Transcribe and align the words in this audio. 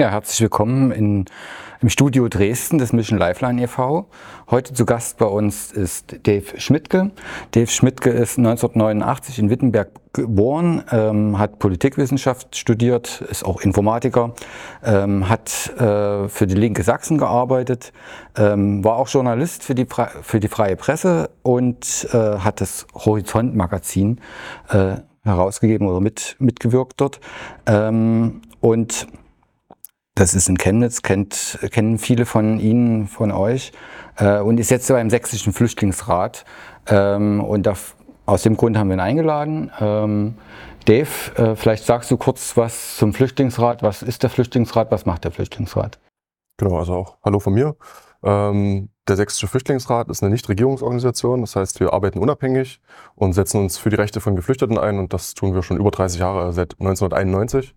Ja, 0.00 0.10
herzlich 0.10 0.40
willkommen 0.42 0.92
in, 0.92 1.24
im 1.80 1.88
Studio 1.88 2.28
Dresden 2.28 2.78
des 2.78 2.92
Mission 2.92 3.18
Lifeline 3.18 3.64
e.V. 3.64 4.06
Heute 4.48 4.72
zu 4.72 4.86
Gast 4.86 5.18
bei 5.18 5.26
uns 5.26 5.72
ist 5.72 6.24
Dave 6.24 6.60
Schmidtke. 6.60 7.10
Dave 7.50 7.66
Schmidtke 7.66 8.10
ist 8.10 8.38
1989 8.38 9.40
in 9.40 9.50
Wittenberg 9.50 9.88
geboren, 10.12 10.84
ähm, 10.92 11.36
hat 11.36 11.58
Politikwissenschaft 11.58 12.54
studiert, 12.54 13.22
ist 13.28 13.44
auch 13.44 13.60
Informatiker, 13.62 14.34
ähm, 14.84 15.28
hat 15.28 15.68
äh, 15.80 16.28
für 16.28 16.46
die 16.46 16.54
Linke 16.54 16.84
Sachsen 16.84 17.18
gearbeitet, 17.18 17.92
ähm, 18.36 18.84
war 18.84 18.98
auch 18.98 19.08
Journalist 19.08 19.64
für 19.64 19.74
die, 19.74 19.88
für 20.22 20.38
die 20.38 20.46
Freie 20.46 20.76
Presse 20.76 21.30
und 21.42 22.06
äh, 22.12 22.38
hat 22.38 22.60
das 22.60 22.86
Horizont-Magazin 22.94 24.20
äh, 24.68 24.98
herausgegeben 25.24 25.88
oder 25.88 25.98
mit, 25.98 26.36
mitgewirkt 26.38 27.00
dort. 27.00 27.18
Ähm, 27.66 28.42
und 28.60 29.08
das 30.18 30.34
ist 30.34 30.48
in 30.48 30.58
Chemnitz, 30.58 31.02
kennt, 31.02 31.58
kennen 31.70 31.98
viele 31.98 32.26
von 32.26 32.58
Ihnen, 32.58 33.06
von 33.06 33.30
euch 33.30 33.72
äh, 34.16 34.40
und 34.40 34.58
ist 34.58 34.70
jetzt 34.70 34.88
beim 34.88 35.10
Sächsischen 35.10 35.52
Flüchtlingsrat. 35.52 36.44
Ähm, 36.88 37.42
und 37.42 37.66
da, 37.66 37.74
aus 38.26 38.42
dem 38.42 38.56
Grund 38.56 38.76
haben 38.76 38.88
wir 38.88 38.96
ihn 38.96 39.00
eingeladen. 39.00 39.70
Ähm, 39.80 40.34
Dave, 40.86 41.08
äh, 41.36 41.54
vielleicht 41.54 41.84
sagst 41.84 42.10
du 42.10 42.16
kurz 42.16 42.56
was 42.56 42.96
zum 42.96 43.12
Flüchtlingsrat. 43.14 43.82
Was 43.82 44.02
ist 44.02 44.24
der 44.24 44.30
Flüchtlingsrat? 44.30 44.90
Was 44.90 45.06
macht 45.06 45.22
der 45.24 45.30
Flüchtlingsrat? 45.30 46.00
Genau, 46.56 46.78
also 46.78 46.94
auch 46.94 47.18
Hallo 47.24 47.38
von 47.38 47.54
mir. 47.54 47.76
Ähm, 48.24 48.88
der 49.06 49.16
Sächsische 49.16 49.46
Flüchtlingsrat 49.46 50.08
ist 50.08 50.22
eine 50.22 50.30
Nichtregierungsorganisation, 50.30 51.40
das 51.42 51.54
heißt, 51.54 51.78
wir 51.78 51.92
arbeiten 51.92 52.18
unabhängig 52.18 52.80
und 53.14 53.32
setzen 53.32 53.60
uns 53.60 53.78
für 53.78 53.88
die 53.90 53.96
Rechte 53.96 54.20
von 54.20 54.34
Geflüchteten 54.34 54.76
ein 54.76 54.98
und 54.98 55.12
das 55.12 55.34
tun 55.34 55.54
wir 55.54 55.62
schon 55.62 55.78
über 55.78 55.92
30 55.92 56.20
Jahre, 56.20 56.52
seit 56.52 56.72
1991. 56.80 57.74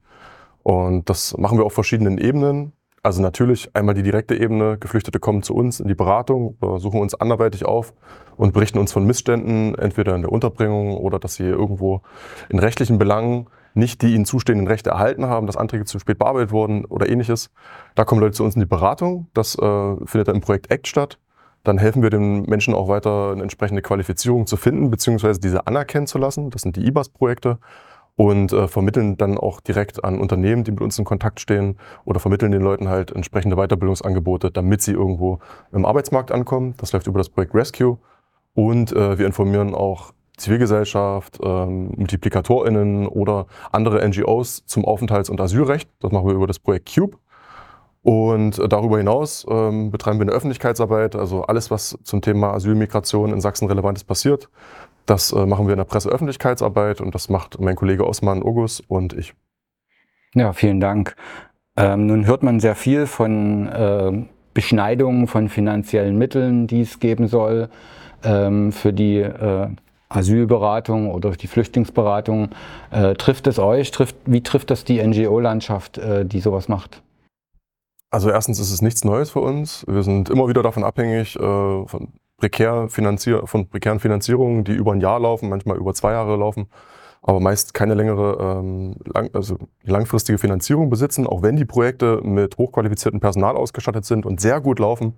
Und 0.63 1.09
das 1.09 1.37
machen 1.37 1.57
wir 1.57 1.65
auf 1.65 1.73
verschiedenen 1.73 2.17
Ebenen. 2.17 2.73
Also 3.03 3.21
natürlich 3.21 3.75
einmal 3.75 3.95
die 3.95 4.03
direkte 4.03 4.35
Ebene, 4.35 4.77
Geflüchtete 4.77 5.19
kommen 5.19 5.41
zu 5.41 5.55
uns 5.55 5.79
in 5.79 5.87
die 5.87 5.95
Beratung, 5.95 6.57
suchen 6.77 7.01
uns 7.01 7.15
anderweitig 7.15 7.65
auf 7.65 7.93
und 8.37 8.53
berichten 8.53 8.77
uns 8.77 8.91
von 8.91 9.05
Missständen, 9.05 9.73
entweder 9.75 10.15
in 10.15 10.21
der 10.21 10.31
Unterbringung 10.31 10.97
oder 10.97 11.17
dass 11.17 11.33
sie 11.33 11.45
irgendwo 11.45 12.01
in 12.49 12.59
rechtlichen 12.59 12.99
Belangen 12.99 13.47
nicht 13.73 14.01
die 14.01 14.13
ihnen 14.13 14.25
zustehenden 14.25 14.67
Rechte 14.67 14.91
erhalten 14.91 15.25
haben, 15.25 15.47
dass 15.47 15.57
Anträge 15.57 15.85
zu 15.85 15.97
spät 15.97 16.19
bearbeitet 16.19 16.51
wurden 16.51 16.85
oder 16.85 17.09
ähnliches. 17.09 17.49
Da 17.95 18.03
kommen 18.03 18.21
Leute 18.21 18.33
zu 18.33 18.43
uns 18.43 18.55
in 18.55 18.61
die 18.61 18.67
Beratung. 18.67 19.27
Das 19.33 19.55
äh, 19.55 19.95
findet 20.05 20.27
dann 20.27 20.35
im 20.35 20.41
Projekt 20.41 20.71
ACT 20.71 20.87
statt. 20.87 21.19
Dann 21.63 21.77
helfen 21.77 22.01
wir 22.01 22.09
den 22.09 22.43
Menschen 22.43 22.73
auch 22.73 22.87
weiter, 22.87 23.31
eine 23.31 23.43
entsprechende 23.43 23.81
Qualifizierung 23.81 24.47
zu 24.47 24.57
finden, 24.57 24.89
beziehungsweise 24.89 25.39
diese 25.39 25.67
anerkennen 25.67 26.07
zu 26.07 26.17
lassen. 26.17 26.49
Das 26.49 26.63
sind 26.63 26.75
die 26.75 26.85
IBAS-Projekte 26.87 27.59
und 28.15 28.53
äh, 28.53 28.67
vermitteln 28.67 29.17
dann 29.17 29.37
auch 29.37 29.61
direkt 29.61 30.03
an 30.03 30.19
Unternehmen, 30.19 30.63
die 30.63 30.71
mit 30.71 30.81
uns 30.81 30.99
in 30.99 31.05
Kontakt 31.05 31.39
stehen 31.39 31.77
oder 32.05 32.19
vermitteln 32.19 32.51
den 32.51 32.61
Leuten 32.61 32.87
halt 32.89 33.11
entsprechende 33.11 33.55
Weiterbildungsangebote, 33.55 34.51
damit 34.51 34.81
sie 34.81 34.91
irgendwo 34.91 35.39
im 35.71 35.85
Arbeitsmarkt 35.85 36.31
ankommen. 36.31 36.75
Das 36.77 36.91
läuft 36.91 37.07
über 37.07 37.17
das 37.17 37.29
Projekt 37.29 37.55
Rescue 37.55 37.97
und 38.53 38.91
äh, 38.91 39.17
wir 39.17 39.25
informieren 39.25 39.73
auch 39.73 40.13
Zivilgesellschaft, 40.37 41.39
ähm, 41.43 41.93
MultiplikatorInnen 41.97 43.07
oder 43.07 43.47
andere 43.71 44.07
NGOs 44.07 44.65
zum 44.65 44.85
Aufenthalts- 44.85 45.29
und 45.29 45.39
Asylrecht. 45.39 45.89
Das 45.99 46.11
machen 46.11 46.27
wir 46.27 46.33
über 46.33 46.47
das 46.47 46.59
Projekt 46.59 46.93
Cube. 46.93 47.17
Und 48.03 48.57
äh, 48.57 48.67
darüber 48.67 48.97
hinaus 48.97 49.45
ähm, 49.47 49.91
betreiben 49.91 50.19
wir 50.19 50.23
eine 50.23 50.31
Öffentlichkeitsarbeit, 50.31 51.15
also 51.15 51.43
alles, 51.43 51.69
was 51.69 51.97
zum 52.03 52.21
Thema 52.21 52.53
Asylmigration 52.53 53.31
in 53.31 53.41
Sachsen 53.41 53.67
relevantes 53.67 54.03
passiert, 54.03 54.49
das 55.11 55.33
äh, 55.33 55.45
machen 55.45 55.67
wir 55.67 55.73
in 55.73 55.77
der 55.77 55.85
Presseöffentlichkeitsarbeit 55.85 57.01
und 57.01 57.13
das 57.13 57.27
macht 57.27 57.59
mein 57.59 57.75
Kollege 57.75 58.07
Osman 58.07 58.41
Ogus 58.41 58.79
und 58.79 59.11
ich. 59.13 59.33
Ja, 60.33 60.53
vielen 60.53 60.79
Dank. 60.79 61.15
Ähm, 61.75 62.07
nun 62.07 62.25
hört 62.25 62.43
man 62.43 62.61
sehr 62.61 62.75
viel 62.75 63.05
von 63.05 63.67
äh, 63.67 64.25
Beschneidungen 64.53 65.27
von 65.27 65.49
finanziellen 65.49 66.17
Mitteln, 66.17 66.65
die 66.65 66.81
es 66.81 66.99
geben 66.99 67.27
soll 67.27 67.69
ähm, 68.23 68.71
für 68.71 68.93
die 68.93 69.17
äh, 69.17 69.67
Asylberatung 70.07 71.11
oder 71.11 71.31
die 71.31 71.47
Flüchtlingsberatung. 71.47 72.49
Äh, 72.91 73.15
trifft 73.15 73.47
es 73.47 73.59
euch? 73.59 73.91
Trifft, 73.91 74.15
wie 74.25 74.43
trifft 74.43 74.71
das 74.71 74.85
die 74.85 75.05
NGO-Landschaft, 75.05 75.97
äh, 75.97 76.25
die 76.25 76.39
sowas 76.39 76.69
macht? 76.69 77.01
Also 78.09 78.29
erstens 78.29 78.59
ist 78.59 78.71
es 78.71 78.81
nichts 78.81 79.03
Neues 79.03 79.31
für 79.31 79.41
uns. 79.41 79.85
Wir 79.87 80.03
sind 80.03 80.29
immer 80.29 80.47
wieder 80.47 80.63
davon 80.63 80.83
abhängig, 80.83 81.35
äh, 81.35 81.39
von 81.39 82.13
prekär 82.41 82.89
finanzier 82.89 83.45
von 83.45 83.67
prekären 83.69 83.99
Finanzierungen, 83.99 84.63
die 84.63 84.73
über 84.73 84.91
ein 84.91 84.99
Jahr 84.99 85.19
laufen, 85.19 85.47
manchmal 85.47 85.77
über 85.77 85.93
zwei 85.93 86.11
Jahre 86.11 86.35
laufen, 86.35 86.65
aber 87.21 87.39
meist 87.39 87.75
keine 87.75 87.93
längere 87.93 88.59
ähm, 88.59 88.95
lang, 89.05 89.29
also 89.33 89.59
langfristige 89.83 90.39
Finanzierung 90.39 90.89
besitzen, 90.89 91.27
auch 91.27 91.43
wenn 91.43 91.55
die 91.55 91.65
Projekte 91.65 92.19
mit 92.23 92.57
hochqualifiziertem 92.57 93.19
Personal 93.19 93.55
ausgestattet 93.55 94.05
sind 94.05 94.25
und 94.25 94.41
sehr 94.41 94.59
gut 94.59 94.79
laufen 94.79 95.13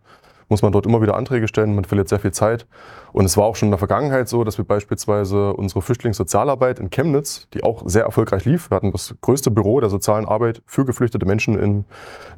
muss 0.53 0.61
man 0.61 0.71
dort 0.71 0.85
immer 0.85 1.01
wieder 1.01 1.15
Anträge 1.15 1.47
stellen, 1.47 1.73
man 1.73 1.83
verliert 1.83 2.09
sehr 2.09 2.19
viel 2.19 2.31
Zeit. 2.31 2.67
Und 3.11 3.25
es 3.25 3.37
war 3.37 3.45
auch 3.45 3.55
schon 3.55 3.67
in 3.67 3.71
der 3.71 3.79
Vergangenheit 3.79 4.29
so, 4.29 4.43
dass 4.43 4.59
wir 4.59 4.65
beispielsweise 4.65 5.51
unsere 5.53 5.81
Flüchtlingssozialarbeit 5.81 6.79
in 6.79 6.91
Chemnitz, 6.91 7.47
die 7.55 7.63
auch 7.63 7.81
sehr 7.87 8.03
erfolgreich 8.03 8.45
lief, 8.45 8.69
wir 8.69 8.75
hatten 8.75 8.91
das 8.91 9.15
größte 9.21 9.49
Büro 9.49 9.79
der 9.79 9.89
sozialen 9.89 10.25
Arbeit 10.25 10.61
für 10.67 10.85
geflüchtete 10.85 11.25
Menschen 11.25 11.57
in, 11.57 11.85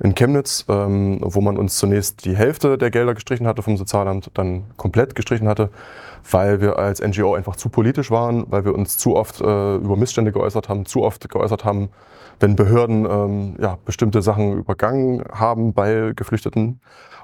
in 0.02 0.16
Chemnitz, 0.16 0.64
ähm, 0.70 1.20
wo 1.22 1.42
man 1.42 1.58
uns 1.58 1.76
zunächst 1.78 2.24
die 2.24 2.38
Hälfte 2.38 2.78
der 2.78 2.90
Gelder 2.90 3.16
gestrichen 3.16 3.48
hatte 3.48 3.62
vom 3.62 3.76
Sozialamt, 3.76 4.32
dann 4.34 4.64
komplett 4.78 5.14
gestrichen 5.14 5.50
hatte, 5.50 5.70
weil 6.32 6.62
wir 6.62 6.80
als 6.80 7.02
NGO 7.02 7.36
einfach 7.36 7.58
zu 7.58 7.68
politisch 7.68 8.12
waren, 8.12 8.46
weil 8.48 8.64
wir 8.64 8.74
uns 8.76 8.98
zu 8.98 9.18
oft 9.18 9.42
äh, 9.42 9.76
über 9.76 9.98
Missstände 9.98 10.32
geäußert 10.32 10.70
haben, 10.70 10.86
zu 10.86 11.04
oft 11.04 11.30
geäußert 11.30 11.66
haben, 11.66 11.90
wenn 12.40 12.56
Behörden 12.56 13.06
ähm, 13.06 13.56
ja, 13.60 13.78
bestimmte 13.86 14.22
Sachen 14.22 14.54
übergangen 14.54 15.24
haben 15.32 15.74
bei 15.74 16.14
Geflüchteten. 16.16 16.80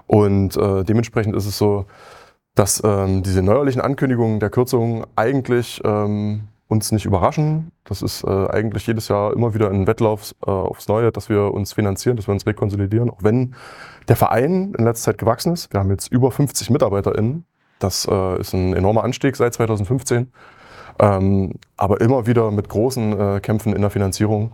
Und 0.08 0.58
äh, 0.58 0.84
dementsprechend 0.84 1.36
ist 1.36 1.46
es 1.46 1.58
so, 1.58 1.86
dass 2.56 2.82
ähm, 2.84 3.24
diese 3.24 3.42
neuerlichen 3.42 3.82
Ankündigungen 3.82 4.40
der 4.40 4.50
Kürzungen 4.50 5.06
eigentlich 5.16 5.82
ähm, 5.86 6.48
uns 6.72 6.92
nicht 6.92 7.06
überraschen. 7.06 7.72
Das 7.84 8.02
ist 8.02 8.24
äh, 8.24 8.48
eigentlich 8.48 8.88
jedes 8.88 9.10
Jahr 9.10 9.34
immer 9.34 9.54
wieder 9.54 9.70
ein 9.70 9.88
Wettlauf 9.88 10.34
äh, 10.46 10.50
aufs 10.50 10.88
Neue, 10.88 11.12
dass 11.12 11.30
wir 11.30 11.54
uns 11.54 11.74
finanzieren, 11.74 12.16
dass 12.16 12.28
wir 12.28 12.34
uns 12.34 12.48
rekonsolidieren, 12.48 13.10
auch 13.10 13.22
wenn 13.22 13.56
der 14.08 14.16
Verein 14.16 14.74
in 14.78 14.86
letzter 14.86 15.12
Zeit 15.12 15.18
gewachsen 15.18 15.54
ist. 15.54 15.72
Wir 15.74 15.82
haben 15.82 15.92
jetzt 15.92 16.12
über 16.12 16.32
50 16.32 16.70
MitarbeiterInnen. 16.70 17.46
Das 17.80 18.08
äh, 18.10 18.40
ist 18.40 18.54
ein 18.54 18.74
enormer 18.74 19.04
Anstieg 19.04 19.36
seit 19.36 19.54
2015. 19.54 20.32
Ähm, 21.00 21.54
aber 21.78 22.00
immer 22.02 22.26
wieder 22.26 22.52
mit 22.52 22.70
großen 22.70 23.20
äh, 23.20 23.40
Kämpfen 23.42 23.74
in 23.74 23.82
der 23.82 23.90
Finanzierung. 23.90 24.54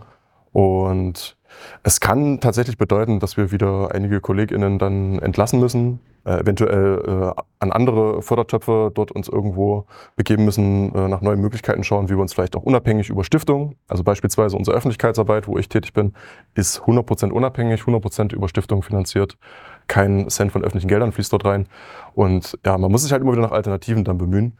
Und 0.58 1.38
es 1.84 2.00
kann 2.00 2.40
tatsächlich 2.40 2.80
bedeuten, 2.80 3.20
dass 3.20 3.38
wir 3.38 3.52
wieder 3.52 3.94
einige 3.94 4.20
KollegInnen 4.20 4.80
dann 4.80 5.20
entlassen 5.20 5.60
müssen, 5.60 6.00
äh, 6.26 6.40
eventuell 6.40 7.04
äh, 7.38 7.42
an 7.60 7.72
andere 7.72 8.24
Fördertöpfe 8.24 8.90
dort 8.92 9.12
uns 9.12 9.28
irgendwo 9.28 9.86
begeben 10.16 10.46
müssen, 10.46 10.96
äh, 10.96 11.08
nach 11.10 11.22
neuen 11.22 11.42
Möglichkeiten 11.42 11.84
schauen, 11.84 12.10
wie 12.10 12.16
wir 12.16 12.22
uns 12.22 12.34
vielleicht 12.34 12.56
auch 12.56 12.64
unabhängig 12.64 13.12
über 13.12 13.24
Stiftungen, 13.24 13.76
also 13.88 14.04
beispielsweise 14.04 14.58
unsere 14.58 14.76
Öffentlichkeitsarbeit, 14.76 15.48
wo 15.48 15.60
ich 15.60 15.70
tätig 15.70 15.94
bin, 15.94 16.14
ist 16.56 16.82
100% 16.82 17.30
unabhängig, 17.30 17.82
100% 17.82 18.34
über 18.34 18.50
Stiftungen 18.50 18.82
finanziert. 18.82 19.38
Kein 19.86 20.28
Cent 20.32 20.52
von 20.52 20.64
öffentlichen 20.64 20.88
Geldern 20.88 21.12
fließt 21.12 21.32
dort 21.34 21.46
rein. 21.46 21.68
Und 22.16 22.58
ja, 22.66 22.80
man 22.80 22.92
muss 22.92 23.04
sich 23.04 23.12
halt 23.12 23.22
immer 23.22 23.34
wieder 23.34 23.44
nach 23.44 23.52
Alternativen 23.52 24.04
dann 24.04 24.18
bemühen. 24.18 24.58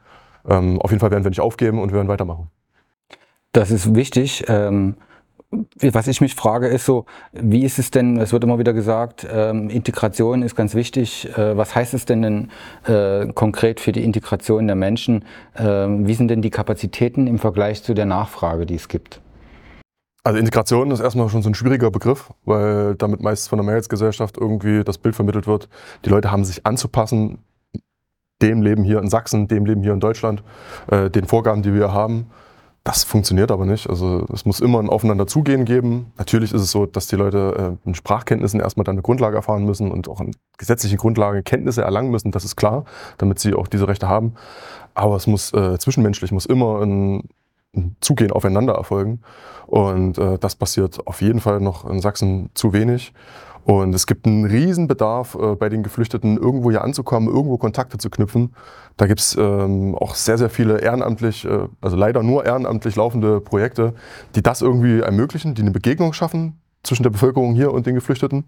Ähm, 0.48 0.80
auf 0.80 0.92
jeden 0.92 1.00
Fall 1.00 1.10
werden 1.10 1.24
wir 1.24 1.32
nicht 1.32 1.42
aufgeben 1.42 1.82
und 1.82 1.90
wir 1.90 1.96
werden 1.96 2.08
weitermachen. 2.08 2.52
Das 3.52 3.72
ist 3.72 3.96
wichtig. 3.96 4.46
Ähm 4.48 4.98
was 5.50 6.08
ich 6.08 6.20
mich 6.20 6.36
frage, 6.36 6.68
ist 6.68 6.86
so, 6.86 7.06
wie 7.32 7.64
ist 7.64 7.80
es 7.80 7.90
denn, 7.90 8.18
es 8.18 8.34
wird 8.34 8.44
immer 8.44 8.60
wieder 8.60 8.74
gesagt, 8.74 9.26
ähm, 9.32 9.70
Integration 9.70 10.42
ist 10.42 10.56
ganz 10.56 10.76
wichtig. 10.76 11.30
Äh, 11.38 11.56
was 11.56 11.74
heißt 11.74 11.94
es 11.94 12.06
denn, 12.06 12.22
denn 12.22 12.50
äh, 12.86 13.32
konkret 13.34 13.80
für 13.80 13.94
die 13.94 14.04
Integration 14.04 14.68
der 14.68 14.76
Menschen? 14.76 15.24
Äh, 15.56 15.64
wie 15.64 16.14
sind 16.14 16.28
denn 16.30 16.42
die 16.42 16.50
Kapazitäten 16.50 17.28
im 17.28 17.40
Vergleich 17.40 17.82
zu 17.84 17.94
der 17.94 18.06
Nachfrage, 18.06 18.66
die 18.66 18.76
es 18.76 18.90
gibt? 18.90 19.22
Also 20.24 20.40
Integration 20.40 20.92
ist 20.92 21.00
erstmal 21.00 21.30
schon 21.30 21.42
so 21.42 21.50
ein 21.50 21.56
schwieriger 21.56 21.90
Begriff, 21.90 22.32
weil 22.44 22.96
damit 22.96 23.22
meist 23.22 23.48
von 23.48 23.58
der 23.58 23.66
Mehrheitsgesellschaft 23.66 24.38
irgendwie 24.38 24.84
das 24.84 24.98
Bild 24.98 25.16
vermittelt 25.16 25.48
wird, 25.48 25.70
die 26.04 26.10
Leute 26.10 26.32
haben 26.32 26.44
sich 26.44 26.66
anzupassen, 26.66 27.40
dem 28.42 28.62
Leben 28.62 28.84
hier 28.84 29.00
in 29.00 29.08
Sachsen, 29.08 29.48
dem 29.48 29.66
Leben 29.66 29.84
hier 29.84 29.94
in 29.94 30.02
Deutschland, 30.02 30.44
äh, 30.92 31.10
den 31.10 31.26
Vorgaben, 31.26 31.64
die 31.64 31.74
wir 31.74 31.94
haben. 31.94 32.28
Das 32.88 33.04
funktioniert 33.04 33.52
aber 33.52 33.66
nicht. 33.66 33.90
Also 33.90 34.26
es 34.32 34.46
muss 34.46 34.62
immer 34.62 34.80
ein 34.80 34.88
Aufeinander 34.90 35.28
zugehen 35.28 35.66
geben. 35.66 36.14
Natürlich 36.18 36.54
ist 36.54 36.62
es 36.62 36.72
so, 36.72 36.86
dass 36.86 37.08
die 37.08 37.18
Leute 37.18 37.76
äh, 37.84 37.88
in 37.90 37.96
Sprachkenntnissen 37.96 38.62
erstmal 38.62 38.86
dann 38.86 38.96
eine 38.96 39.02
Grundlage 39.02 39.36
erfahren 39.36 39.66
müssen 39.66 39.92
und 39.92 40.08
auch 40.08 40.22
in 40.22 40.34
gesetzlichen 40.58 40.98
Grundlagen 40.98 41.44
Kenntnisse 41.44 41.82
erlangen 41.82 42.12
müssen. 42.12 42.32
Das 42.32 42.46
ist 42.46 42.56
klar, 42.56 42.86
damit 43.18 43.40
sie 43.40 43.56
auch 43.56 43.68
diese 43.68 43.90
Rechte 43.90 44.08
haben. 44.08 44.36
Aber 44.94 45.18
es 45.18 45.28
muss 45.28 45.52
äh, 45.52 45.78
zwischenmenschlich 45.78 46.32
muss 46.32 46.46
immer 46.46 46.82
ein, 46.82 47.28
ein 47.76 47.98
Zugehen 48.00 48.32
aufeinander 48.32 48.76
erfolgen. 48.76 49.20
Und 49.66 50.18
äh, 50.18 50.38
das 50.40 50.56
passiert 50.56 51.06
auf 51.06 51.22
jeden 51.22 51.42
Fall 51.42 51.60
noch 51.60 51.90
in 51.90 52.00
Sachsen 52.00 52.52
zu 52.54 52.72
wenig. 52.72 53.12
Und 53.68 53.94
es 53.94 54.08
gibt 54.08 54.26
einen 54.26 54.46
Riesenbedarf 54.46 55.36
äh, 55.36 55.56
bei 55.56 55.68
den 55.68 55.84
Geflüchteten, 55.84 56.38
irgendwo 56.38 56.72
hier 56.72 56.86
anzukommen, 56.86 57.28
irgendwo 57.28 57.58
Kontakte 57.58 57.98
zu 57.98 58.10
knüpfen. 58.10 58.56
Da 58.96 59.08
gibt's 59.08 59.36
ähm, 59.38 59.94
auch 59.94 60.16
sehr, 60.16 60.38
sehr 60.38 60.50
viele 60.50 60.80
ehrenamtlich, 60.80 61.44
äh, 61.44 61.68
also 61.82 61.98
leider 61.98 62.24
nur 62.24 62.46
ehrenamtlich 62.46 62.96
laufende 62.96 63.42
Projekte, 63.42 63.94
die 64.36 64.42
das 64.42 64.62
irgendwie 64.62 65.02
ermöglichen, 65.02 65.54
die 65.54 65.64
eine 65.64 65.72
Begegnung 65.72 66.14
schaffen 66.14 66.62
zwischen 66.82 67.04
der 67.04 67.10
Bevölkerung 67.10 67.56
hier 67.56 67.74
und 67.74 67.86
den 67.86 67.96
Geflüchteten. 67.96 68.46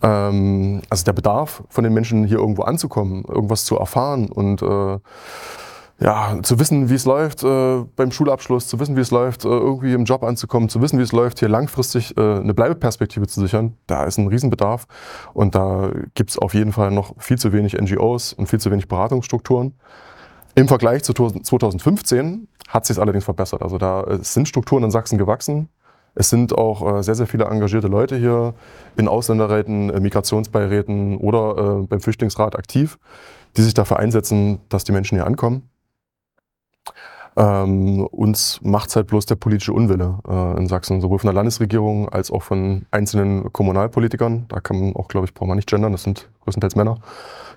Ähm, 0.00 0.80
also 0.90 1.04
der 1.04 1.14
Bedarf 1.14 1.64
von 1.68 1.82
den 1.82 1.92
Menschen 1.92 2.24
hier 2.24 2.38
irgendwo 2.38 2.62
anzukommen, 2.62 3.24
irgendwas 3.26 3.64
zu 3.64 3.76
erfahren 3.76 4.30
und 4.30 4.62
äh, 4.62 4.98
ja, 5.98 6.38
zu 6.42 6.58
wissen, 6.58 6.90
wie 6.90 6.94
es 6.94 7.06
läuft 7.06 7.42
äh, 7.42 7.84
beim 7.96 8.12
Schulabschluss, 8.12 8.68
zu 8.68 8.78
wissen, 8.78 8.96
wie 8.96 9.00
es 9.00 9.10
läuft, 9.10 9.44
äh, 9.44 9.48
irgendwie 9.48 9.94
im 9.94 10.04
Job 10.04 10.24
anzukommen, 10.24 10.68
zu 10.68 10.82
wissen, 10.82 10.98
wie 10.98 11.02
es 11.02 11.12
läuft, 11.12 11.38
hier 11.38 11.48
langfristig 11.48 12.16
äh, 12.18 12.20
eine 12.20 12.52
Bleibeperspektive 12.52 13.26
zu 13.26 13.40
sichern, 13.40 13.76
da 13.86 14.04
ist 14.04 14.18
ein 14.18 14.28
Riesenbedarf. 14.28 14.86
Und 15.32 15.54
da 15.54 15.90
gibt 16.14 16.30
es 16.30 16.38
auf 16.38 16.52
jeden 16.52 16.72
Fall 16.72 16.90
noch 16.90 17.14
viel 17.18 17.38
zu 17.38 17.52
wenig 17.52 17.74
NGOs 17.80 18.34
und 18.34 18.46
viel 18.46 18.60
zu 18.60 18.70
wenig 18.70 18.88
Beratungsstrukturen. 18.88 19.74
Im 20.54 20.68
Vergleich 20.68 21.02
zu 21.02 21.12
2015 21.12 22.48
hat 22.68 22.86
sich 22.86 22.98
allerdings 22.98 23.24
verbessert. 23.24 23.62
Also 23.62 23.78
da 23.78 24.02
äh, 24.04 24.18
sind 24.22 24.48
Strukturen 24.48 24.84
in 24.84 24.90
Sachsen 24.90 25.18
gewachsen. 25.18 25.68
Es 26.14 26.30
sind 26.30 26.56
auch 26.56 26.98
äh, 26.98 27.02
sehr, 27.02 27.14
sehr 27.14 27.26
viele 27.26 27.44
engagierte 27.44 27.88
Leute 27.88 28.16
hier 28.16 28.54
in 28.96 29.08
Ausländerräten, 29.08 29.90
äh, 29.90 30.00
Migrationsbeiräten 30.00 31.18
oder 31.18 31.82
beim 31.82 32.00
Flüchtlingsrat 32.00 32.56
aktiv, 32.56 32.98
die 33.56 33.62
sich 33.62 33.72
dafür 33.74 33.98
einsetzen, 33.98 34.60
dass 34.68 34.84
die 34.84 34.92
Menschen 34.92 35.16
hier 35.16 35.26
ankommen. 35.26 35.70
Ähm, 37.36 38.06
uns 38.06 38.60
macht 38.62 38.88
es 38.88 38.96
halt 38.96 39.08
bloß 39.08 39.26
der 39.26 39.34
politische 39.34 39.74
Unwille 39.74 40.18
äh, 40.26 40.56
in 40.56 40.68
Sachsen, 40.68 41.02
sowohl 41.02 41.18
von 41.18 41.28
der 41.28 41.34
Landesregierung 41.34 42.08
als 42.08 42.30
auch 42.30 42.42
von 42.42 42.86
einzelnen 42.90 43.52
Kommunalpolitikern. 43.52 44.46
Da 44.48 44.60
kann 44.60 44.80
man 44.80 44.96
auch, 44.96 45.08
glaube 45.08 45.26
ich, 45.26 45.34
braucht 45.34 45.48
man 45.48 45.56
nicht 45.56 45.68
gendern, 45.68 45.92
das 45.92 46.02
sind 46.02 46.30
größtenteils 46.44 46.76
Männer, 46.76 46.98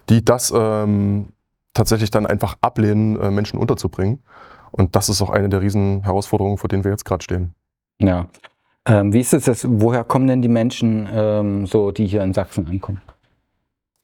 die 0.09 0.23
das 0.23 0.53
ähm, 0.55 1.29
tatsächlich 1.73 2.11
dann 2.11 2.25
einfach 2.25 2.57
ablehnen, 2.59 3.19
äh, 3.21 3.31
Menschen 3.31 3.57
unterzubringen. 3.57 4.21
Und 4.71 4.95
das 4.97 5.07
ist 5.07 5.21
auch 5.21 5.29
eine 5.29 5.47
der 5.47 5.61
riesen 5.61 6.03
Herausforderungen, 6.03 6.57
vor 6.57 6.67
denen 6.67 6.83
wir 6.83 6.91
jetzt 6.91 7.05
gerade 7.05 7.23
stehen. 7.23 7.55
Ja. 7.99 8.27
Ähm, 8.85 9.13
wie 9.13 9.19
ist 9.19 9.33
es? 9.33 9.65
Woher 9.67 10.03
kommen 10.03 10.27
denn 10.27 10.41
die 10.41 10.49
Menschen, 10.49 11.07
ähm, 11.11 11.65
so, 11.65 11.91
die 11.91 12.05
hier 12.05 12.23
in 12.23 12.33
Sachsen 12.33 12.67
ankommen? 12.67 13.01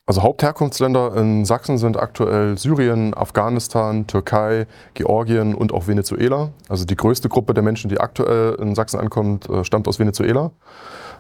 Also 0.08 0.22
Hauptherkunftsländer 0.22 1.16
in 1.18 1.46
Sachsen 1.46 1.80
sind 1.80 1.98
aktuell 1.98 2.60
Syrien, 2.60 3.16
Afghanistan, 3.16 4.06
Türkei, 4.06 4.68
Georgien 4.94 5.56
und 5.56 5.74
auch 5.74 5.88
Venezuela. 5.88 6.52
Also 6.70 6.86
die 6.86 6.96
größte 6.96 7.28
Gruppe 7.28 7.56
der 7.56 7.64
Menschen, 7.64 7.90
die 7.90 8.00
aktuell 8.00 8.54
in 8.62 8.76
Sachsen 8.76 9.00
ankommt, 9.00 9.50
äh, 9.50 9.64
stammt 9.64 9.88
aus 9.88 9.98
Venezuela. 9.98 10.52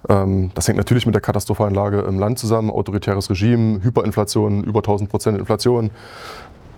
Ähm, 0.08 0.52
das 0.54 0.68
hängt 0.68 0.78
natürlich 0.78 1.08
mit 1.08 1.16
der 1.16 1.22
katastrophalen 1.22 1.74
Lage 1.74 2.02
im 2.02 2.20
Land 2.20 2.38
zusammen. 2.38 2.70
Autoritäres 2.70 3.28
Regime, 3.32 3.84
Hyperinflation, 3.84 4.64
über 4.64 4.80
1000 4.84 5.10
Prozent 5.10 5.40
Inflation. 5.40 5.90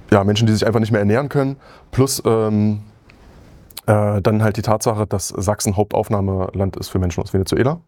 Ja, 0.09 0.23
Menschen, 0.23 0.47
die 0.47 0.53
sich 0.53 0.65
einfach 0.65 0.79
nicht 0.79 0.91
mehr 0.91 1.01
ernähren 1.01 1.27
können. 1.27 1.57
Plus 1.91 2.23
ähm, 2.25 2.83
äh, 3.85 4.21
dann 4.21 4.43
halt 4.43 4.55
die 4.55 4.61
Tatsache, 4.61 5.07
dass 5.07 5.27
Sachsen 5.27 5.75
Hauptaufnahmeland 5.75 6.77
ist 6.77 6.87
für 6.87 6.99
Menschen 6.99 7.21
aus 7.21 7.33
Venezuela. 7.33 7.81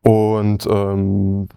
Und 0.00 0.66
ähm, 0.66 1.48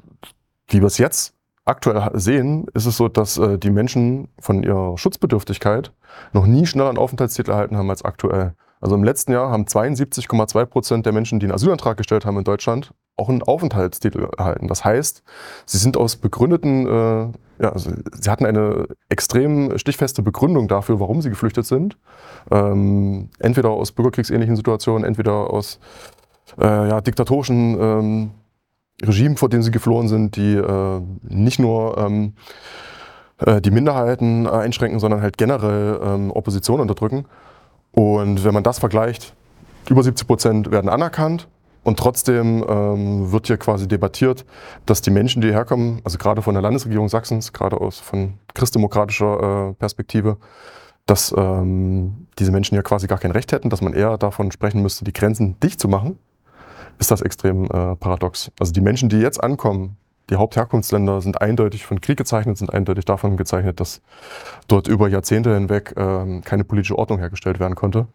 wie 0.67 0.81
wir 0.81 0.87
es 0.87 0.97
jetzt 0.97 1.34
aktuell 1.65 2.09
sehen, 2.13 2.67
ist 2.73 2.85
es 2.85 2.97
so, 2.97 3.07
dass 3.07 3.37
äh, 3.37 3.57
die 3.57 3.71
Menschen 3.71 4.29
von 4.39 4.63
ihrer 4.63 4.97
Schutzbedürftigkeit 4.97 5.91
noch 6.31 6.45
nie 6.45 6.65
schneller 6.65 6.89
einen 6.89 6.99
Aufenthaltstitel 6.99 7.51
erhalten 7.51 7.75
haben 7.75 7.89
als 7.89 8.05
aktuell. 8.05 8.53
Also 8.81 8.95
im 8.95 9.03
letzten 9.03 9.31
Jahr 9.31 9.49
haben 9.49 9.63
72,2 9.63 10.65
Prozent 10.65 11.05
der 11.05 11.13
Menschen, 11.13 11.39
die 11.39 11.47
einen 11.47 11.55
Asylantrag 11.55 11.97
gestellt 11.97 12.25
haben 12.25 12.37
in 12.37 12.43
Deutschland, 12.43 12.91
auch 13.17 13.29
einen 13.29 13.41
Aufenthaltstitel 13.41 14.29
erhalten. 14.37 14.67
Das 14.67 14.85
heißt, 14.85 15.23
sie 15.65 15.77
sind 15.77 15.97
aus 15.97 16.17
begründeten, 16.17 16.85
äh, 16.85 17.63
ja, 17.63 17.71
also 17.71 17.91
sie 18.11 18.29
hatten 18.29 18.45
eine 18.45 18.87
extrem 19.09 19.77
stichfeste 19.79 20.21
Begründung 20.21 20.67
dafür, 20.67 20.99
warum 20.99 21.21
sie 21.21 21.29
geflüchtet 21.29 21.65
sind. 21.65 21.97
Ähm, 22.51 23.29
entweder 23.39 23.69
aus 23.69 23.91
bürgerkriegsähnlichen 23.91 24.55
Situationen, 24.55 25.03
entweder 25.03 25.49
aus 25.49 25.79
äh, 26.59 26.65
ja, 26.65 27.01
diktatorischen 27.01 27.77
ähm, 27.79 28.31
Regime, 29.03 29.35
vor 29.35 29.49
dem 29.49 29.61
sie 29.61 29.71
geflohen 29.71 30.07
sind, 30.07 30.35
die 30.35 30.55
äh, 30.55 31.01
nicht 31.23 31.59
nur 31.59 31.97
ähm, 31.97 32.33
äh, 33.37 33.61
die 33.61 33.71
Minderheiten 33.71 34.45
äh, 34.45 34.49
einschränken, 34.49 34.99
sondern 34.99 35.21
halt 35.21 35.37
generell 35.37 35.99
ähm, 36.01 36.31
Opposition 36.31 36.79
unterdrücken. 36.79 37.25
Und 37.91 38.43
wenn 38.43 38.53
man 38.53 38.63
das 38.63 38.79
vergleicht, 38.79 39.33
über 39.89 40.03
70 40.03 40.27
Prozent 40.27 40.71
werden 40.71 40.89
anerkannt 40.89 41.47
und 41.83 41.99
trotzdem 41.99 42.65
ähm, 42.67 43.31
wird 43.31 43.47
hier 43.47 43.57
quasi 43.57 43.87
debattiert, 43.87 44.45
dass 44.85 45.01
die 45.01 45.11
Menschen, 45.11 45.41
die 45.41 45.49
hierher 45.49 45.65
kommen, 45.65 46.01
also 46.03 46.17
gerade 46.17 46.41
von 46.41 46.55
der 46.55 46.61
Landesregierung 46.61 47.09
Sachsens, 47.09 47.53
gerade 47.53 47.79
aus 47.79 47.99
von 47.99 48.35
christdemokratischer 48.53 49.69
äh, 49.69 49.73
Perspektive, 49.73 50.37
dass 51.05 51.33
ähm, 51.37 52.27
diese 52.39 52.51
Menschen 52.51 52.75
ja 52.75 52.81
quasi 52.81 53.07
gar 53.07 53.19
kein 53.19 53.31
Recht 53.31 53.51
hätten, 53.51 53.69
dass 53.69 53.81
man 53.81 53.93
eher 53.93 54.17
davon 54.17 54.51
sprechen 54.51 54.81
müsste, 54.81 55.03
die 55.05 55.13
Grenzen 55.13 55.59
dicht 55.59 55.79
zu 55.79 55.87
machen 55.87 56.17
ist 56.99 57.11
das 57.11 57.21
extrem 57.21 57.65
äh, 57.65 57.95
paradox. 57.95 58.51
Also 58.59 58.71
die 58.71 58.81
Menschen, 58.81 59.09
die 59.09 59.17
jetzt 59.17 59.43
ankommen, 59.43 59.97
die 60.29 60.37
Hauptherkunftsländer 60.37 61.21
sind 61.21 61.41
eindeutig 61.41 61.85
von 61.85 62.01
Krieg 62.01 62.17
gezeichnet, 62.17 62.57
sind 62.57 62.73
eindeutig 62.73 63.05
davon 63.05 63.37
gezeichnet, 63.37 63.79
dass 63.79 64.01
dort 64.67 64.87
über 64.87 65.07
Jahrzehnte 65.07 65.53
hinweg 65.53 65.93
äh, 65.95 66.41
keine 66.41 66.63
politische 66.63 66.97
Ordnung 66.97 67.19
hergestellt 67.19 67.59
werden 67.59 67.75
konnte, 67.75 68.07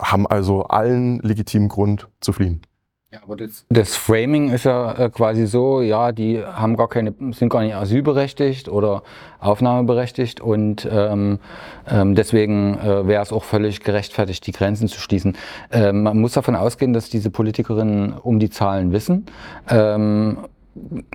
haben 0.00 0.26
also 0.26 0.64
allen 0.64 1.18
legitimen 1.20 1.68
Grund 1.68 2.08
zu 2.20 2.32
fliehen. 2.32 2.62
Ja, 3.12 3.18
aber 3.24 3.36
das, 3.36 3.66
das, 3.70 3.96
Framing 3.96 4.50
ist 4.50 4.66
ja 4.66 4.92
äh, 4.92 5.10
quasi 5.10 5.48
so, 5.48 5.80
ja, 5.80 6.12
die 6.12 6.44
haben 6.44 6.76
gar 6.76 6.88
keine, 6.88 7.12
sind 7.32 7.48
gar 7.48 7.62
nicht 7.62 7.74
asylberechtigt 7.74 8.68
oder 8.68 9.02
aufnahmeberechtigt 9.40 10.40
und 10.40 10.88
ähm, 10.88 11.40
ähm, 11.88 12.14
deswegen 12.14 12.78
äh, 12.78 13.08
wäre 13.08 13.20
es 13.20 13.32
auch 13.32 13.42
völlig 13.42 13.80
gerechtfertigt, 13.80 14.46
die 14.46 14.52
Grenzen 14.52 14.86
zu 14.86 15.00
schließen. 15.00 15.36
Ähm, 15.72 16.04
man 16.04 16.20
muss 16.20 16.34
davon 16.34 16.54
ausgehen, 16.54 16.92
dass 16.92 17.10
diese 17.10 17.30
Politikerinnen 17.30 18.12
um 18.12 18.38
die 18.38 18.48
Zahlen 18.48 18.92
wissen. 18.92 19.26
Ähm, 19.68 20.38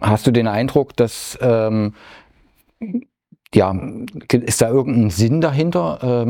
hast 0.01 0.27
du 0.27 0.31
den 0.31 0.49
Eindruck, 0.49 0.97
dass 0.97 1.39
ähm, 1.41 1.93
ja, 3.53 3.73
ist 4.33 4.61
da 4.61 4.67
irgendein 4.67 5.11
Sinn 5.11 5.39
dahinter? 5.39 6.25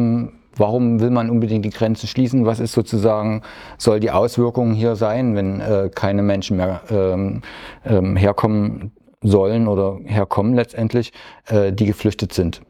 Warum 0.57 0.99
will 0.99 1.09
man 1.09 1.29
unbedingt 1.29 1.65
die 1.65 1.69
Grenzen 1.69 2.07
schließen? 2.07 2.45
Was 2.45 2.59
ist 2.59 2.73
sozusagen, 2.73 3.41
soll 3.77 3.99
die 3.99 4.11
Auswirkung 4.11 4.73
hier 4.73 4.95
sein, 4.95 5.35
wenn 5.35 5.59
äh, 5.61 5.89
keine 5.93 6.21
Menschen 6.21 6.57
mehr 6.57 6.81
ähm, 6.89 7.41
ähm, 7.85 8.15
herkommen 8.15 8.91
sollen 9.21 9.67
oder 9.67 9.99
herkommen 10.05 10.53
letztendlich, 10.53 11.13
äh, 11.47 11.73
die 11.73 11.85
geflüchtet 11.85 12.33
sind? 12.33 12.61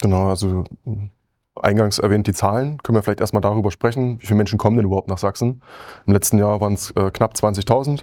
Genau, 0.00 0.28
also 0.28 0.64
eingangs 1.54 1.98
erwähnt 1.98 2.26
die 2.26 2.32
Zahlen. 2.32 2.78
Können 2.82 2.96
wir 2.96 3.02
vielleicht 3.02 3.20
erstmal 3.20 3.40
darüber 3.40 3.70
sprechen, 3.70 4.20
wie 4.20 4.26
viele 4.26 4.36
Menschen 4.36 4.58
kommen 4.58 4.76
denn 4.76 4.86
überhaupt 4.86 5.08
nach 5.08 5.18
Sachsen? 5.18 5.62
Im 6.06 6.12
letzten 6.12 6.38
Jahr 6.38 6.60
waren 6.60 6.74
es 6.74 6.90
äh, 6.92 7.10
knapp 7.10 7.34
20.000. 7.34 8.02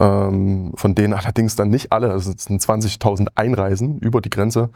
Ähm, 0.00 0.72
von 0.76 0.94
denen 0.94 1.12
allerdings 1.12 1.56
dann 1.56 1.70
nicht 1.70 1.90
alle, 1.90 2.12
also 2.12 2.30
es 2.30 2.44
sind 2.44 2.62
20.000 2.62 3.28
Einreisen 3.34 3.98
über 3.98 4.20
die 4.20 4.30
Grenze, 4.30 4.70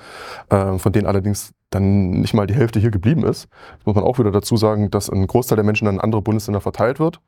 äh, 0.49 0.79
von 0.79 0.93
denen 0.93 1.07
allerdings 1.07 1.53
dann 1.71 2.11
nicht 2.11 2.35
mal 2.35 2.47
die 2.47 2.55
Hälfte 2.55 2.81
hier 2.81 2.91
geblieben 2.91 3.25
ist. 3.25 3.49
Das 3.79 3.87
muss 3.87 3.95
man 3.95 4.05
auch 4.05 4.19
wieder 4.19 4.33
dazu 4.33 4.57
sagen, 4.57 4.91
dass 4.91 5.09
ein 5.09 5.27
Großteil 5.27 5.57
der 5.57 5.65
Menschen 5.65 5.87
an 5.89 6.01
andere 6.01 6.23
Bundesländer 6.23 6.61
verteilt 6.61 6.99
wird. 6.99 7.21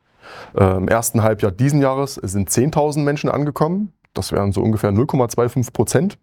Äh, 0.57 0.77
Im 0.77 0.89
ersten 0.89 1.23
Halbjahr 1.23 1.53
diesen 1.53 1.81
Jahres 1.81 2.15
sind 2.15 2.51
10.000 2.51 3.01
Menschen 3.01 3.31
angekommen. 3.31 3.93
Das 4.13 4.33
wären 4.33 4.53
so 4.53 4.63
ungefähr 4.63 4.91
0,25 4.91 5.73
Prozent 5.73 6.19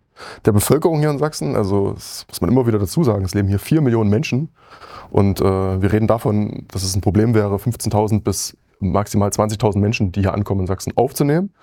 der 0.45 0.51
Bevölkerung 0.51 0.99
hier 0.99 1.09
in 1.09 1.19
Sachsen. 1.19 1.55
Also 1.55 1.93
das 1.93 2.25
muss 2.27 2.41
man 2.41 2.49
immer 2.49 2.67
wieder 2.67 2.79
dazu 2.79 3.03
sagen, 3.03 3.25
es 3.25 3.33
leben 3.33 3.47
hier 3.47 3.59
4 3.59 3.81
Millionen 3.81 4.09
Menschen. 4.09 4.49
Und 5.09 5.41
äh, 5.41 5.81
wir 5.81 5.91
reden 5.91 6.07
davon, 6.07 6.65
dass 6.69 6.83
es 6.83 6.95
ein 6.95 7.01
Problem 7.01 7.33
wäre, 7.33 7.55
15.000 7.55 8.21
bis 8.21 8.57
maximal 8.81 9.29
20.000 9.29 9.79
Menschen, 9.79 10.11
die 10.11 10.21
hier 10.21 10.33
ankommen 10.33 10.61
in 10.61 10.67
Sachsen, 10.67 10.93
aufzunehmen. 10.95 11.53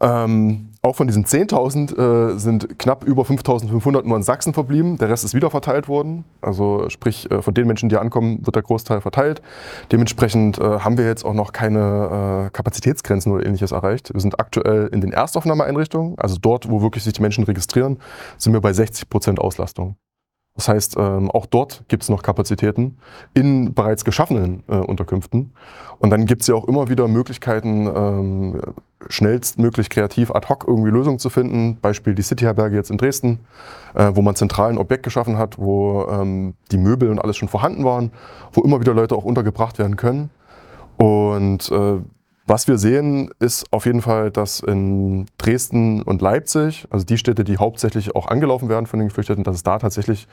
Ähm, 0.00 0.74
auch 0.82 0.94
von 0.94 1.06
diesen 1.06 1.24
10.000 1.24 2.34
äh, 2.34 2.38
sind 2.38 2.78
knapp 2.78 3.04
über 3.04 3.22
5.500 3.22 4.06
nur 4.06 4.16
in 4.16 4.22
Sachsen 4.22 4.54
verblieben. 4.54 4.96
Der 4.98 5.08
Rest 5.08 5.24
ist 5.24 5.34
wieder 5.34 5.50
verteilt 5.50 5.88
worden. 5.88 6.24
Also 6.40 6.88
sprich, 6.88 7.28
äh, 7.30 7.42
von 7.42 7.54
den 7.54 7.66
Menschen, 7.66 7.88
die 7.88 7.96
ankommen, 7.96 8.44
wird 8.46 8.54
der 8.54 8.62
Großteil 8.62 9.00
verteilt. 9.00 9.42
Dementsprechend 9.90 10.58
äh, 10.58 10.80
haben 10.80 10.98
wir 10.98 11.06
jetzt 11.06 11.24
auch 11.24 11.34
noch 11.34 11.52
keine 11.52 12.46
äh, 12.46 12.50
Kapazitätsgrenzen 12.50 13.32
oder 13.32 13.44
ähnliches 13.44 13.72
erreicht. 13.72 14.12
Wir 14.12 14.20
sind 14.20 14.38
aktuell 14.38 14.88
in 14.88 15.00
den 15.00 15.12
Erstaufnahmeeinrichtungen, 15.12 16.18
also 16.18 16.36
dort, 16.40 16.70
wo 16.70 16.80
wirklich 16.82 17.02
sich 17.02 17.14
die 17.14 17.22
Menschen 17.22 17.44
registrieren, 17.44 17.98
sind 18.36 18.52
wir 18.52 18.60
bei 18.60 18.72
60 18.72 19.08
Prozent 19.08 19.40
Auslastung. 19.40 19.96
Das 20.58 20.66
heißt, 20.66 20.96
ähm, 20.98 21.30
auch 21.30 21.46
dort 21.46 21.84
gibt 21.86 22.02
es 22.02 22.08
noch 22.08 22.24
Kapazitäten 22.24 22.98
in 23.32 23.74
bereits 23.74 24.04
geschaffenen 24.04 24.64
äh, 24.66 24.74
Unterkünften. 24.74 25.52
Und 26.00 26.10
dann 26.10 26.26
gibt 26.26 26.42
es 26.42 26.48
ja 26.48 26.56
auch 26.56 26.66
immer 26.66 26.88
wieder 26.88 27.06
Möglichkeiten, 27.06 27.86
ähm, 27.86 28.60
schnellstmöglich 29.08 29.88
kreativ 29.88 30.32
ad 30.32 30.48
hoc 30.48 30.64
irgendwie 30.66 30.90
Lösungen 30.90 31.20
zu 31.20 31.30
finden. 31.30 31.78
Beispiel 31.80 32.16
die 32.16 32.22
City-Herberge 32.22 32.74
jetzt 32.74 32.90
in 32.90 32.96
Dresden, 32.98 33.38
äh, 33.94 34.10
wo 34.14 34.20
man 34.20 34.34
zentral 34.34 34.70
ein 34.70 34.78
Objekt 34.78 35.04
geschaffen 35.04 35.38
hat, 35.38 35.58
wo 35.58 36.08
ähm, 36.10 36.54
die 36.72 36.78
Möbel 36.78 37.08
und 37.08 37.20
alles 37.20 37.36
schon 37.36 37.46
vorhanden 37.46 37.84
waren, 37.84 38.10
wo 38.52 38.62
immer 38.62 38.80
wieder 38.80 38.94
Leute 38.94 39.14
auch 39.14 39.24
untergebracht 39.24 39.78
werden 39.78 39.94
können. 39.94 40.30
Und 40.96 41.70
äh, 41.70 41.98
was 42.48 42.66
wir 42.66 42.78
sehen, 42.78 43.30
ist 43.38 43.66
auf 43.72 43.86
jeden 43.86 44.02
Fall, 44.02 44.30
dass 44.30 44.60
in 44.60 45.26
Dresden 45.36 46.02
und 46.02 46.22
Leipzig, 46.22 46.86
also 46.90 47.04
die 47.04 47.18
Städte, 47.18 47.44
die 47.44 47.58
hauptsächlich 47.58 48.16
auch 48.16 48.26
angelaufen 48.26 48.68
werden 48.68 48.86
von 48.86 48.98
den 48.98 49.08
Geflüchteten, 49.08 49.44
dass 49.44 49.56
es 49.56 49.62
da 49.62 49.78
tatsächlich 49.78 50.26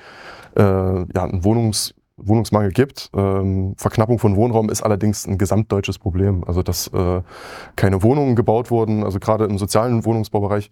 äh, 0.56 0.62
ja, 0.62 1.24
einen 1.24 1.44
Wohnungs 1.44 1.94
Wohnungsmangel 2.18 2.72
gibt. 2.72 3.10
Ähm, 3.14 3.76
Verknappung 3.78 4.20
von 4.20 4.38
Wohnraum 4.38 4.70
ist 4.70 4.82
allerdings 4.82 5.28
ein 5.28 5.38
gesamtdeutsches 5.38 6.00
Problem. 6.00 6.44
Also 6.46 6.64
dass 6.64 6.88
äh, 6.88 7.22
keine 7.76 8.04
Wohnungen 8.04 8.36
gebaut 8.36 8.72
wurden, 8.72 9.04
also 9.04 9.20
gerade 9.20 9.46
im 9.46 9.58
sozialen 9.58 10.06
Wohnungsbaubereich, 10.06 10.70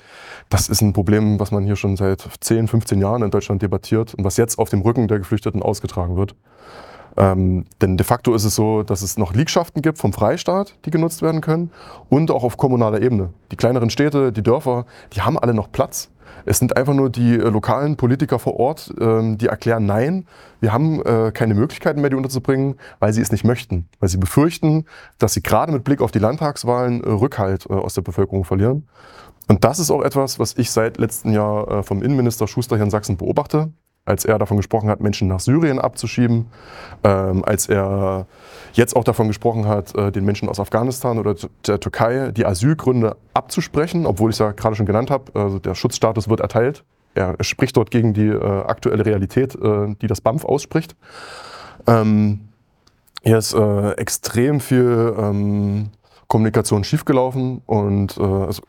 das 0.50 0.70
ist 0.70 0.82
ein 0.82 0.94
Problem, 0.94 1.40
was 1.40 1.52
man 1.52 1.66
hier 1.66 1.76
schon 1.76 1.98
seit 1.98 2.26
10, 2.40 2.70
15 2.70 3.02
Jahren 3.02 3.24
in 3.24 3.32
Deutschland 3.32 3.62
debattiert 3.62 4.14
und 4.14 4.24
was 4.24 4.38
jetzt 4.38 4.58
auf 4.58 4.70
dem 4.70 4.82
Rücken 4.82 5.08
der 5.08 5.20
Geflüchteten 5.20 5.62
ausgetragen 5.62 6.16
wird. 6.16 6.36
Ähm, 7.18 7.66
denn 7.82 7.98
de 7.98 8.06
facto 8.06 8.34
ist 8.34 8.44
es 8.44 8.56
so, 8.56 8.84
dass 8.84 9.02
es 9.02 9.18
noch 9.18 9.34
Liegschaften 9.34 9.82
gibt 9.82 9.98
vom 9.98 10.14
Freistaat, 10.14 10.76
die 10.86 10.92
genutzt 10.92 11.22
werden 11.22 11.42
können 11.42 11.72
und 12.10 12.32
auch 12.32 12.44
auf 12.44 12.58
kommunaler 12.58 13.02
Ebene. 13.02 13.30
Die 13.52 13.56
kleineren 13.56 13.90
Städte, 13.90 14.32
die 14.32 14.44
Dörfer, 14.44 14.86
die 15.14 15.22
haben 15.22 15.38
alle 15.38 15.54
noch 15.54 15.72
Platz. 15.72 16.10
Es 16.46 16.60
sind 16.60 16.76
einfach 16.76 16.94
nur 16.94 17.10
die 17.10 17.36
äh, 17.36 17.50
lokalen 17.50 17.96
Politiker 17.96 18.40
vor 18.40 18.60
Ort, 18.60 18.94
ähm, 19.00 19.38
die 19.38 19.48
erklären, 19.48 19.86
nein, 19.86 20.26
wir 20.60 20.74
haben 20.74 21.02
äh, 21.06 21.32
keine 21.32 21.54
Möglichkeiten 21.54 22.02
mehr, 22.02 22.10
die 22.10 22.16
unterzubringen, 22.16 22.76
weil 23.00 23.14
sie 23.14 23.22
es 23.22 23.32
nicht 23.32 23.44
möchten. 23.44 23.88
Weil 24.00 24.10
sie 24.10 24.18
befürchten, 24.18 24.86
dass 25.20 25.34
sie 25.34 25.44
gerade 25.44 25.72
mit 25.72 25.84
Blick 25.84 26.02
auf 26.02 26.12
die 26.12 26.20
Landtagswahlen 26.20 27.04
äh, 27.04 27.10
Rückhalt 27.10 27.68
äh, 27.70 27.74
aus 27.74 27.94
der 27.94 28.02
Bevölkerung 28.02 28.44
verlieren. 28.44 28.88
Und 29.48 29.64
das 29.64 29.80
ist 29.80 29.92
auch 29.92 30.02
etwas, 30.02 30.40
was 30.40 30.58
ich 30.58 30.72
seit 30.72 30.98
letztem 30.98 31.34
Jahr 31.34 31.70
äh, 31.70 31.84
vom 31.84 32.02
Innenminister 32.02 32.48
Schuster 32.48 32.78
hier 32.78 32.86
in 32.86 32.92
Sachsen 32.92 33.18
beobachte 33.18 33.72
als 34.06 34.26
er 34.26 34.38
davon 34.38 34.58
gesprochen 34.58 34.90
hat, 34.90 35.00
Menschen 35.00 35.28
nach 35.28 35.40
Syrien 35.40 35.80
abzuschieben, 35.80 36.48
ähm, 37.04 37.44
als 37.46 37.70
er 37.70 38.28
jetzt 38.74 38.96
auch 38.96 39.04
davon 39.04 39.28
gesprochen 39.28 39.68
hat, 39.68 39.96
äh, 39.96 40.12
den 40.12 40.26
Menschen 40.26 40.50
aus 40.50 40.60
Afghanistan 40.60 41.18
oder 41.20 41.36
der 41.66 41.80
Türkei 41.80 42.32
die 42.32 42.46
Asylgründe 42.46 43.16
abzusprechen, 43.34 44.06
obwohl 44.06 44.32
ich 44.32 44.36
es 44.36 44.40
ja 44.40 44.52
gerade 44.52 44.76
schon 44.76 44.86
genannt 44.86 45.10
habe, 45.10 45.32
also 45.40 45.60
der 45.60 45.76
Schutzstatus 45.76 46.28
wird 46.28 46.42
erteilt. 46.42 46.84
Er 47.16 47.36
spricht 47.42 47.78
dort 47.78 47.92
gegen 47.92 48.14
die 48.14 48.28
äh, 48.28 48.44
aktuelle 48.44 49.06
Realität, 49.06 49.56
äh, 49.56 49.96
die 50.02 50.08
das 50.08 50.20
BAMF 50.20 50.46
ausspricht. 50.46 50.96
Ähm, 51.88 52.50
hier 53.22 53.38
ist 53.38 53.54
äh, 53.54 53.92
extrem 53.92 54.60
viel 54.60 55.16
ähm, 55.18 55.92
Kommunikation 56.28 56.84
schiefgelaufen 56.84 57.62
und 57.68 58.18
also 58.18 58.64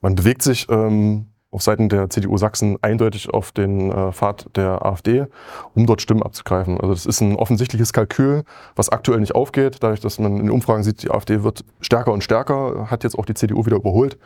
man 0.00 0.14
bewegt 0.14 0.42
sich 0.42 0.66
ähm, 0.70 1.26
auf 1.54 1.62
Seiten 1.62 1.88
der 1.88 2.10
CDU 2.10 2.36
Sachsen 2.36 2.76
eindeutig 2.82 3.32
auf 3.32 3.52
den 3.52 3.92
äh, 3.92 4.12
Pfad 4.12 4.46
der 4.56 4.84
AfD, 4.84 5.26
um 5.74 5.86
dort 5.86 6.02
Stimmen 6.02 6.22
abzugreifen. 6.22 6.80
Also 6.80 6.92
das 6.92 7.06
ist 7.06 7.20
ein 7.20 7.36
offensichtliches 7.36 7.92
Kalkül, 7.92 8.42
was 8.74 8.88
aktuell 8.88 9.20
nicht 9.20 9.34
aufgeht, 9.34 9.76
dadurch, 9.80 10.00
dass 10.00 10.18
man 10.18 10.32
in 10.32 10.46
den 10.46 10.50
Umfragen 10.50 10.82
sieht, 10.82 11.02
die 11.04 11.10
AfD 11.10 11.44
wird 11.44 11.64
stärker 11.80 12.12
und 12.12 12.24
stärker, 12.24 12.90
hat 12.90 13.04
jetzt 13.04 13.16
auch 13.16 13.24
die 13.24 13.34
CDU 13.34 13.64
wieder 13.66 13.76
überholt. 13.76 14.18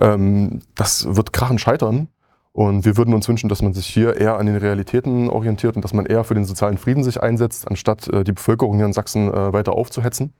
Ähm, 0.00 0.60
das 0.76 1.14
wird 1.16 1.32
krachen 1.32 1.58
scheitern. 1.58 2.08
Und 2.52 2.84
wir 2.84 2.96
würden 2.96 3.14
uns 3.14 3.28
wünschen, 3.28 3.48
dass 3.48 3.62
man 3.62 3.72
sich 3.74 3.86
hier 3.86 4.16
eher 4.16 4.36
an 4.36 4.46
den 4.46 4.56
Realitäten 4.56 5.30
orientiert 5.30 5.76
und 5.76 5.84
dass 5.84 5.92
man 5.94 6.06
eher 6.06 6.24
für 6.24 6.34
den 6.34 6.44
sozialen 6.44 6.78
Frieden 6.78 7.04
sich 7.04 7.22
einsetzt, 7.22 7.68
anstatt 7.68 8.08
äh, 8.08 8.24
die 8.24 8.32
Bevölkerung 8.32 8.76
hier 8.76 8.86
in 8.86 8.92
Sachsen 8.92 9.32
äh, 9.32 9.52
weiter 9.52 9.72
aufzuhetzen. 9.74 10.32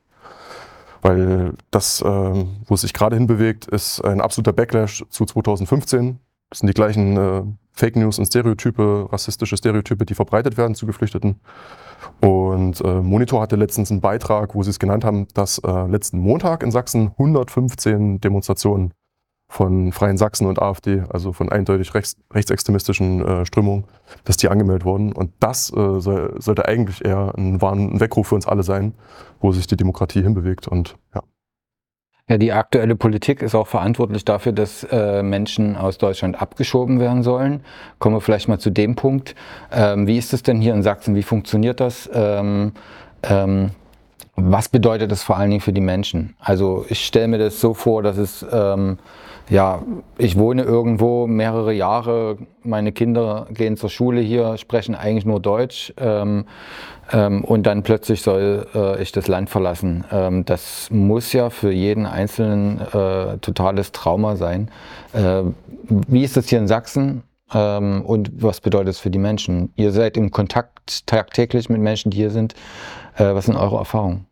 Weil 1.03 1.55
das, 1.71 2.03
äh, 2.03 2.05
wo 2.05 2.75
es 2.75 2.83
sich 2.83 2.93
gerade 2.93 3.17
hinbewegt, 3.17 3.67
ist 3.67 4.01
ein 4.05 4.21
absoluter 4.21 4.53
Backlash 4.53 5.05
zu 5.09 5.25
2015. 5.25 6.19
Das 6.51 6.59
sind 6.59 6.67
die 6.67 6.75
gleichen 6.75 7.17
äh, 7.17 7.43
Fake 7.73 7.97
News 7.97 8.19
und 8.19 8.27
Stereotype, 8.27 9.09
rassistische 9.11 9.57
Stereotype, 9.57 10.05
die 10.05 10.15
verbreitet 10.15 10.57
werden 10.57 10.75
zu 10.75 10.87
Geflüchteten. 10.87 11.41
Und 12.21 12.81
äh, 12.81 13.01
Monitor 13.01 13.41
hatte 13.41 13.57
letztens 13.57 13.91
einen 13.91 14.01
Beitrag, 14.01 14.55
wo 14.55 14.63
sie 14.63 14.71
es 14.71 14.79
genannt 14.79 15.05
haben, 15.05 15.29
dass 15.35 15.59
äh, 15.59 15.87
letzten 15.87 16.19
Montag 16.19 16.63
in 16.63 16.71
Sachsen 16.71 17.13
115 17.19 18.21
Demonstrationen 18.21 18.93
von 19.51 19.91
Freien 19.91 20.17
Sachsen 20.17 20.47
und 20.47 20.63
AfD, 20.63 21.03
also 21.11 21.33
von 21.33 21.51
eindeutig 21.51 21.93
rechts, 21.93 22.17
rechtsextremistischen 22.33 23.27
äh, 23.27 23.45
Strömungen, 23.45 23.83
dass 24.25 24.37
die 24.37 24.49
angemeldet 24.49 24.85
wurden. 24.85 25.13
Und 25.13 25.33
das 25.41 25.73
äh, 25.73 26.01
soll, 26.01 26.37
sollte 26.39 26.69
eigentlich 26.69 27.05
eher 27.05 27.35
ein, 27.37 27.61
ein 27.61 27.99
Weckruf 27.99 28.29
für 28.29 28.37
uns 28.37 28.47
alle 28.47 28.63
sein, 28.63 28.95
wo 29.41 29.51
sich 29.51 29.67
die 29.67 29.77
Demokratie 29.77 30.23
hinbewegt. 30.23 30.69
Und 30.69 30.95
ja. 31.17 31.23
Ja, 32.29 32.39
die 32.39 32.53
aktuelle 32.53 32.95
Politik 32.95 33.43
ist 33.43 33.57
auch 33.57 33.67
verantwortlich 33.67 34.25
dafür, 34.25 34.53
dass 34.53 34.85
äh, 34.85 35.25
Menschen 35.25 35.75
aus 35.75 35.99
Deutschland 35.99 36.41
abgeschoben 36.41 37.01
werden 37.01 37.25
sollen. 37.25 37.65
Kommen 37.99 38.15
wir 38.15 38.21
vielleicht 38.21 38.47
mal 38.47 38.61
zu 38.61 38.71
dem 38.71 38.95
Punkt. 38.95 39.35
Ähm, 39.73 40.07
wie 40.07 40.17
ist 40.17 40.33
es 40.33 40.45
denn 40.45 40.61
hier 40.61 40.75
in 40.75 40.85
Sachsen? 40.85 41.17
Wie 41.17 41.25
funktioniert 41.25 41.81
das? 41.81 42.09
Ähm, 42.15 42.71
ähm, 43.25 43.73
was 44.37 44.69
bedeutet 44.69 45.11
das 45.11 45.25
vor 45.25 45.39
allen 45.39 45.51
Dingen 45.51 45.61
für 45.61 45.73
die 45.73 45.81
Menschen? 45.81 46.37
Also 46.39 46.87
ich 46.89 47.05
stelle 47.05 47.27
mir 47.27 47.39
das 47.39 47.61
so 47.61 47.75
vor, 47.75 48.05
dass 48.05 48.17
es 48.17 48.47
ähm, 48.53 48.99
ja, 49.51 49.83
ich 50.17 50.39
wohne 50.39 50.63
irgendwo 50.63 51.27
mehrere 51.27 51.73
Jahre, 51.73 52.39
meine 52.63 52.93
Kinder 52.93 53.49
gehen 53.51 53.77
zur 53.77 53.91
Schule 53.91 54.21
hier, 54.21 54.57
sprechen 54.57 54.95
eigentlich 54.95 55.27
nur 55.27 55.41
Deutsch 55.41 55.93
ähm, 55.99 56.47
ähm, 57.13 57.45
und 57.45 57.65
dann 57.65 57.83
plötzlich 57.83 58.23
soll 58.23 58.67
äh, 58.75 59.03
ich 59.03 59.11
das 59.11 59.27
Land 59.27 59.51
verlassen. 59.51 60.05
Ähm, 60.13 60.45
das 60.45 60.89
muss 60.91 61.33
ja 61.33 61.51
für 61.51 61.73
jeden 61.73 62.07
Einzelnen 62.07 62.81
äh, 62.81 63.39
totales 63.39 63.91
Trauma 63.91 64.37
sein. 64.37 64.71
Äh, 65.13 65.43
wie 65.89 66.23
ist 66.23 66.37
das 66.37 66.49
hier 66.49 66.61
in 66.61 66.69
Sachsen? 66.69 67.25
Ähm, 67.53 68.03
und 68.07 68.31
was 68.41 68.61
bedeutet 68.61 68.91
es 68.91 69.01
für 69.01 69.11
die 69.11 69.19
Menschen? 69.19 69.73
Ihr 69.75 69.91
seid 69.91 70.17
im 70.17 70.31
Kontakt 70.31 71.07
tagtäglich 71.07 71.69
mit 71.69 71.81
Menschen, 71.81 72.11
die 72.11 72.19
hier 72.19 72.31
sind. 72.31 72.55
Äh, 73.17 73.35
was 73.35 73.47
sind 73.47 73.57
eure 73.57 73.79
Erfahrungen? 73.79 74.27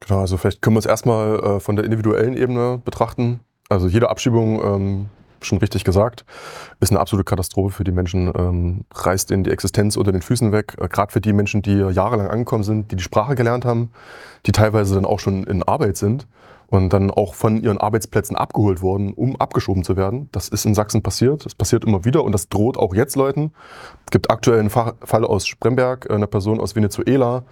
Genau, 0.00 0.20
also 0.20 0.36
vielleicht 0.36 0.60
können 0.60 0.76
wir 0.76 0.80
es 0.80 0.86
erstmal 0.86 1.38
äh, 1.38 1.60
von 1.60 1.76
der 1.76 1.84
individuellen 1.86 2.36
Ebene 2.36 2.80
betrachten. 2.84 3.40
Also 3.70 3.86
jede 3.86 4.10
Abschiebung, 4.10 4.62
ähm, 4.62 5.06
schon 5.40 5.58
richtig 5.58 5.84
gesagt, 5.84 6.26
ist 6.80 6.90
eine 6.90 7.00
absolute 7.00 7.24
Katastrophe 7.24 7.70
für 7.74 7.84
die 7.84 7.92
Menschen, 7.92 8.30
ähm, 8.36 8.84
reißt 8.94 9.30
ihnen 9.30 9.44
die 9.44 9.50
Existenz 9.50 9.96
unter 9.96 10.12
den 10.12 10.20
Füßen 10.20 10.52
weg. 10.52 10.76
Äh, 10.78 10.88
Gerade 10.88 11.12
für 11.12 11.20
die 11.20 11.32
Menschen, 11.32 11.62
die 11.62 11.76
jahrelang 11.78 12.28
angekommen 12.28 12.64
sind, 12.64 12.90
die 12.90 12.96
die 12.96 13.02
Sprache 13.02 13.36
gelernt 13.36 13.64
haben, 13.64 13.90
die 14.44 14.52
teilweise 14.52 14.96
dann 14.96 15.06
auch 15.06 15.20
schon 15.20 15.44
in 15.44 15.62
Arbeit 15.62 15.96
sind 15.96 16.26
und 16.70 16.92
dann 16.92 17.10
auch 17.10 17.34
von 17.34 17.60
ihren 17.60 17.78
Arbeitsplätzen 17.78 18.36
abgeholt 18.36 18.80
wurden, 18.80 19.12
um 19.12 19.34
abgeschoben 19.36 19.82
zu 19.82 19.96
werden. 19.96 20.28
Das 20.30 20.48
ist 20.48 20.64
in 20.64 20.74
Sachsen 20.74 21.02
passiert. 21.02 21.44
Das 21.44 21.54
passiert 21.54 21.84
immer 21.84 22.04
wieder 22.04 22.22
und 22.22 22.30
das 22.32 22.48
droht 22.48 22.78
auch 22.78 22.94
jetzt 22.94 23.16
Leuten. 23.16 23.52
Es 24.06 24.12
gibt 24.12 24.30
aktuell 24.30 24.60
einen 24.60 24.70
Fall 24.70 25.24
aus 25.24 25.48
Spremberg, 25.48 26.08
eine 26.10 26.28
Person 26.28 26.60
aus 26.60 26.76
Venezuela, 26.76 27.42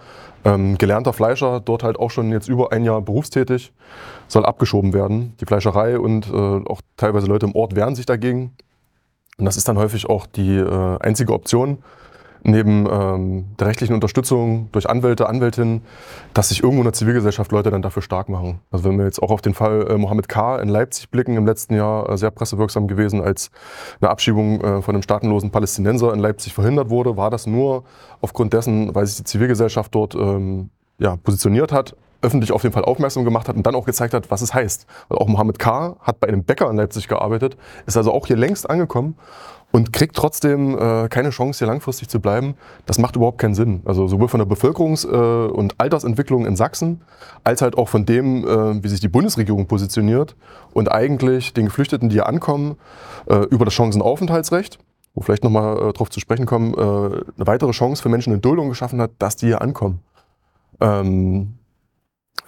ähm, 0.45 0.77
gelernter 0.77 1.11
Fleischer, 1.11 1.59
dort 1.59 1.83
halt 1.83 1.99
auch 1.99 2.11
schon 2.11 2.31
jetzt 2.31 2.47
über 2.47 2.71
ein 2.71 2.85
Jahr 2.85 3.01
berufstätig, 3.01 3.73
soll 4.29 4.45
abgeschoben 4.45 4.93
werden. 4.93 5.35
Die 5.41 5.45
Fleischerei 5.45 5.99
und 5.99 6.29
äh, 6.29 6.33
auch 6.33 6.81
teilweise 6.95 7.27
Leute 7.27 7.45
im 7.45 7.55
Ort 7.55 7.75
wehren 7.75 7.95
sich 7.95 8.05
dagegen. 8.05 8.53
Und 9.37 9.45
das 9.45 9.57
ist 9.57 9.67
dann 9.67 9.77
häufig 9.77 10.09
auch 10.09 10.27
die 10.27 10.55
äh, 10.55 10.97
einzige 11.01 11.33
Option, 11.33 11.79
neben 12.43 12.87
ähm, 12.89 13.45
der 13.59 13.67
rechtlichen 13.67 13.93
Unterstützung 13.93 14.69
durch 14.71 14.89
Anwälte, 14.89 15.27
Anwältinnen, 15.27 15.81
dass 16.33 16.49
sich 16.49 16.63
irgendwo 16.63 16.81
in 16.81 16.85
der 16.85 16.93
Zivilgesellschaft 16.93 17.51
Leute 17.51 17.71
dann 17.71 17.81
dafür 17.81 18.01
stark 18.01 18.29
machen. 18.29 18.59
Also 18.71 18.85
wenn 18.85 18.97
wir 18.97 19.05
jetzt 19.05 19.21
auch 19.21 19.31
auf 19.31 19.41
den 19.41 19.53
Fall 19.53 19.87
äh, 19.89 19.97
Mohammed 19.97 20.29
K. 20.29 20.57
in 20.57 20.69
Leipzig 20.69 21.09
blicken, 21.09 21.35
im 21.35 21.45
letzten 21.45 21.75
Jahr 21.75 22.09
äh, 22.09 22.17
sehr 22.17 22.31
pressewirksam 22.31 22.87
gewesen, 22.87 23.21
als 23.21 23.51
eine 24.01 24.09
Abschiebung 24.09 24.61
äh, 24.61 24.81
von 24.81 24.95
einem 24.95 25.03
staatenlosen 25.03 25.51
Palästinenser 25.51 26.13
in 26.13 26.19
Leipzig 26.19 26.53
verhindert 26.53 26.89
wurde, 26.89 27.17
war 27.17 27.29
das 27.29 27.47
nur 27.47 27.83
aufgrund 28.21 28.53
dessen, 28.53 28.93
weil 28.95 29.05
sich 29.05 29.17
die 29.17 29.23
Zivilgesellschaft 29.23 29.93
dort 29.93 30.15
ähm, 30.15 30.69
ja, 30.99 31.15
positioniert 31.17 31.71
hat, 31.71 31.95
öffentlich 32.21 32.51
auf 32.51 32.61
den 32.61 32.71
Fall 32.71 32.83
aufmerksam 32.85 33.23
gemacht 33.23 33.47
hat 33.47 33.55
und 33.55 33.65
dann 33.65 33.75
auch 33.75 33.85
gezeigt 33.85 34.13
hat, 34.13 34.29
was 34.29 34.41
es 34.41 34.53
heißt. 34.53 34.85
Weil 35.07 35.17
auch 35.19 35.27
Mohammed 35.27 35.59
K. 35.59 35.95
hat 36.01 36.19
bei 36.19 36.27
einem 36.27 36.43
Bäcker 36.43 36.69
in 36.69 36.77
Leipzig 36.77 37.07
gearbeitet, 37.07 37.57
ist 37.85 37.97
also 37.97 38.11
auch 38.11 38.27
hier 38.27 38.35
längst 38.35 38.69
angekommen 38.69 39.15
und 39.71 39.93
kriegt 39.93 40.15
trotzdem 40.15 40.77
äh, 40.77 41.07
keine 41.09 41.29
Chance, 41.29 41.59
hier 41.59 41.67
langfristig 41.67 42.09
zu 42.09 42.19
bleiben. 42.19 42.55
Das 42.85 42.97
macht 42.97 43.15
überhaupt 43.15 43.37
keinen 43.37 43.53
Sinn. 43.53 43.81
Also 43.85 44.07
sowohl 44.07 44.27
von 44.27 44.39
der 44.39 44.47
Bevölkerungs- 44.47 45.07
äh, 45.07 45.51
und 45.51 45.75
Altersentwicklung 45.79 46.45
in 46.45 46.55
Sachsen, 46.55 47.01
als 47.43 47.61
halt 47.61 47.77
auch 47.77 47.87
von 47.87 48.05
dem, 48.05 48.47
äh, 48.47 48.83
wie 48.83 48.87
sich 48.87 48.99
die 48.99 49.07
Bundesregierung 49.07 49.67
positioniert 49.67 50.35
und 50.73 50.91
eigentlich 50.91 51.53
den 51.53 51.65
Geflüchteten, 51.65 52.09
die 52.09 52.15
hier 52.15 52.27
ankommen, 52.27 52.77
äh, 53.27 53.45
über 53.49 53.65
das 53.65 53.73
Chancenaufenthaltsrecht, 53.75 54.79
wo 55.13 55.21
vielleicht 55.21 55.43
nochmal 55.43 55.77
äh, 55.77 55.93
darauf 55.93 56.09
zu 56.09 56.19
sprechen 56.19 56.45
kommen, 56.45 56.73
äh, 56.73 56.77
eine 56.77 57.23
weitere 57.37 57.71
Chance 57.71 58.01
für 58.01 58.09
Menschen 58.09 58.33
in 58.33 58.41
Duldung 58.41 58.69
geschaffen 58.69 58.99
hat, 58.99 59.11
dass 59.19 59.35
die 59.35 59.47
hier 59.47 59.61
ankommen. 59.61 59.99
Ähm, 60.81 61.58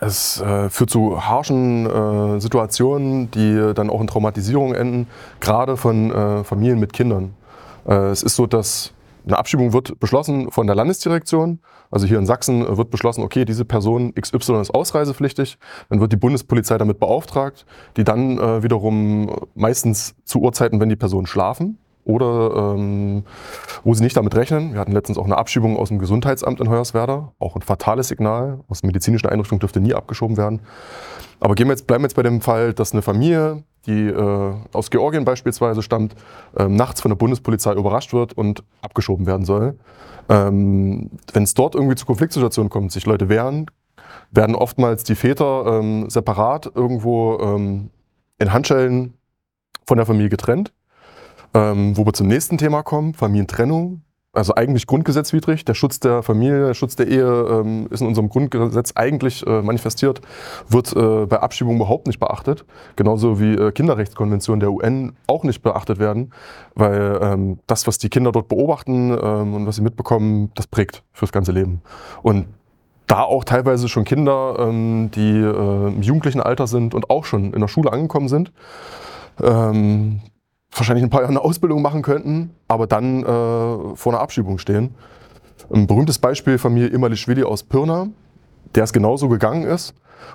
es 0.01 0.41
äh, 0.41 0.69
führt 0.69 0.89
zu 0.89 1.23
harschen 1.23 1.85
äh, 1.85 2.41
Situationen, 2.41 3.29
die 3.31 3.73
dann 3.75 3.89
auch 3.89 4.01
in 4.01 4.07
Traumatisierung 4.07 4.73
enden, 4.73 5.07
gerade 5.39 5.77
von 5.77 6.11
äh, 6.11 6.43
Familien 6.43 6.79
mit 6.79 6.91
Kindern. 6.91 7.35
Äh, 7.87 8.09
es 8.09 8.23
ist 8.23 8.35
so, 8.35 8.47
dass 8.47 8.93
eine 9.27 9.37
Abschiebung 9.37 9.73
wird 9.73 9.99
beschlossen 9.99 10.49
von 10.49 10.65
der 10.65 10.75
Landesdirektion. 10.75 11.59
Also 11.91 12.07
hier 12.07 12.17
in 12.17 12.25
Sachsen 12.25 12.65
wird 12.77 12.89
beschlossen, 12.89 13.23
okay, 13.23 13.45
diese 13.45 13.63
Person 13.63 14.15
XY 14.15 14.61
ist 14.61 14.73
ausreisepflichtig. 14.73 15.59
Dann 15.89 15.99
wird 15.99 16.11
die 16.11 16.17
Bundespolizei 16.17 16.79
damit 16.79 16.99
beauftragt, 16.99 17.67
die 17.95 18.03
dann 18.03 18.39
äh, 18.39 18.63
wiederum 18.63 19.29
meistens 19.53 20.15
zu 20.25 20.39
Uhrzeiten, 20.39 20.79
wenn 20.79 20.89
die 20.89 20.95
Personen 20.95 21.27
schlafen, 21.27 21.77
oder 22.03 22.73
ähm, 22.75 23.23
wo 23.83 23.93
sie 23.93 24.03
nicht 24.03 24.17
damit 24.17 24.35
rechnen. 24.35 24.73
Wir 24.73 24.79
hatten 24.79 24.91
letztens 24.91 25.17
auch 25.17 25.25
eine 25.25 25.37
Abschiebung 25.37 25.77
aus 25.77 25.89
dem 25.89 25.99
Gesundheitsamt 25.99 26.59
in 26.59 26.69
Hoyerswerda, 26.69 27.31
auch 27.39 27.55
ein 27.55 27.61
fatales 27.61 28.07
Signal. 28.07 28.59
Aus 28.67 28.83
medizinischen 28.83 29.27
Einrichtungen 29.27 29.59
dürfte 29.59 29.79
nie 29.79 29.93
abgeschoben 29.93 30.37
werden. 30.37 30.61
Aber 31.39 31.55
gehen 31.55 31.67
wir 31.67 31.73
jetzt, 31.73 31.87
bleiben 31.87 32.03
wir 32.03 32.07
jetzt 32.07 32.15
bei 32.15 32.23
dem 32.23 32.41
Fall, 32.41 32.73
dass 32.73 32.93
eine 32.93 33.01
Familie 33.01 33.63
die 33.85 34.07
äh, 34.07 34.53
aus 34.73 34.89
Georgien 34.89 35.25
beispielsweise 35.25 35.81
stammt, 35.81 36.15
ähm, 36.57 36.75
nachts 36.75 37.01
von 37.01 37.09
der 37.09 37.15
Bundespolizei 37.15 37.73
überrascht 37.73 38.13
wird 38.13 38.33
und 38.33 38.63
abgeschoben 38.81 39.25
werden 39.25 39.45
soll. 39.45 39.77
Ähm, 40.29 41.09
Wenn 41.33 41.43
es 41.43 41.53
dort 41.53 41.75
irgendwie 41.75 41.95
zu 41.95 42.05
Konfliktsituationen 42.05 42.69
kommt, 42.69 42.91
sich 42.91 43.05
Leute 43.05 43.29
wehren, 43.29 43.65
werden 44.29 44.55
oftmals 44.55 45.03
die 45.03 45.15
Väter 45.15 45.79
ähm, 45.79 46.09
separat 46.09 46.71
irgendwo 46.75 47.39
ähm, 47.39 47.89
in 48.39 48.53
Handschellen 48.53 49.13
von 49.85 49.97
der 49.97 50.05
Familie 50.05 50.29
getrennt. 50.29 50.73
Ähm, 51.53 51.97
wo 51.97 52.05
wir 52.05 52.13
zum 52.13 52.27
nächsten 52.27 52.57
Thema 52.57 52.81
kommen, 52.81 53.13
Familientrennung 53.13 54.03
also 54.33 54.55
eigentlich 54.55 54.87
grundgesetzwidrig. 54.87 55.65
Der 55.65 55.73
Schutz 55.73 55.99
der 55.99 56.23
Familie, 56.23 56.67
der 56.67 56.73
Schutz 56.73 56.95
der 56.95 57.07
Ehe 57.07 57.25
ähm, 57.25 57.87
ist 57.89 58.01
in 58.01 58.07
unserem 58.07 58.29
Grundgesetz 58.29 58.93
eigentlich 58.95 59.45
äh, 59.45 59.61
manifestiert, 59.61 60.21
wird 60.69 60.95
äh, 60.95 61.25
bei 61.25 61.39
Abschiebung 61.39 61.75
überhaupt 61.75 62.07
nicht 62.07 62.19
beachtet. 62.19 62.65
Genauso 62.95 63.39
wie 63.39 63.53
äh, 63.53 63.71
Kinderrechtskonventionen 63.71 64.59
der 64.61 64.71
UN 64.71 65.13
auch 65.27 65.43
nicht 65.43 65.61
beachtet 65.61 65.99
werden, 65.99 66.31
weil 66.75 67.19
ähm, 67.21 67.59
das, 67.67 67.87
was 67.87 67.97
die 67.97 68.09
Kinder 68.09 68.31
dort 68.31 68.47
beobachten 68.47 69.11
ähm, 69.11 69.53
und 69.53 69.67
was 69.67 69.75
sie 69.75 69.81
mitbekommen, 69.81 70.51
das 70.55 70.67
prägt 70.67 71.03
fürs 71.11 71.31
ganze 71.31 71.51
Leben. 71.51 71.81
Und 72.21 72.45
da 73.07 73.23
auch 73.23 73.43
teilweise 73.43 73.89
schon 73.89 74.05
Kinder, 74.05 74.55
ähm, 74.59 75.11
die 75.13 75.39
äh, 75.39 75.87
im 75.87 76.01
jugendlichen 76.01 76.39
Alter 76.39 76.67
sind 76.67 76.95
und 76.95 77.09
auch 77.09 77.25
schon 77.25 77.53
in 77.53 77.59
der 77.59 77.67
Schule 77.67 77.91
angekommen 77.91 78.29
sind, 78.29 78.53
ähm, 79.43 80.21
wahrscheinlich 80.71 81.03
ein 81.03 81.09
paar 81.09 81.21
Jahre 81.21 81.31
eine 81.31 81.41
Ausbildung 81.41 81.81
machen 81.81 82.01
könnten, 82.01 82.51
aber 82.67 82.87
dann 82.87 83.23
äh, 83.23 83.25
vor 83.95 84.13
einer 84.13 84.21
Abschiebung 84.21 84.57
stehen. 84.57 84.95
Ein 85.71 85.87
berühmtes 85.87 86.19
Beispiel 86.19 86.57
Familie 86.57 86.89
Imalischwili 86.89 87.43
aus 87.43 87.63
Pirna, 87.63 88.07
der 88.75 88.83
es 88.83 88.93
genauso 88.93 89.29
gegangen 89.29 89.63
ist. 89.63 89.93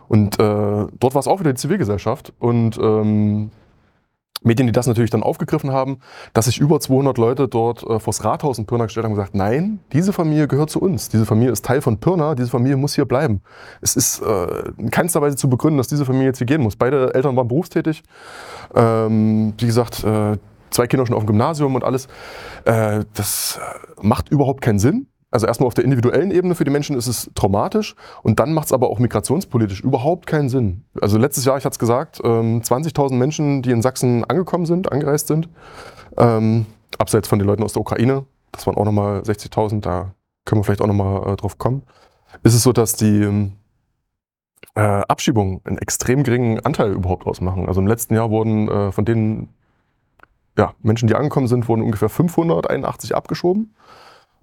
Und 0.08 0.38
äh, 0.38 0.38
dort 0.38 1.14
war 1.14 1.20
es 1.20 1.26
auch 1.26 1.40
wieder 1.40 1.52
die 1.52 1.60
Zivilgesellschaft. 1.60 2.32
Und 2.38 2.78
ähm, 2.78 3.50
Medien, 4.46 4.66
die 4.66 4.72
das 4.72 4.86
natürlich 4.86 5.10
dann 5.10 5.22
aufgegriffen 5.22 5.72
haben, 5.72 5.98
dass 6.32 6.46
sich 6.46 6.58
über 6.58 6.80
200 6.80 7.18
Leute 7.18 7.48
dort 7.48 7.82
äh, 7.82 7.98
vors 7.98 8.24
Rathaus 8.24 8.58
in 8.58 8.66
Pirna 8.66 8.84
gestellt 8.84 9.04
haben 9.04 9.12
und 9.12 9.18
gesagt, 9.18 9.34
nein, 9.34 9.80
diese 9.92 10.12
Familie 10.12 10.48
gehört 10.48 10.70
zu 10.70 10.80
uns. 10.80 11.08
Diese 11.08 11.26
Familie 11.26 11.52
ist 11.52 11.64
Teil 11.64 11.82
von 11.82 11.98
Pirna, 11.98 12.34
diese 12.34 12.48
Familie 12.48 12.76
muss 12.76 12.94
hier 12.94 13.04
bleiben. 13.04 13.42
Es 13.80 13.96
ist 13.96 14.22
äh, 14.22 14.68
in 14.78 14.90
keinster 14.90 15.20
Weise 15.20 15.36
zu 15.36 15.50
begründen, 15.50 15.78
dass 15.78 15.88
diese 15.88 16.04
Familie 16.04 16.28
jetzt 16.28 16.38
hier 16.38 16.46
gehen 16.46 16.62
muss. 16.62 16.76
Beide 16.76 17.14
Eltern 17.14 17.36
waren 17.36 17.48
berufstätig. 17.48 18.02
Ähm, 18.74 19.52
wie 19.58 19.66
gesagt, 19.66 20.04
äh, 20.04 20.38
zwei 20.70 20.86
Kinder 20.86 21.06
schon 21.06 21.16
auf 21.16 21.24
dem 21.24 21.26
Gymnasium 21.26 21.74
und 21.74 21.84
alles. 21.84 22.06
Äh, 22.64 23.04
das 23.14 23.58
macht 24.00 24.28
überhaupt 24.30 24.60
keinen 24.60 24.78
Sinn. 24.78 25.08
Also 25.36 25.46
erstmal 25.46 25.66
auf 25.66 25.74
der 25.74 25.84
individuellen 25.84 26.30
Ebene 26.30 26.54
für 26.54 26.64
die 26.64 26.70
Menschen 26.70 26.96
ist 26.96 27.08
es 27.08 27.30
traumatisch 27.34 27.94
und 28.22 28.40
dann 28.40 28.54
macht 28.54 28.68
es 28.68 28.72
aber 28.72 28.88
auch 28.88 28.98
migrationspolitisch 28.98 29.82
überhaupt 29.82 30.26
keinen 30.26 30.48
Sinn. 30.48 30.86
Also 30.98 31.18
letztes 31.18 31.44
Jahr, 31.44 31.58
ich 31.58 31.66
hatte 31.66 31.74
es 31.74 31.78
gesagt, 31.78 32.22
20.000 32.22 33.12
ähm, 33.12 33.18
Menschen, 33.18 33.60
die 33.60 33.70
in 33.70 33.82
Sachsen 33.82 34.24
angekommen 34.24 34.64
sind, 34.64 34.90
angereist 34.90 35.26
sind, 35.26 35.50
ähm, 36.16 36.64
abseits 36.96 37.28
von 37.28 37.38
den 37.38 37.46
Leuten 37.46 37.62
aus 37.62 37.74
der 37.74 37.82
Ukraine, 37.82 38.24
das 38.50 38.66
waren 38.66 38.78
auch 38.78 38.86
nochmal 38.86 39.20
60.000, 39.20 39.82
da 39.82 40.14
können 40.46 40.60
wir 40.60 40.64
vielleicht 40.64 40.80
auch 40.80 40.86
nochmal 40.86 41.34
äh, 41.34 41.36
drauf 41.36 41.58
kommen, 41.58 41.82
ist 42.42 42.54
es 42.54 42.62
so, 42.62 42.72
dass 42.72 42.96
die 42.96 43.50
äh, 44.74 44.80
Abschiebungen 44.80 45.60
einen 45.64 45.76
extrem 45.76 46.22
geringen 46.22 46.60
Anteil 46.60 46.92
überhaupt 46.92 47.26
ausmachen. 47.26 47.68
Also 47.68 47.82
im 47.82 47.86
letzten 47.86 48.14
Jahr 48.14 48.30
wurden 48.30 48.68
äh, 48.68 48.90
von 48.90 49.04
den 49.04 49.50
ja, 50.56 50.72
Menschen, 50.80 51.08
die 51.08 51.14
angekommen 51.14 51.46
sind, 51.46 51.68
wurden 51.68 51.82
ungefähr 51.82 52.08
581 52.08 53.14
abgeschoben. 53.14 53.74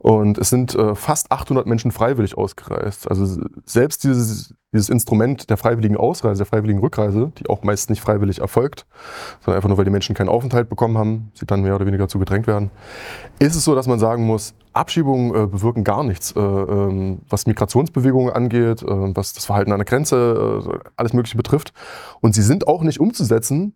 Und 0.03 0.38
es 0.38 0.50
sind 0.50 0.75
äh, 0.75 0.95
fast 0.95 1.31
800 1.31 1.65
Menschen 1.65 1.89
freiwillig 1.89 2.38
ausgereist. 2.38 3.10
Also 3.10 3.41
selbst 3.65 4.03
dieses, 4.03 4.53
dieses 4.74 4.89
Instrument 4.89 5.50
der 5.50 5.55
freiwilligen 5.55 5.95
Ausreise, 5.95 6.39
der 6.39 6.45
freiwilligen 6.45 6.81
Rückreise, 6.81 7.31
die 7.39 7.48
auch 7.50 7.63
meist 7.63 7.89
nicht 7.89 8.01
freiwillig 8.01 8.39
erfolgt, 8.39 8.86
sondern 9.39 9.55
einfach 9.55 9.69
nur, 9.69 9.77
weil 9.77 9.86
die 9.86 9.91
Menschen 9.91 10.13
keinen 10.13 10.27
Aufenthalt 10.27 10.67
bekommen 10.67 10.98
haben, 10.98 11.31
sie 11.36 11.45
dann 11.45 11.62
mehr 11.62 11.74
oder 11.74 11.86
weniger 11.86 12.10
zu 12.10 12.19
gedrängt 12.19 12.48
werden, 12.48 12.69
ist 13.39 13.55
es 13.55 13.63
so, 13.63 13.75
dass 13.75 13.88
man 13.88 13.98
sagen 13.98 14.25
muss, 14.25 14.53
Abschiebungen 14.74 15.29
äh, 15.29 15.48
bewirken 15.48 15.86
gar 15.86 16.03
nichts, 16.03 16.33
äh, 16.36 16.39
ähm, 16.41 17.22
was 17.29 17.48
Migrationsbewegungen 17.48 18.33
angeht, 18.33 18.83
äh, 18.83 18.86
was 19.15 19.31
das 19.31 19.45
Verhalten 19.45 19.72
an 19.72 19.77
der 19.79 19.86
Grenze, 19.86 20.65
äh, 20.67 20.79
alles 20.98 21.13
Mögliche 21.13 21.38
betrifft. 21.38 21.72
Und 22.19 22.36
sie 22.36 22.41
sind 22.41 22.67
auch 22.67 22.83
nicht 22.83 23.00
umzusetzen, 23.00 23.75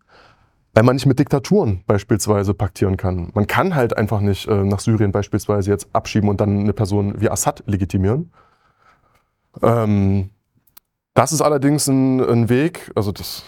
weil 0.78 0.84
man 0.84 0.94
nicht 0.94 1.06
mit 1.06 1.18
Diktaturen 1.18 1.82
beispielsweise 1.88 2.54
paktieren 2.54 2.96
kann. 2.96 3.32
Man 3.34 3.48
kann 3.48 3.74
halt 3.74 3.96
einfach 3.96 4.20
nicht 4.20 4.46
äh, 4.46 4.62
nach 4.62 4.78
Syrien 4.78 5.10
beispielsweise 5.10 5.72
jetzt 5.72 5.88
abschieben 5.92 6.28
und 6.28 6.40
dann 6.40 6.60
eine 6.60 6.72
Person 6.72 7.20
wie 7.20 7.28
Assad 7.28 7.64
legitimieren. 7.66 8.30
Ähm, 9.60 10.30
das 11.14 11.32
ist 11.32 11.40
allerdings 11.40 11.88
ein, 11.88 12.20
ein 12.20 12.48
Weg, 12.48 12.92
also 12.94 13.10
das 13.10 13.42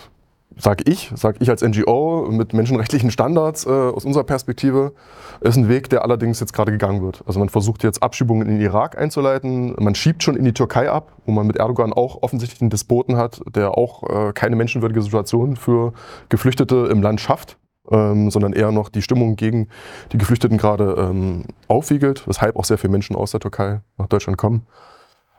sage 0.57 0.85
ich, 0.87 1.13
sage 1.15 1.39
ich 1.41 1.51
als 1.51 1.63
NGO 1.63 2.29
mit 2.31 2.53
menschenrechtlichen 2.53 3.11
Standards 3.11 3.67
äh, 3.67 3.71
aus 3.71 4.05
unserer 4.05 4.25
Perspektive, 4.25 4.93
ist 5.41 5.57
ein 5.57 5.69
Weg, 5.69 5.89
der 5.91 6.03
allerdings 6.03 6.41
jetzt 6.41 6.53
gerade 6.53 6.73
gegangen 6.73 7.03
wird. 7.03 7.23
Also 7.27 7.39
man 7.39 7.49
versucht 7.49 7.83
jetzt 7.83 8.03
Abschiebungen 8.03 8.47
in 8.47 8.55
den 8.55 8.61
Irak 8.61 8.99
einzuleiten, 8.99 9.75
man 9.79 9.95
schiebt 9.95 10.23
schon 10.23 10.37
in 10.37 10.45
die 10.45 10.53
Türkei 10.53 10.91
ab, 10.91 11.13
wo 11.25 11.33
man 11.33 11.47
mit 11.47 11.57
Erdogan 11.57 11.93
auch 11.93 12.23
offensichtlich 12.23 12.61
einen 12.61 12.71
Despoten 12.71 13.17
hat, 13.17 13.41
der 13.55 13.77
auch 13.77 14.03
äh, 14.09 14.33
keine 14.33 14.57
menschenwürdige 14.57 15.03
Situation 15.03 15.57
für 15.57 15.93
Geflüchtete 16.29 16.89
im 16.91 17.03
Land 17.03 17.21
schafft. 17.21 17.57
Ähm, 17.91 18.31
sondern 18.31 18.53
eher 18.53 18.71
noch 18.71 18.89
die 18.91 19.03
Stimmung 19.03 19.35
gegen 19.37 19.69
die 20.13 20.19
Geflüchteten 20.19 20.59
gerade 20.59 20.95
ähm, 20.99 21.45
aufwiegelt, 21.67 22.29
weshalb 22.29 22.55
auch 22.57 22.65
sehr 22.65 22.79
viele 22.79 22.93
Menschen 22.93 23.17
aus 23.17 23.33
der 23.33 23.41
Türkei 23.41 23.81
nach 23.97 24.07
Deutschland 24.07 24.37
kommen. 24.37 24.67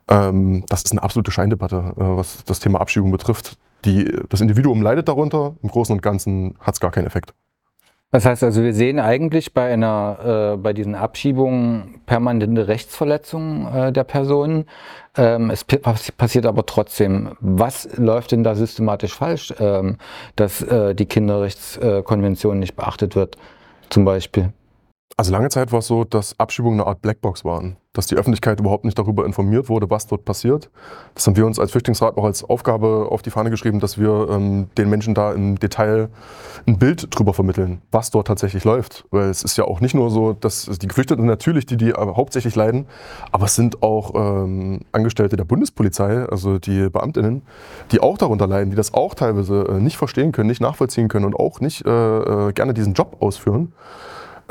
Ähm, 0.10 0.66
das 0.68 0.84
ist 0.84 0.92
eine 0.92 1.04
absolute 1.04 1.32
Scheindebatte, 1.32 1.94
äh, 1.96 2.18
was 2.18 2.44
das 2.44 2.60
Thema 2.60 2.82
Abschiebung 2.82 3.12
betrifft. 3.12 3.58
Die, 3.86 4.12
das 4.30 4.42
Individuum 4.42 4.82
leidet 4.82 5.08
darunter, 5.08 5.56
im 5.62 5.70
Großen 5.70 5.94
und 5.94 6.02
Ganzen 6.02 6.56
hat 6.60 6.76
es 6.76 6.80
gar 6.80 6.92
keinen 6.92 7.08
Effekt. 7.08 7.34
Das 8.12 8.26
heißt 8.26 8.44
also, 8.44 8.62
wir 8.62 8.74
sehen 8.74 9.00
eigentlich 9.00 9.54
bei 9.54 9.72
einer, 9.72 10.54
äh, 10.54 10.58
bei 10.58 10.74
diesen 10.74 10.96
Abschiebungen 10.96 12.02
permanente 12.06 12.68
Rechtsverletzungen 12.68 13.74
äh, 13.74 13.94
der 13.94 14.04
Personen. 14.04 14.66
Ähm, 15.16 15.50
es 15.50 15.64
passiert 15.64 16.46
aber 16.46 16.66
trotzdem. 16.66 17.38
Was 17.40 17.88
läuft 17.98 18.34
denn 18.34 18.44
da 18.44 18.56
systematisch 18.56 19.16
falsch, 19.16 19.54
ähm, 19.60 19.98
dass 20.36 20.62
äh, 20.62 20.94
die 20.94 21.06
Kinderrechtskonvention 21.06 22.60
nicht 22.60 22.76
beachtet 22.76 23.16
wird, 23.16 23.38
zum 23.90 24.04
Beispiel? 24.04 24.52
Also 25.22 25.34
lange 25.34 25.50
Zeit 25.50 25.72
war 25.72 25.78
es 25.78 25.86
so, 25.86 26.04
dass 26.04 26.34
Abschiebungen 26.40 26.80
eine 26.80 26.90
Art 26.90 27.04
Blackbox 27.04 27.46
waren, 27.46 27.78
dass 27.94 28.08
die 28.08 28.16
Öffentlichkeit 28.16 28.60
überhaupt 28.60 28.86
nicht 28.86 28.98
darüber 28.98 29.24
informiert 29.24 29.70
wurde, 29.70 29.88
was 29.92 30.08
dort 30.08 30.26
passiert. 30.26 30.72
Das 31.14 31.28
haben 31.28 31.36
wir 31.36 31.46
uns 31.46 31.60
als 31.60 31.70
Flüchtlingsrat 31.70 32.18
auch 32.18 32.24
als 32.24 32.44
Aufgabe 32.44 33.08
auf 33.08 33.22
die 33.22 33.30
Fahne 33.30 33.52
geschrieben, 33.52 33.80
dass 33.80 34.00
wir 34.00 34.30
ähm, 34.32 34.70
den 34.80 34.90
Menschen 34.90 35.14
da 35.14 35.32
im 35.32 35.60
Detail 35.60 36.10
ein 36.66 36.80
Bild 36.80 37.08
drüber 37.12 37.36
vermitteln, 37.36 37.84
was 37.92 38.10
dort 38.10 38.26
tatsächlich 38.26 38.64
läuft. 38.64 39.06
Weil 39.12 39.30
es 39.30 39.44
ist 39.44 39.60
ja 39.60 39.66
auch 39.66 39.80
nicht 39.80 39.94
nur 39.94 40.10
so, 40.10 40.34
dass 40.34 40.66
die 40.66 40.88
Geflüchteten 40.88 41.28
natürlich, 41.28 41.68
die 41.68 41.78
die 41.78 41.94
hauptsächlich 41.94 42.56
leiden, 42.56 42.88
aber 43.32 43.46
es 43.46 43.54
sind 43.54 43.84
auch 43.84 44.16
ähm, 44.16 44.80
Angestellte 44.92 45.36
der 45.36 45.46
Bundespolizei, 45.46 46.26
also 46.26 46.58
die 46.58 46.90
Beamtinnen, 46.90 47.44
die 47.92 48.00
auch 48.00 48.18
darunter 48.18 48.48
leiden, 48.48 48.72
die 48.72 48.76
das 48.76 48.96
auch 48.96 49.14
teilweise 49.14 49.68
äh, 49.70 49.74
nicht 49.74 49.98
verstehen 49.98 50.32
können, 50.32 50.50
nicht 50.50 50.62
nachvollziehen 50.62 51.10
können 51.10 51.26
und 51.26 51.36
auch 51.36 51.60
nicht 51.60 51.86
äh, 51.86 51.90
äh 51.92 52.54
gerne 52.54 52.74
diesen 52.74 52.96
Job 52.96 53.18
ausführen 53.20 53.72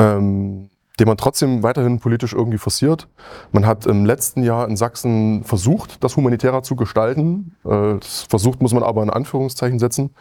ähm, 0.00 0.70
den 0.98 1.06
man 1.06 1.16
trotzdem 1.16 1.62
weiterhin 1.62 2.00
politisch 2.00 2.32
irgendwie 2.32 2.58
forciert. 2.58 3.08
Man 3.52 3.66
hat 3.66 3.86
im 3.86 4.04
letzten 4.04 4.42
Jahr 4.42 4.68
in 4.68 4.76
Sachsen 4.76 5.44
versucht, 5.44 6.02
das 6.02 6.16
humanitärer 6.16 6.62
zu 6.62 6.76
gestalten. 6.76 7.56
Äh, 7.64 7.96
versucht 8.00 8.60
muss 8.60 8.74
man 8.74 8.82
aber 8.82 9.02
in 9.02 9.10
Anführungszeichen 9.10 9.78
setzen. 9.78 10.14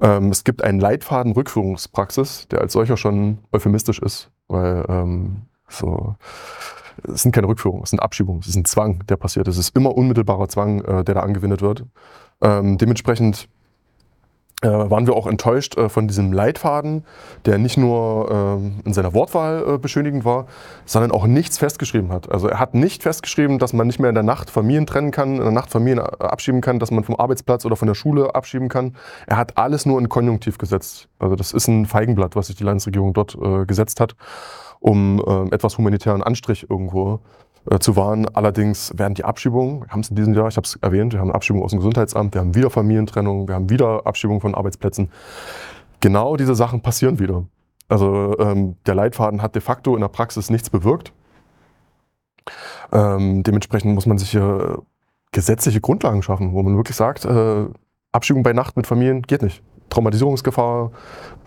Ähm, 0.00 0.30
es 0.30 0.44
gibt 0.44 0.62
einen 0.62 0.80
Leitfaden 0.80 1.32
Rückführungspraxis, 1.32 2.48
der 2.48 2.60
als 2.60 2.72
solcher 2.72 2.96
schon 2.96 3.38
euphemistisch 3.52 3.98
ist, 3.98 4.30
weil 4.48 4.84
ähm, 4.88 5.42
so 5.68 6.14
es 7.12 7.22
sind 7.22 7.32
keine 7.32 7.48
Rückführungen, 7.48 7.82
es 7.82 7.90
sind 7.90 8.00
Abschiebungen, 8.00 8.40
es 8.40 8.48
ist 8.48 8.56
ein 8.56 8.64
Zwang, 8.64 9.04
der 9.06 9.16
passiert. 9.16 9.48
Es 9.48 9.58
ist 9.58 9.76
immer 9.76 9.94
unmittelbarer 9.94 10.48
Zwang, 10.48 10.82
äh, 10.82 11.04
der 11.04 11.14
da 11.14 11.20
angewendet 11.20 11.60
wird. 11.60 11.84
Ähm, 12.40 12.78
dementsprechend 12.78 13.48
waren 14.62 15.06
wir 15.06 15.14
auch 15.14 15.26
enttäuscht 15.26 15.76
äh, 15.76 15.90
von 15.90 16.08
diesem 16.08 16.32
Leitfaden, 16.32 17.04
der 17.44 17.58
nicht 17.58 17.76
nur 17.76 18.30
ähm, 18.30 18.80
in 18.84 18.94
seiner 18.94 19.12
Wortwahl 19.12 19.74
äh, 19.74 19.78
beschönigend 19.78 20.24
war, 20.24 20.46
sondern 20.86 21.10
auch 21.10 21.26
nichts 21.26 21.58
festgeschrieben 21.58 22.10
hat. 22.10 22.30
Also 22.30 22.48
er 22.48 22.58
hat 22.58 22.74
nicht 22.74 23.02
festgeschrieben, 23.02 23.58
dass 23.58 23.74
man 23.74 23.86
nicht 23.86 23.98
mehr 23.98 24.08
in 24.08 24.14
der 24.14 24.24
Nacht 24.24 24.48
Familien 24.48 24.86
trennen 24.86 25.10
kann, 25.10 25.36
in 25.36 25.42
der 25.42 25.50
Nacht 25.50 25.70
Familien 25.70 26.00
abschieben 26.00 26.62
kann, 26.62 26.78
dass 26.78 26.90
man 26.90 27.04
vom 27.04 27.16
Arbeitsplatz 27.16 27.66
oder 27.66 27.76
von 27.76 27.86
der 27.86 27.94
Schule 27.94 28.34
abschieben 28.34 28.70
kann. 28.70 28.96
Er 29.26 29.36
hat 29.36 29.58
alles 29.58 29.84
nur 29.84 29.98
in 29.98 30.08
Konjunktiv 30.08 30.56
gesetzt. 30.56 31.08
Also 31.18 31.36
das 31.36 31.52
ist 31.52 31.68
ein 31.68 31.84
Feigenblatt, 31.84 32.34
was 32.34 32.46
sich 32.46 32.56
die 32.56 32.64
Landesregierung 32.64 33.12
dort 33.12 33.36
gesetzt 33.66 34.00
hat, 34.00 34.16
um 34.80 35.22
ähm, 35.26 35.52
etwas 35.52 35.76
humanitären 35.78 36.22
Anstrich 36.22 36.66
irgendwo 36.68 37.20
äh, 37.70 37.78
zu 37.78 37.96
wahren. 37.96 38.26
Allerdings 38.34 38.92
werden 38.96 39.14
die 39.14 39.24
Abschiebungen, 39.24 39.82
wir 39.82 39.88
haben 39.88 40.00
es 40.00 40.10
in 40.10 40.16
diesem 40.16 40.34
Jahr, 40.34 40.48
ich 40.48 40.56
habe 40.56 40.66
es 40.66 40.76
erwähnt, 40.76 41.12
wir 41.12 41.20
haben 41.20 41.32
Abschiebungen 41.32 41.64
aus 41.64 41.70
dem 41.70 41.78
Gesundheitsamt, 41.78 42.34
wir 42.34 42.40
haben 42.40 42.54
wieder 42.54 42.70
Familientrennung, 42.70 43.48
wir 43.48 43.54
haben 43.54 43.70
wieder 43.70 44.06
Abschiebungen 44.06 44.40
von 44.40 44.54
Arbeitsplätzen. 44.54 45.10
Genau 46.00 46.36
diese 46.36 46.54
Sachen 46.54 46.82
passieren 46.82 47.18
wieder. 47.18 47.44
Also 47.88 48.36
ähm, 48.38 48.76
der 48.86 48.94
Leitfaden 48.94 49.42
hat 49.42 49.54
de 49.54 49.62
facto 49.62 49.94
in 49.94 50.00
der 50.00 50.08
Praxis 50.08 50.50
nichts 50.50 50.70
bewirkt. 50.70 51.12
Ähm, 52.92 53.42
dementsprechend 53.42 53.94
muss 53.94 54.06
man 54.06 54.18
sich 54.18 54.30
hier 54.30 54.82
gesetzliche 55.32 55.80
Grundlagen 55.80 56.22
schaffen, 56.22 56.52
wo 56.52 56.62
man 56.62 56.76
wirklich 56.76 56.96
sagt, 56.96 57.24
äh, 57.24 57.66
Abschiebung 58.12 58.42
bei 58.42 58.52
Nacht 58.52 58.76
mit 58.76 58.86
Familien 58.86 59.22
geht 59.22 59.42
nicht. 59.42 59.62
Traumatisierungsgefahr, 59.96 60.90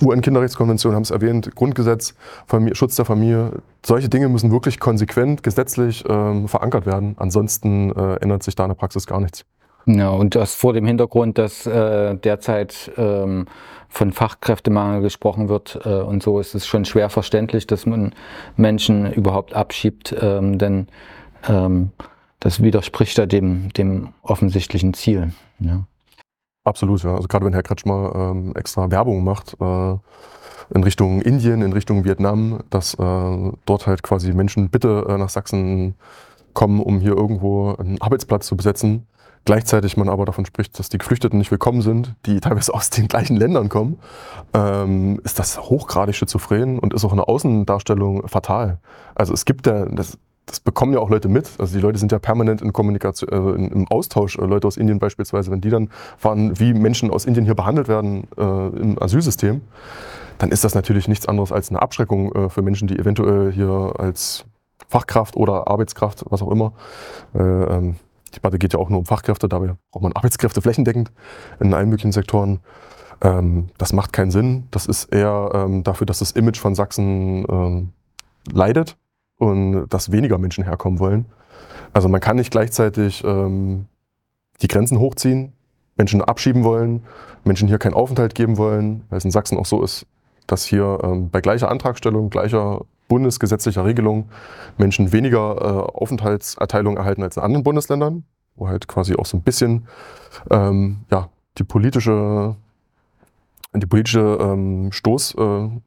UN-Kinderrechtskonvention 0.01 0.95
haben 0.95 1.03
es 1.03 1.11
erwähnt, 1.11 1.55
Grundgesetz, 1.55 2.15
Familie, 2.47 2.75
Schutz 2.75 2.95
der 2.95 3.05
Familie. 3.05 3.61
Solche 3.85 4.09
Dinge 4.09 4.27
müssen 4.27 4.51
wirklich 4.51 4.79
konsequent 4.79 5.43
gesetzlich 5.43 6.03
ähm, 6.09 6.47
verankert 6.47 6.85
werden. 6.85 7.15
Ansonsten 7.19 7.91
äh, 7.91 8.15
ändert 8.15 8.43
sich 8.43 8.55
da 8.55 8.63
in 8.63 8.69
der 8.69 8.75
Praxis 8.75 9.05
gar 9.05 9.19
nichts. 9.19 9.45
Ja, 9.85 10.09
und 10.09 10.35
das 10.35 10.55
vor 10.55 10.73
dem 10.73 10.85
Hintergrund, 10.85 11.37
dass 11.37 11.65
äh, 11.65 12.15
derzeit 12.15 12.91
ähm, 12.97 13.45
von 13.87 14.11
Fachkräftemangel 14.11 15.01
gesprochen 15.01 15.49
wird 15.49 15.79
äh, 15.85 15.89
und 15.89 16.21
so 16.21 16.39
ist 16.39 16.53
es 16.55 16.67
schon 16.67 16.85
schwer 16.85 17.09
verständlich, 17.09 17.65
dass 17.65 17.85
man 17.85 18.13
Menschen 18.55 19.11
überhaupt 19.11 19.53
abschiebt, 19.53 20.15
ähm, 20.19 20.57
denn 20.57 20.87
ähm, 21.47 21.91
das 22.39 22.61
widerspricht 22.61 23.17
ja 23.17 23.25
dem, 23.25 23.71
dem 23.73 24.09
offensichtlichen 24.21 24.93
Ziel. 24.93 25.33
Ja. 25.59 25.83
Absolut, 26.63 27.03
ja. 27.03 27.15
Also 27.15 27.27
gerade 27.27 27.45
wenn 27.45 27.53
Herr 27.53 27.63
Kretschmer 27.63 28.13
ähm, 28.15 28.53
extra 28.55 28.91
Werbung 28.91 29.23
macht 29.23 29.55
äh, 29.59 29.97
in 30.73 30.83
Richtung 30.83 31.21
Indien, 31.21 31.61
in 31.61 31.73
Richtung 31.73 32.03
Vietnam, 32.05 32.59
dass 32.69 32.93
äh, 32.95 33.51
dort 33.65 33.87
halt 33.87 34.03
quasi 34.03 34.33
Menschen 34.33 34.69
bitte 34.69 35.05
äh, 35.09 35.17
nach 35.17 35.29
Sachsen 35.29 35.95
kommen, 36.53 36.81
um 36.81 36.99
hier 36.99 37.15
irgendwo 37.15 37.75
einen 37.75 38.01
Arbeitsplatz 38.01 38.45
zu 38.45 38.57
besetzen. 38.57 39.07
Gleichzeitig 39.45 39.95
man 39.95 40.09
aber 40.09 40.25
davon 40.25 40.45
spricht, 40.45 40.77
dass 40.77 40.89
die 40.89 40.97
Geflüchteten 40.97 41.39
nicht 41.39 41.49
willkommen 41.49 41.81
sind, 41.81 42.13
die 42.25 42.39
teilweise 42.41 42.73
aus 42.73 42.89
den 42.89 43.07
gleichen 43.07 43.37
Ländern 43.37 43.69
kommen, 43.69 43.99
ähm, 44.53 45.19
ist 45.23 45.39
das 45.39 45.59
hochgradig 45.59 46.15
schizophren 46.15 46.77
und 46.77 46.93
ist 46.93 47.05
auch 47.05 47.11
in 47.11 47.17
der 47.17 47.29
Außendarstellung 47.29 48.27
fatal. 48.27 48.79
Also 49.15 49.33
es 49.33 49.45
gibt 49.45 49.65
ja, 49.65 49.85
das, 49.85 50.17
das 50.49 50.59
bekommen 50.59 50.93
ja 50.93 50.99
auch 50.99 51.09
Leute 51.09 51.29
mit. 51.29 51.49
Also 51.59 51.75
die 51.75 51.81
Leute 51.81 51.99
sind 51.99 52.11
ja 52.11 52.19
permanent 52.19 52.61
in 52.61 52.73
Kommunikation, 52.73 53.29
äh, 53.29 53.55
in, 53.55 53.71
im 53.71 53.87
Austausch. 53.87 54.37
Äh, 54.37 54.45
Leute 54.45 54.67
aus 54.67 54.77
Indien 54.77 54.99
beispielsweise, 54.99 55.51
wenn 55.51 55.61
die 55.61 55.69
dann 55.69 55.89
fahren, 56.17 56.59
wie 56.59 56.73
Menschen 56.73 57.11
aus 57.11 57.25
Indien 57.25 57.45
hier 57.45 57.55
behandelt 57.55 57.87
werden 57.87 58.27
äh, 58.37 58.41
im 58.41 59.01
Asylsystem, 59.01 59.61
dann 60.39 60.51
ist 60.51 60.63
das 60.63 60.73
natürlich 60.73 61.07
nichts 61.07 61.27
anderes 61.27 61.51
als 61.51 61.69
eine 61.69 61.81
Abschreckung 61.81 62.33
äh, 62.33 62.49
für 62.49 62.61
Menschen, 62.61 62.87
die 62.87 62.97
eventuell 62.97 63.51
hier 63.51 63.93
als 63.97 64.45
Fachkraft 64.87 65.35
oder 65.35 65.67
Arbeitskraft, 65.67 66.25
was 66.29 66.41
auch 66.41 66.51
immer. 66.51 66.73
Äh, 67.35 67.41
ähm, 67.41 67.95
die 68.29 68.35
Debatte 68.35 68.57
geht 68.57 68.73
ja 68.73 68.79
auch 68.79 68.89
nur 68.89 68.99
um 68.99 69.05
Fachkräfte, 69.05 69.47
dabei 69.47 69.75
braucht 69.91 70.03
man 70.03 70.13
Arbeitskräfte 70.13 70.61
flächendeckend 70.61 71.11
in 71.59 71.73
allen 71.73 71.89
möglichen 71.89 72.11
Sektoren. 72.11 72.59
Ähm, 73.21 73.69
das 73.77 73.93
macht 73.93 74.13
keinen 74.13 74.31
Sinn. 74.31 74.67
Das 74.71 74.87
ist 74.87 75.05
eher 75.13 75.51
ähm, 75.53 75.83
dafür, 75.83 76.07
dass 76.07 76.19
das 76.19 76.31
Image 76.31 76.59
von 76.59 76.73
Sachsen 76.73 77.45
ähm, 77.49 77.89
leidet 78.51 78.97
und 79.39 79.87
dass 79.87 80.11
weniger 80.11 80.37
Menschen 80.37 80.63
herkommen 80.63 80.99
wollen. 80.99 81.25
Also 81.93 82.07
man 82.07 82.21
kann 82.21 82.35
nicht 82.35 82.51
gleichzeitig 82.51 83.23
ähm, 83.23 83.87
die 84.61 84.67
Grenzen 84.67 84.99
hochziehen, 84.99 85.53
Menschen 85.97 86.21
abschieben 86.21 86.63
wollen, 86.63 87.03
Menschen 87.43 87.67
hier 87.67 87.79
keinen 87.79 87.95
Aufenthalt 87.95 88.35
geben 88.35 88.57
wollen, 88.57 89.03
weil 89.09 89.17
es 89.17 89.25
in 89.25 89.31
Sachsen 89.31 89.57
auch 89.57 89.65
so 89.65 89.81
ist, 89.81 90.05
dass 90.45 90.65
hier 90.65 90.99
ähm, 91.03 91.29
bei 91.29 91.41
gleicher 91.41 91.71
Antragstellung, 91.71 92.29
gleicher 92.29 92.81
bundesgesetzlicher 93.07 93.85
Regelung 93.85 94.29
Menschen 94.77 95.11
weniger 95.11 95.57
äh, 95.57 95.97
Aufenthaltserteilung 95.97 96.97
erhalten 96.97 97.23
als 97.23 97.37
in 97.37 97.43
anderen 97.43 97.63
Bundesländern, 97.63 98.23
wo 98.55 98.67
halt 98.67 98.87
quasi 98.87 99.15
auch 99.15 99.25
so 99.25 99.37
ein 99.37 99.41
bisschen 99.41 99.87
ähm, 100.51 100.99
ja, 101.09 101.29
die 101.57 101.63
politische, 101.63 102.55
die 103.73 103.87
politische 103.87 104.37
ähm, 104.39 104.91
Stoßlinie, 104.91 105.81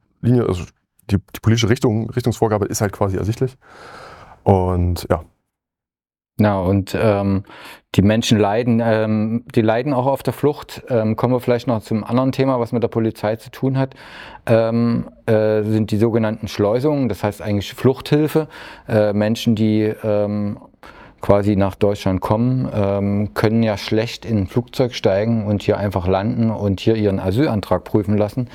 also 0.48 0.64
die, 1.10 1.16
die 1.16 1.40
politische 1.40 1.68
Richtung, 1.68 2.10
Richtungsvorgabe 2.10 2.66
ist 2.66 2.80
halt 2.80 2.92
quasi 2.92 3.16
ersichtlich. 3.16 3.56
Und 4.44 5.06
ja. 5.10 5.24
Ja, 6.40 6.58
und 6.58 6.96
ähm, 6.98 7.44
die 7.94 8.02
Menschen 8.02 8.38
leiden, 8.38 8.80
ähm, 8.82 9.44
die 9.54 9.60
leiden 9.60 9.92
auch 9.92 10.06
auf 10.06 10.22
der 10.22 10.32
Flucht. 10.32 10.82
Ähm, 10.88 11.14
kommen 11.14 11.34
wir 11.34 11.40
vielleicht 11.40 11.66
noch 11.66 11.82
zum 11.82 12.04
anderen 12.04 12.32
Thema, 12.32 12.58
was 12.58 12.72
mit 12.72 12.82
der 12.82 12.88
Polizei 12.88 13.36
zu 13.36 13.50
tun 13.50 13.76
hat, 13.76 13.94
ähm, 14.46 15.10
äh, 15.26 15.62
sind 15.62 15.90
die 15.90 15.98
sogenannten 15.98 16.48
Schleusungen, 16.48 17.10
das 17.10 17.22
heißt 17.22 17.42
eigentlich 17.42 17.74
Fluchthilfe. 17.74 18.48
Äh, 18.88 19.12
Menschen, 19.12 19.54
die 19.54 19.82
ähm, 20.02 20.58
quasi 21.22 21.56
nach 21.56 21.76
Deutschland 21.76 22.20
kommen, 22.20 22.68
ähm, 22.74 23.32
können 23.32 23.62
ja 23.62 23.78
schlecht 23.78 24.26
in 24.26 24.38
ein 24.38 24.46
Flugzeug 24.48 24.92
steigen 24.94 25.46
und 25.46 25.62
hier 25.62 25.78
einfach 25.78 26.06
landen 26.06 26.50
und 26.50 26.80
hier 26.80 26.96
ihren 26.96 27.20
Asylantrag 27.20 27.84
prüfen 27.84 28.18
lassen. 28.18 28.48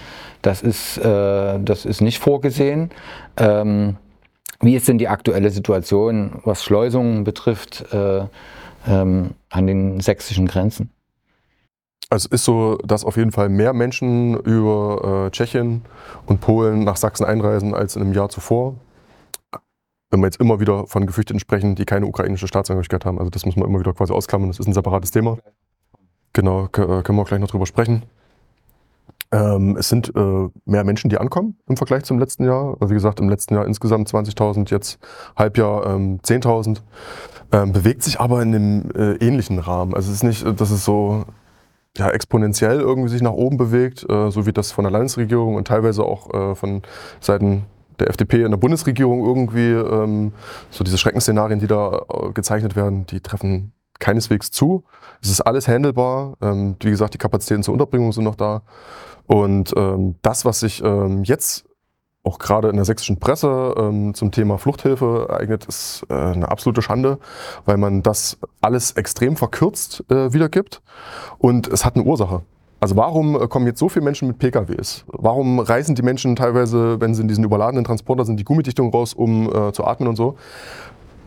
Das 0.44 0.62
ist, 0.62 0.98
äh, 0.98 1.60
das 1.60 1.86
ist 1.86 2.02
nicht 2.02 2.20
vorgesehen. 2.20 2.92
Ähm, 3.38 3.96
wie 4.60 4.76
ist 4.76 4.88
denn 4.88 4.98
die 4.98 5.08
aktuelle 5.08 5.50
Situation, 5.50 6.42
was 6.44 6.64
Schleusungen 6.64 7.24
betrifft, 7.24 7.86
äh, 7.94 8.26
ähm, 8.88 9.32
an 9.50 9.68
den 9.68 10.00
sächsischen 10.02 10.48
Grenzen? 10.48 10.92
Also 12.10 12.28
es 12.28 12.42
ist 12.42 12.46
so, 12.46 12.78
dass 12.86 13.04
auf 13.04 13.18
jeden 13.18 13.32
Fall 13.32 13.50
mehr 13.50 13.74
Menschen 13.74 14.38
über 14.40 15.26
äh, 15.28 15.32
Tschechien 15.32 15.84
und 16.26 16.42
Polen 16.42 16.84
nach 16.84 16.98
Sachsen 16.98 17.26
einreisen 17.26 17.74
als 17.74 17.96
in 17.96 18.02
einem 18.02 18.14
Jahr 18.14 18.30
zuvor 18.30 18.76
wenn 20.10 20.22
wir 20.22 20.28
jetzt 20.28 20.40
immer 20.40 20.60
wieder 20.60 20.88
von 20.88 21.06
Geflüchteten 21.06 21.40
sprechen, 21.40 21.76
die 21.76 21.86
keine 21.86 22.06
ukrainische 22.06 22.48
Staatsangehörigkeit 22.48 23.06
haben. 23.06 23.20
Also 23.20 23.30
das 23.30 23.46
muss 23.46 23.56
man 23.56 23.68
immer 23.68 23.80
wieder 23.80 23.94
quasi 23.94 24.14
ausklammern. 24.14 24.50
Das 24.50 24.60
ist 24.60 24.68
ein 24.68 24.74
separates 24.74 25.12
Thema. 25.12 25.38
Genau, 26.34 26.66
äh, 26.66 26.70
können 26.70 27.18
wir 27.18 27.22
auch 27.22 27.28
gleich 27.28 27.40
noch 27.40 27.50
drüber 27.50 27.66
sprechen. 27.66 28.04
Ähm, 29.32 29.76
es 29.78 29.90
sind 29.90 30.16
äh, 30.16 30.50
mehr 30.66 30.86
Menschen, 30.86 31.10
die 31.10 31.18
ankommen 31.18 31.58
im 31.68 31.76
Vergleich 31.76 32.04
zum 32.04 32.20
letzten 32.20 32.46
Jahr. 32.46 32.78
Also 32.80 32.92
wie 32.92 32.96
gesagt, 32.96 33.20
im 33.20 33.28
letzten 33.28 33.56
Jahr 33.56 33.66
insgesamt 33.66 34.10
20.000, 34.10 34.72
jetzt 34.72 35.00
Halbjahr 35.36 35.86
ähm, 35.88 36.20
10.000. 36.22 36.82
Ähm, 37.52 37.72
bewegt 37.74 38.04
sich 38.04 38.20
aber 38.20 38.42
in 38.42 38.56
einem 38.56 38.92
äh, 38.92 39.14
ähnlichen 39.16 39.60
Rahmen. 39.60 39.94
Also 39.94 40.10
es 40.10 40.18
ist 40.18 40.24
nicht, 40.24 40.62
dass 40.62 40.70
es 40.70 40.86
so 40.86 41.26
ja, 41.98 42.10
exponentiell 42.10 42.80
irgendwie 42.80 43.10
sich 43.10 43.22
nach 43.22 43.32
oben 43.32 43.58
bewegt, 43.58 44.06
äh, 44.10 44.30
so 44.32 44.46
wie 44.46 44.54
das 44.54 44.72
von 44.72 44.84
der 44.84 44.92
Landesregierung 44.92 45.56
und 45.56 45.68
teilweise 45.68 46.04
auch 46.04 46.34
äh, 46.34 46.56
von 46.56 46.84
Seiten 47.20 47.66
der 48.00 48.10
FDP 48.10 48.44
in 48.44 48.52
der 48.52 48.58
Bundesregierung 48.58 49.26
irgendwie. 49.26 49.72
Ähm, 49.72 50.34
so 50.70 50.84
diese 50.84 50.98
Schreckensszenarien, 50.98 51.60
die 51.60 51.68
da 51.68 52.06
äh, 52.10 52.32
gezeichnet 52.34 52.76
werden, 52.76 53.06
die 53.06 53.22
treffen 53.22 53.74
keineswegs 54.00 54.52
zu. 54.52 54.84
Es 55.22 55.30
ist 55.30 55.42
alles 55.42 55.68
handelbar. 55.68 56.38
Ähm, 56.42 56.76
wie 56.82 56.90
gesagt, 56.90 57.14
die 57.14 57.18
Kapazitäten 57.18 57.64
zur 57.64 57.74
Unterbringung 57.74 58.12
sind 58.12 58.24
noch 58.24 58.36
da. 58.36 58.62
Und 59.26 59.74
ähm, 59.76 60.16
das, 60.22 60.46
was 60.46 60.60
sich 60.60 60.84
ähm, 60.84 61.24
jetzt 61.24 61.66
auch 62.24 62.40
gerade 62.40 62.70
in 62.70 62.76
der 62.76 62.86
sächsischen 62.86 63.20
Presse 63.20 63.74
ähm, 63.78 64.14
zum 64.14 64.32
Thema 64.32 64.58
Fluchthilfe 64.58 65.28
ereignet, 65.30 65.66
ist 65.66 66.06
äh, 66.10 66.14
eine 66.14 66.50
absolute 66.50 66.82
Schande, 66.82 67.20
weil 67.66 67.78
man 67.78 68.04
das 68.04 68.38
alles 68.62 68.92
extrem 68.92 69.38
verkürzt 69.38 70.04
äh, 70.10 70.34
wiedergibt. 70.34 70.82
Und 71.38 71.68
es 71.68 71.86
hat 71.86 71.96
eine 71.96 72.04
Ursache. 72.04 72.44
Also 72.80 72.96
warum 72.96 73.42
äh, 73.42 73.48
kommen 73.48 73.66
jetzt 73.66 73.80
so 73.80 73.90
viele 73.90 74.06
Menschen 74.06 74.28
mit 74.28 74.38
PKWs? 74.38 75.04
Warum 75.08 75.60
reißen 75.60 75.96
die 75.96 76.04
Menschen 76.04 76.36
teilweise, 76.36 77.02
wenn 77.02 77.16
sie 77.16 77.22
in 77.22 77.28
diesen 77.28 77.44
überladenen 77.44 77.84
Transporter 77.84 78.26
sind, 78.26 78.40
die 78.40 78.44
Gummidichtung 78.44 78.92
raus, 78.92 79.14
um 79.14 79.54
äh, 79.54 79.72
zu 79.72 79.86
atmen 79.86 80.08
und 80.08 80.16
so? 80.16 80.36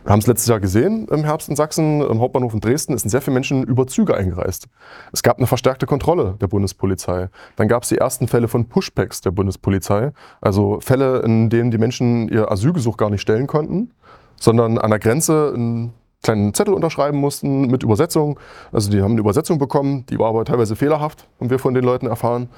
Wir 0.03 0.13
haben 0.13 0.19
es 0.19 0.25
letztes 0.25 0.47
Jahr 0.47 0.59
gesehen 0.59 1.07
im 1.11 1.23
Herbst 1.23 1.47
in 1.47 1.55
Sachsen, 1.55 2.01
im 2.01 2.21
Hauptbahnhof 2.21 2.55
in 2.55 2.59
Dresden, 2.59 2.93
es 2.93 3.01
sind 3.01 3.11
sehr 3.11 3.21
viele 3.21 3.35
Menschen 3.35 3.63
über 3.63 3.85
Züge 3.85 4.15
eingereist. 4.15 4.67
Es 5.11 5.21
gab 5.21 5.37
eine 5.37 5.45
verstärkte 5.45 5.85
Kontrolle 5.85 6.37
der 6.41 6.47
Bundespolizei. 6.47 7.29
Dann 7.55 7.67
gab 7.67 7.83
es 7.83 7.89
die 7.89 7.99
ersten 7.99 8.27
Fälle 8.27 8.47
von 8.47 8.65
Pushbacks 8.65 9.21
der 9.21 9.29
Bundespolizei, 9.29 10.11
also 10.39 10.79
Fälle, 10.81 11.19
in 11.19 11.51
denen 11.51 11.69
die 11.69 11.77
Menschen 11.77 12.29
ihr 12.29 12.51
Asylgesuch 12.51 12.97
gar 12.97 13.11
nicht 13.11 13.21
stellen 13.21 13.45
konnten, 13.45 13.91
sondern 14.37 14.79
an 14.79 14.89
der 14.89 14.97
Grenze 14.99 15.53
ein 15.55 15.93
kleinen 16.23 16.53
Zettel 16.53 16.73
unterschreiben 16.73 17.17
mussten 17.17 17.67
mit 17.67 17.83
Übersetzung. 17.83 18.39
Also 18.71 18.91
die 18.91 19.01
haben 19.01 19.11
eine 19.11 19.21
Übersetzung 19.21 19.57
bekommen, 19.57 20.05
die 20.07 20.19
war 20.19 20.29
aber 20.29 20.45
teilweise 20.45 20.75
fehlerhaft, 20.75 21.27
haben 21.39 21.49
wir 21.49 21.59
von 21.59 21.73
den 21.73 21.83
Leuten 21.83 22.07
erfahren, 22.07 22.49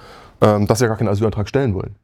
ähm, 0.42 0.68
dass 0.68 0.80
sie 0.80 0.88
gar 0.88 0.98
keinen 0.98 1.08
Asylantrag 1.10 1.48
stellen 1.48 1.74
wollen. 1.74 1.96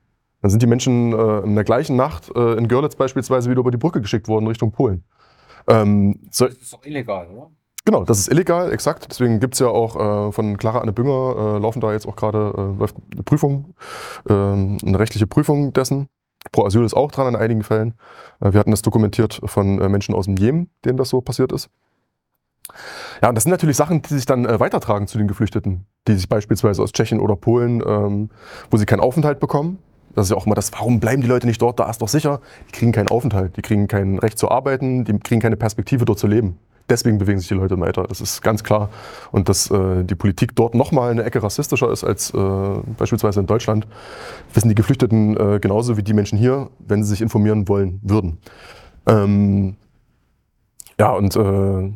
Dann 0.42 0.52
sind 0.52 0.62
die 0.62 0.68
Menschen 0.68 1.12
äh, 1.12 1.40
in 1.40 1.56
der 1.56 1.64
gleichen 1.66 1.96
Nacht 1.96 2.32
äh, 2.34 2.54
in 2.54 2.68
Görlitz 2.68 2.96
beispielsweise 2.96 3.50
wieder 3.50 3.60
über 3.60 3.72
die 3.72 3.78
Brücke 3.78 4.02
geschickt 4.02 4.28
worden 4.28 4.48
Richtung 4.48 4.72
Polen. 4.72 5.04
Ähm, 5.68 6.20
so, 6.32 6.46
das 6.46 6.56
ist 6.56 6.74
doch 6.74 6.86
illegal, 6.86 7.28
oder? 7.28 7.52
Genau, 7.86 8.04
das 8.04 8.20
ist 8.20 8.32
illegal, 8.32 8.72
exakt. 8.72 9.08
Deswegen 9.10 9.40
gibt 9.40 9.56
es 9.56 9.60
ja 9.60 9.68
auch 9.68 9.96
äh, 10.30 10.32
von 10.32 10.58
Clara 10.58 10.80
Anne 10.80 10.94
Bünger, 10.94 11.56
äh, 11.56 11.60
laufen 11.60 11.82
da 11.82 11.92
jetzt 11.92 12.08
auch 12.08 12.16
gerade, 12.16 12.54
äh, 12.56 12.80
läuft 12.80 12.96
eine 13.12 13.24
Prüfung, 13.24 13.74
äh, 14.30 14.34
eine 14.34 15.00
rechtliche 15.00 15.28
Prüfung 15.28 15.74
dessen. 15.74 16.08
Pro 16.52 16.66
Asyl 16.66 16.84
ist 16.84 16.94
auch 16.94 17.12
dran 17.12 17.28
in 17.28 17.36
einigen 17.36 17.64
Fällen. 17.64 17.94
Äh, 18.40 18.54
wir 18.54 18.60
hatten 18.60 18.72
das 18.72 18.82
dokumentiert 18.82 19.42
von 19.46 19.80
äh, 19.82 19.90
Menschen 19.90 20.16
aus 20.16 20.26
dem 20.26 20.38
Jemen, 20.38 20.70
denen 20.86 20.98
das 20.98 21.10
so 21.10 21.22
passiert 21.22 21.52
ist. 21.52 21.70
Ja, 23.22 23.30
und 23.30 23.36
das 23.36 23.44
sind 23.44 23.52
natürlich 23.52 23.78
Sachen, 23.78 24.02
die 24.02 24.14
sich 24.14 24.26
dann 24.26 24.46
äh, 24.46 24.60
weitertragen 24.60 25.08
zu 25.08 25.18
den 25.18 25.28
Geflüchteten, 25.28 25.86
die 26.08 26.14
sich 26.14 26.30
beispielsweise 26.30 26.82
aus 26.84 26.92
Tschechien 26.92 27.20
oder 27.20 27.36
Polen, 27.36 27.82
ähm, 27.86 28.30
wo 28.70 28.78
sie 28.78 28.86
keinen 28.86 29.00
Aufenthalt 29.00 29.40
bekommen. 29.40 29.80
Das 30.14 30.26
ist 30.26 30.32
ja 30.32 30.38
auch 30.38 30.46
immer 30.46 30.56
das, 30.56 30.72
warum 30.74 31.00
bleiben 31.00 31.22
die 31.22 31.28
Leute 31.28 31.48
nicht 31.48 31.62
dort? 31.62 31.80
Da 31.80 31.90
ist 31.90 32.02
doch 32.02 32.08
sicher. 32.08 32.42
Die 32.68 32.72
kriegen 32.72 32.92
keinen 32.92 33.10
Aufenthalt, 33.10 33.58
die 33.58 33.62
kriegen 33.62 33.88
kein 33.88 34.20
Recht 34.20 34.38
zu 34.38 34.50
arbeiten, 34.50 35.06
die 35.06 35.18
kriegen 35.20 35.42
keine 35.42 35.56
Perspektive 35.56 36.06
dort 36.06 36.20
zu 36.20 36.28
leben 36.28 36.60
deswegen 36.90 37.18
bewegen 37.18 37.40
sich 37.40 37.48
die 37.48 37.54
Leute 37.54 37.80
weiter. 37.80 38.04
Das 38.04 38.22
ist 38.22 38.42
ganz 38.42 38.64
klar. 38.64 38.90
Und 39.32 39.50
dass 39.50 39.70
äh, 39.72 40.04
die 40.04 40.16
Politik 40.16 40.56
dort 40.56 40.76
nochmal 40.76 41.12
eine 41.12 41.24
Ecke 41.24 41.42
rassistischer 41.42 41.92
ist 41.92 42.04
als 42.04 42.34
äh, 42.34 42.38
beispielsweise 42.98 43.40
in 43.40 43.48
Deutschland, 43.48 43.88
wissen 44.54 44.70
die 44.70 44.76
Geflüchteten 44.76 45.38
äh, 45.38 45.60
genauso 45.60 45.98
wie 45.98 46.04
die 46.04 46.14
Menschen 46.14 46.38
hier, 46.38 46.70
wenn 46.80 47.04
sie 47.04 47.12
sich 47.12 47.22
informieren 47.22 47.68
wollen 47.68 48.00
würden. 48.04 48.40
Ähm, 49.06 49.76
ja, 51.00 51.12
und 51.14 51.36
äh, 51.36 51.92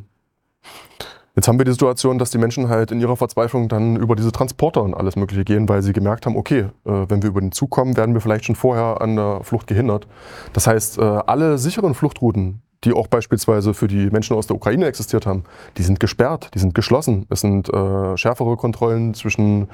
Jetzt 1.36 1.48
haben 1.48 1.58
wir 1.58 1.66
die 1.66 1.72
Situation, 1.72 2.20
dass 2.20 2.30
die 2.30 2.38
Menschen 2.38 2.70
halt 2.70 2.92
in 2.92 3.02
ihrer 3.02 3.18
Verzweiflung 3.18 3.68
dann 3.68 3.96
über 3.96 4.16
diese 4.16 4.32
Transporter 4.32 4.84
und 4.84 4.94
alles 4.94 5.16
Mögliche 5.16 5.44
gehen, 5.44 5.68
weil 5.68 5.82
sie 5.82 5.92
gemerkt 5.92 6.28
haben, 6.28 6.36
okay, 6.36 6.68
äh, 6.86 7.06
wenn 7.08 7.24
wir 7.24 7.30
über 7.32 7.42
den 7.42 7.52
Zug 7.52 7.72
kommen, 7.72 7.98
werden 7.98 8.14
wir 8.14 8.22
vielleicht 8.22 8.46
schon 8.46 8.56
vorher 8.56 9.02
an 9.02 9.16
der 9.16 9.40
Flucht 9.44 9.66
gehindert. 9.66 10.08
Das 10.54 10.68
heißt, 10.68 11.00
äh, 11.00 11.02
alle 11.02 11.58
sicheren 11.58 11.96
Fluchtrouten, 11.96 12.62
die 12.84 12.94
auch 12.94 13.08
beispielsweise 13.08 13.74
für 13.74 13.88
die 13.88 14.10
Menschen 14.10 14.36
aus 14.36 14.48
der 14.48 14.56
Ukraine 14.56 14.86
existiert 14.86 15.26
haben, 15.26 15.44
die 15.78 15.84
sind 15.84 16.00
gesperrt, 16.00 16.50
die 16.54 16.60
sind 16.60 16.76
geschlossen. 16.76 17.26
Es 17.30 17.42
sind 17.42 17.74
äh, 17.74 18.18
schärfere 18.18 18.58
Kontrollen 18.58 19.14
zwischen 19.14 19.68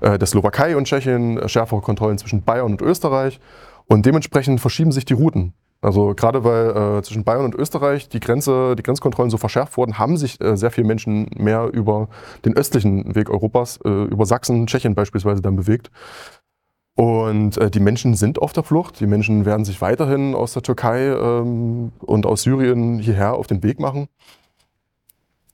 äh, 0.00 0.18
der 0.18 0.26
Slowakei 0.26 0.76
und 0.76 0.86
Tschechien, 0.86 1.38
äh, 1.38 1.48
schärfere 1.48 1.80
Kontrollen 1.80 2.18
zwischen 2.18 2.42
Bayern 2.42 2.72
und 2.72 2.82
Österreich. 2.82 3.40
Und 3.86 4.06
dementsprechend 4.06 4.60
verschieben 4.60 4.92
sich 4.92 5.04
die 5.04 5.14
Routen. 5.14 5.54
Also 5.82 6.14
gerade 6.14 6.44
weil 6.44 6.98
äh, 6.98 7.02
zwischen 7.02 7.24
Bayern 7.24 7.44
und 7.44 7.56
Österreich 7.56 8.08
die 8.08 8.20
Grenze, 8.20 8.76
die 8.76 8.84
Grenzkontrollen 8.84 9.30
so 9.30 9.36
verschärft 9.36 9.76
wurden, 9.76 9.98
haben 9.98 10.16
sich 10.16 10.40
äh, 10.40 10.56
sehr 10.56 10.70
viele 10.70 10.86
Menschen 10.86 11.28
mehr 11.36 11.68
über 11.72 12.08
den 12.44 12.56
östlichen 12.56 13.16
Weg 13.16 13.28
Europas, 13.28 13.80
äh, 13.84 13.88
über 13.88 14.24
Sachsen, 14.24 14.68
Tschechien 14.68 14.94
beispielsweise 14.94 15.42
dann 15.42 15.56
bewegt. 15.56 15.90
Und 16.94 17.56
äh, 17.56 17.70
die 17.70 17.80
Menschen 17.80 18.14
sind 18.14 18.40
auf 18.40 18.52
der 18.52 18.62
Flucht. 18.62 19.00
Die 19.00 19.06
Menschen 19.06 19.44
werden 19.44 19.64
sich 19.64 19.80
weiterhin 19.80 20.34
aus 20.34 20.52
der 20.52 20.62
Türkei 20.62 21.06
ähm, 21.06 21.92
und 22.00 22.26
aus 22.26 22.42
Syrien 22.42 22.98
hierher 22.98 23.34
auf 23.34 23.46
den 23.46 23.62
Weg 23.62 23.80
machen. 23.80 24.08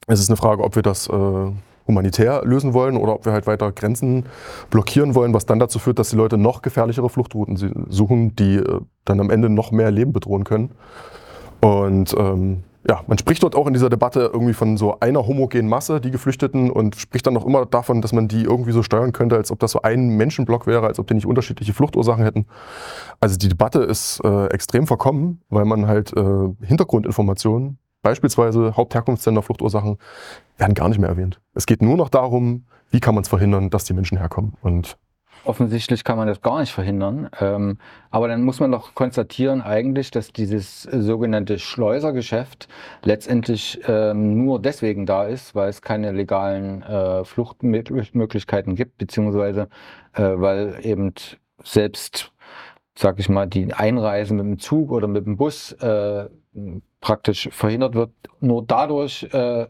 Es 0.06 0.20
ist 0.20 0.30
eine 0.30 0.36
Frage, 0.36 0.64
ob 0.64 0.74
wir 0.74 0.82
das 0.82 1.08
äh, 1.08 1.52
humanitär 1.86 2.42
lösen 2.44 2.74
wollen 2.74 2.96
oder 2.96 3.14
ob 3.14 3.24
wir 3.24 3.32
halt 3.32 3.46
weiter 3.46 3.72
Grenzen 3.72 4.26
blockieren 4.70 5.14
wollen, 5.14 5.32
was 5.32 5.46
dann 5.46 5.58
dazu 5.58 5.78
führt, 5.78 5.98
dass 5.98 6.10
die 6.10 6.16
Leute 6.16 6.38
noch 6.38 6.62
gefährlichere 6.62 7.08
Fluchtrouten 7.08 7.86
suchen, 7.88 8.34
die 8.34 8.56
äh, 8.56 8.80
dann 9.04 9.20
am 9.20 9.30
Ende 9.30 9.48
noch 9.48 9.70
mehr 9.70 9.90
Leben 9.90 10.12
bedrohen 10.12 10.44
können. 10.44 10.72
Und 11.60 12.14
ähm, 12.18 12.64
ja, 12.86 13.02
man 13.06 13.18
spricht 13.18 13.42
dort 13.42 13.56
auch 13.56 13.66
in 13.66 13.72
dieser 13.72 13.88
Debatte 13.88 14.30
irgendwie 14.32 14.54
von 14.54 14.76
so 14.76 15.00
einer 15.00 15.26
homogenen 15.26 15.68
Masse, 15.68 16.00
die 16.00 16.10
Geflüchteten, 16.10 16.70
und 16.70 16.96
spricht 16.96 17.26
dann 17.26 17.34
noch 17.34 17.44
immer 17.44 17.66
davon, 17.66 18.00
dass 18.02 18.12
man 18.12 18.28
die 18.28 18.44
irgendwie 18.44 18.72
so 18.72 18.82
steuern 18.82 19.12
könnte, 19.12 19.36
als 19.36 19.50
ob 19.50 19.58
das 19.58 19.72
so 19.72 19.82
ein 19.82 20.10
Menschenblock 20.10 20.66
wäre, 20.66 20.86
als 20.86 20.98
ob 20.98 21.06
die 21.06 21.14
nicht 21.14 21.26
unterschiedliche 21.26 21.72
Fluchtursachen 21.74 22.22
hätten. 22.22 22.46
Also 23.20 23.36
die 23.36 23.48
Debatte 23.48 23.80
ist 23.80 24.20
äh, 24.24 24.46
extrem 24.46 24.86
verkommen, 24.86 25.42
weil 25.48 25.64
man 25.64 25.86
halt 25.86 26.12
äh, 26.16 26.48
Hintergrundinformationen, 26.62 27.78
beispielsweise 28.02 28.76
Hauptherkunftsländer, 28.76 29.42
Fluchtursachen, 29.42 29.98
werden 30.56 30.74
gar 30.74 30.88
nicht 30.88 30.98
mehr 30.98 31.10
erwähnt. 31.10 31.40
Es 31.54 31.66
geht 31.66 31.82
nur 31.82 31.96
noch 31.96 32.08
darum, 32.08 32.66
wie 32.90 33.00
kann 33.00 33.14
man 33.14 33.22
es 33.22 33.28
verhindern, 33.28 33.70
dass 33.70 33.84
die 33.84 33.92
Menschen 33.92 34.18
herkommen. 34.18 34.54
Und 34.62 34.96
Offensichtlich 35.44 36.04
kann 36.04 36.18
man 36.18 36.28
das 36.28 36.42
gar 36.42 36.60
nicht 36.60 36.72
verhindern. 36.72 37.30
Ähm, 37.40 37.78
aber 38.10 38.28
dann 38.28 38.42
muss 38.42 38.60
man 38.60 38.70
doch 38.70 38.94
konstatieren 38.94 39.62
eigentlich, 39.62 40.10
dass 40.10 40.32
dieses 40.32 40.82
sogenannte 40.82 41.58
Schleusergeschäft 41.58 42.68
letztendlich 43.02 43.80
ähm, 43.86 44.44
nur 44.44 44.60
deswegen 44.60 45.06
da 45.06 45.24
ist, 45.24 45.54
weil 45.54 45.68
es 45.68 45.82
keine 45.82 46.12
legalen 46.12 46.82
äh, 46.82 47.24
Fluchtmöglichkeiten 47.24 48.74
gibt, 48.74 48.98
beziehungsweise 48.98 49.68
äh, 50.14 50.22
weil 50.22 50.78
eben 50.82 51.14
selbst, 51.62 52.32
sag 52.94 53.18
ich 53.18 53.28
mal, 53.28 53.46
die 53.46 53.72
Einreise 53.72 54.34
mit 54.34 54.44
dem 54.44 54.58
Zug 54.58 54.90
oder 54.90 55.08
mit 55.08 55.26
dem 55.26 55.36
Bus 55.36 55.72
äh, 55.72 56.28
praktisch 57.00 57.48
verhindert 57.52 57.94
wird. 57.94 58.10
Nur 58.40 58.64
dadurch 58.66 59.22
äh, 59.32 59.66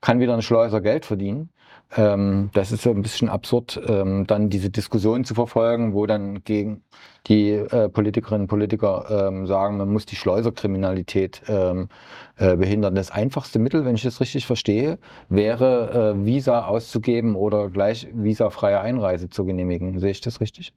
kann 0.00 0.20
wieder 0.20 0.34
ein 0.34 0.42
Schleuser 0.42 0.80
Geld 0.80 1.04
verdienen. 1.06 1.50
Ähm, 1.96 2.50
das 2.52 2.70
ist 2.70 2.82
so 2.82 2.90
ein 2.90 3.02
bisschen 3.02 3.28
absurd, 3.28 3.80
ähm, 3.86 4.26
dann 4.26 4.48
diese 4.48 4.70
Diskussion 4.70 5.24
zu 5.24 5.34
verfolgen, 5.34 5.92
wo 5.92 6.06
dann 6.06 6.44
gegen 6.44 6.82
die 7.26 7.50
äh, 7.50 7.88
Politikerinnen 7.88 8.42
und 8.42 8.48
Politiker 8.48 9.28
ähm, 9.28 9.46
sagen, 9.46 9.76
man 9.76 9.92
muss 9.92 10.06
die 10.06 10.16
Schleuserkriminalität 10.16 11.42
ähm, 11.48 11.88
äh, 12.36 12.56
behindern. 12.56 12.94
Das 12.94 13.10
einfachste 13.10 13.58
Mittel, 13.58 13.84
wenn 13.84 13.96
ich 13.96 14.02
das 14.02 14.20
richtig 14.20 14.46
verstehe, 14.46 14.98
wäre 15.28 16.14
äh, 16.14 16.24
Visa 16.24 16.66
auszugeben 16.66 17.34
oder 17.34 17.68
gleich 17.68 18.08
visafreie 18.12 18.80
Einreise 18.80 19.28
zu 19.28 19.44
genehmigen. 19.44 19.98
Sehe 19.98 20.10
ich 20.10 20.20
das 20.20 20.40
richtig? 20.40 20.72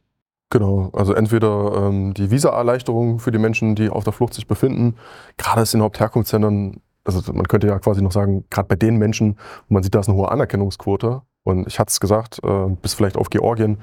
Genau, 0.50 0.92
also 0.94 1.14
entweder 1.14 1.88
ähm, 1.88 2.14
die 2.14 2.30
Visa-Erleichterung 2.30 3.20
für 3.20 3.32
die 3.32 3.40
Menschen, 3.40 3.76
die 3.76 3.90
auf 3.90 4.04
der 4.04 4.14
Flucht 4.14 4.34
sich 4.34 4.48
befinden, 4.48 4.96
gerade 5.38 5.62
in 5.62 5.80
den 5.80 5.82
Hauptherkunftsländern 5.82 6.82
also 7.06 7.34
man 7.34 7.48
könnte 7.48 7.68
ja 7.68 7.80
quasi 7.80 8.02
noch 8.02 8.12
sagen, 8.12 8.44
gerade 8.50 8.68
bei 8.68 8.76
den 8.76 8.98
Menschen, 8.98 9.38
wo 9.68 9.76
man 9.76 9.84
sieht, 9.84 9.96
da 9.96 10.00
ist 10.00 10.10
eine 10.10 10.18
hohe 10.18 10.32
Anerkennungsquote. 10.32 11.22
Und 11.46 11.68
ich 11.68 11.78
hatte 11.78 11.90
es 11.90 12.00
gesagt, 12.00 12.40
äh, 12.44 12.70
bis 12.82 12.94
vielleicht 12.94 13.18
auf 13.18 13.30
Georgien, 13.30 13.78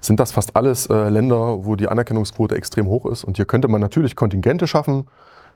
sind 0.00 0.18
das 0.18 0.32
fast 0.32 0.56
alles 0.56 0.86
äh, 0.86 1.10
Länder, 1.10 1.66
wo 1.66 1.76
die 1.76 1.88
Anerkennungsquote 1.88 2.54
extrem 2.54 2.86
hoch 2.86 3.04
ist. 3.06 3.24
Und 3.24 3.36
hier 3.36 3.44
könnte 3.44 3.68
man 3.68 3.82
natürlich 3.82 4.16
Kontingente 4.16 4.66
schaffen, 4.66 5.04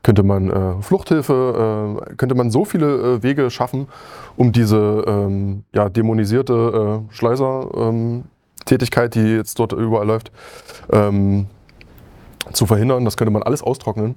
könnte 0.03 0.23
man 0.23 0.51
äh, 0.51 0.83
Fluchthilfe, 0.83 2.15
könnte 2.19 2.35
man 2.35 2.51
so 2.51 2.67
viele 2.67 3.23
Wege 3.23 3.49
schaffen, 3.51 3.89
um 4.37 4.53
diese 4.53 5.03
ähm, 5.07 5.65
ja, 5.75 5.89
dämonisierte 5.89 7.05
Schleuser-Tätigkeit, 7.09 9.17
ähm, 9.17 9.23
die 9.23 9.31
jetzt 9.31 9.59
dort 9.59 9.73
überall 9.73 10.07
läuft, 10.07 10.31
ähm, 10.93 11.47
zu 12.53 12.67
verhindern. 12.67 13.07
Das 13.07 13.17
könnte 13.17 13.33
man 13.33 13.43
alles 13.43 13.63
austrocknen. 13.63 14.17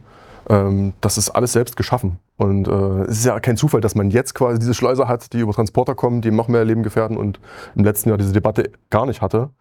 Ähm, 0.50 0.94
das 1.02 1.18
ist 1.18 1.30
alles 1.30 1.54
selbst 1.54 1.78
geschaffen. 1.78 2.20
Und 2.38 2.68
äh, 2.68 3.04
es 3.04 3.20
ist 3.20 3.26
ja 3.26 3.40
kein 3.40 3.56
Zufall, 3.56 3.82
dass 3.82 3.96
man 3.96 4.10
jetzt 4.10 4.34
quasi 4.34 4.60
diese 4.60 4.74
Schleuser 4.74 5.08
hat, 5.08 5.32
die 5.34 5.40
über 5.40 5.54
Transporter 5.54 5.96
kommen, 5.96 6.22
die 6.22 6.32
noch 6.32 6.48
mehr 6.48 6.66
Leben 6.66 6.84
gefährden 6.84 7.18
und 7.18 7.40
im 7.76 7.84
letzten 7.84 8.10
Jahr 8.10 8.18
diese 8.18 8.34
Debatte 8.34 8.72
gar 8.90 9.06
nicht 9.06 9.22
hatte. 9.22 9.52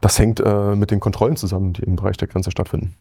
Das 0.00 0.18
hängt 0.18 0.40
äh, 0.40 0.74
mit 0.74 0.90
den 0.90 1.00
Kontrollen 1.00 1.36
zusammen, 1.36 1.72
die 1.72 1.82
im 1.82 1.96
Bereich 1.96 2.16
der 2.16 2.28
Grenze 2.28 2.50
stattfinden. 2.50 2.96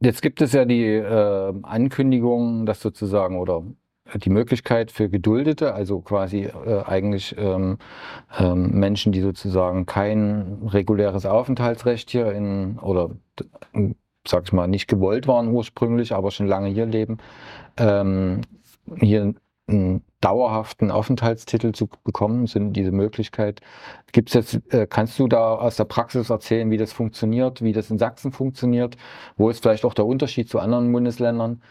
Jetzt 0.00 0.22
gibt 0.22 0.40
es 0.42 0.52
ja 0.52 0.64
die 0.64 0.84
äh, 0.84 1.54
Ankündigung, 1.62 2.66
dass 2.66 2.80
sozusagen 2.80 3.38
oder 3.38 3.62
die 4.14 4.30
Möglichkeit 4.30 4.90
für 4.90 5.08
Geduldete, 5.08 5.74
also 5.74 6.00
quasi 6.00 6.42
äh, 6.42 6.82
eigentlich 6.84 7.34
ähm, 7.38 7.78
ähm, 8.38 8.78
Menschen, 8.78 9.12
die 9.12 9.20
sozusagen 9.20 9.86
kein 9.86 10.60
reguläres 10.66 11.24
Aufenthaltsrecht 11.24 12.10
hier 12.10 12.32
in 12.32 12.78
oder 12.80 13.10
sag 14.26 14.44
ich 14.44 14.52
mal, 14.52 14.68
nicht 14.68 14.88
gewollt 14.88 15.26
waren 15.26 15.48
ursprünglich, 15.48 16.12
aber 16.12 16.30
schon 16.30 16.46
lange 16.46 16.68
hier 16.68 16.86
leben, 16.86 17.18
ähm, 17.76 18.42
hier 19.00 19.34
einen 19.66 20.02
dauerhaften 20.20 20.90
Aufenthaltstitel 20.90 21.72
zu 21.72 21.88
bekommen, 22.04 22.46
sind 22.46 22.74
diese 22.74 22.92
Möglichkeit. 22.92 23.60
Gibt's 24.12 24.34
jetzt, 24.34 24.60
äh, 24.72 24.86
kannst 24.86 25.18
du 25.18 25.28
da 25.28 25.54
aus 25.54 25.76
der 25.76 25.84
Praxis 25.84 26.30
erzählen, 26.30 26.70
wie 26.70 26.76
das 26.76 26.92
funktioniert, 26.92 27.62
wie 27.62 27.72
das 27.72 27.90
in 27.90 27.98
Sachsen 27.98 28.32
funktioniert? 28.32 28.96
Wo 29.36 29.50
ist 29.50 29.62
vielleicht 29.62 29.84
auch 29.84 29.94
der 29.94 30.06
Unterschied 30.06 30.48
zu 30.48 30.60
anderen 30.60 30.92
Bundesländern? 30.92 31.62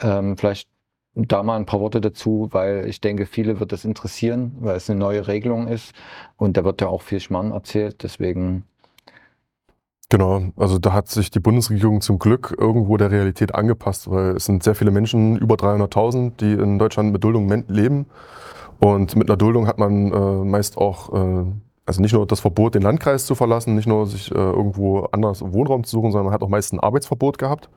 Ähm, 0.00 0.36
vielleicht 0.36 0.68
da 1.14 1.42
mal 1.42 1.56
ein 1.56 1.66
paar 1.66 1.80
Worte 1.80 2.00
dazu, 2.00 2.48
weil 2.52 2.86
ich 2.86 3.00
denke, 3.00 3.26
viele 3.26 3.60
wird 3.60 3.72
das 3.72 3.84
interessieren, 3.84 4.56
weil 4.60 4.76
es 4.76 4.88
eine 4.88 4.98
neue 4.98 5.26
Regelung 5.26 5.66
ist 5.68 5.92
und 6.36 6.56
da 6.56 6.64
wird 6.64 6.80
ja 6.80 6.88
auch 6.88 7.02
viel 7.02 7.20
Schmarrn 7.20 7.50
erzählt. 7.52 8.02
Deswegen 8.02 8.64
Genau, 10.10 10.52
also 10.56 10.78
da 10.78 10.94
hat 10.94 11.08
sich 11.08 11.30
die 11.30 11.40
Bundesregierung 11.40 12.00
zum 12.00 12.18
Glück 12.18 12.56
irgendwo 12.58 12.96
der 12.96 13.10
Realität 13.10 13.54
angepasst, 13.54 14.10
weil 14.10 14.36
es 14.36 14.46
sind 14.46 14.62
sehr 14.62 14.74
viele 14.74 14.90
Menschen, 14.90 15.36
über 15.36 15.56
300.000, 15.56 16.36
die 16.40 16.52
in 16.54 16.78
Deutschland 16.78 17.12
mit 17.12 17.22
Duldung 17.22 17.64
leben. 17.68 18.06
Und 18.80 19.16
mit 19.16 19.28
einer 19.28 19.36
Duldung 19.36 19.66
hat 19.66 19.78
man 19.78 20.12
äh, 20.12 20.44
meist 20.44 20.78
auch 20.78 21.12
äh, 21.12 21.44
also 21.88 22.02
nicht 22.02 22.12
nur 22.12 22.26
das 22.26 22.40
Verbot, 22.40 22.74
den 22.74 22.82
Landkreis 22.82 23.24
zu 23.24 23.34
verlassen, 23.34 23.74
nicht 23.74 23.88
nur 23.88 24.06
sich 24.06 24.30
äh, 24.30 24.34
irgendwo 24.34 25.08
anders 25.10 25.40
Wohnraum 25.40 25.84
zu 25.84 25.92
suchen, 25.92 26.12
sondern 26.12 26.26
man 26.26 26.34
hat 26.34 26.42
auch 26.42 26.50
meist 26.50 26.74
ein 26.74 26.80
Arbeitsverbot 26.80 27.38
gehabt. 27.38 27.70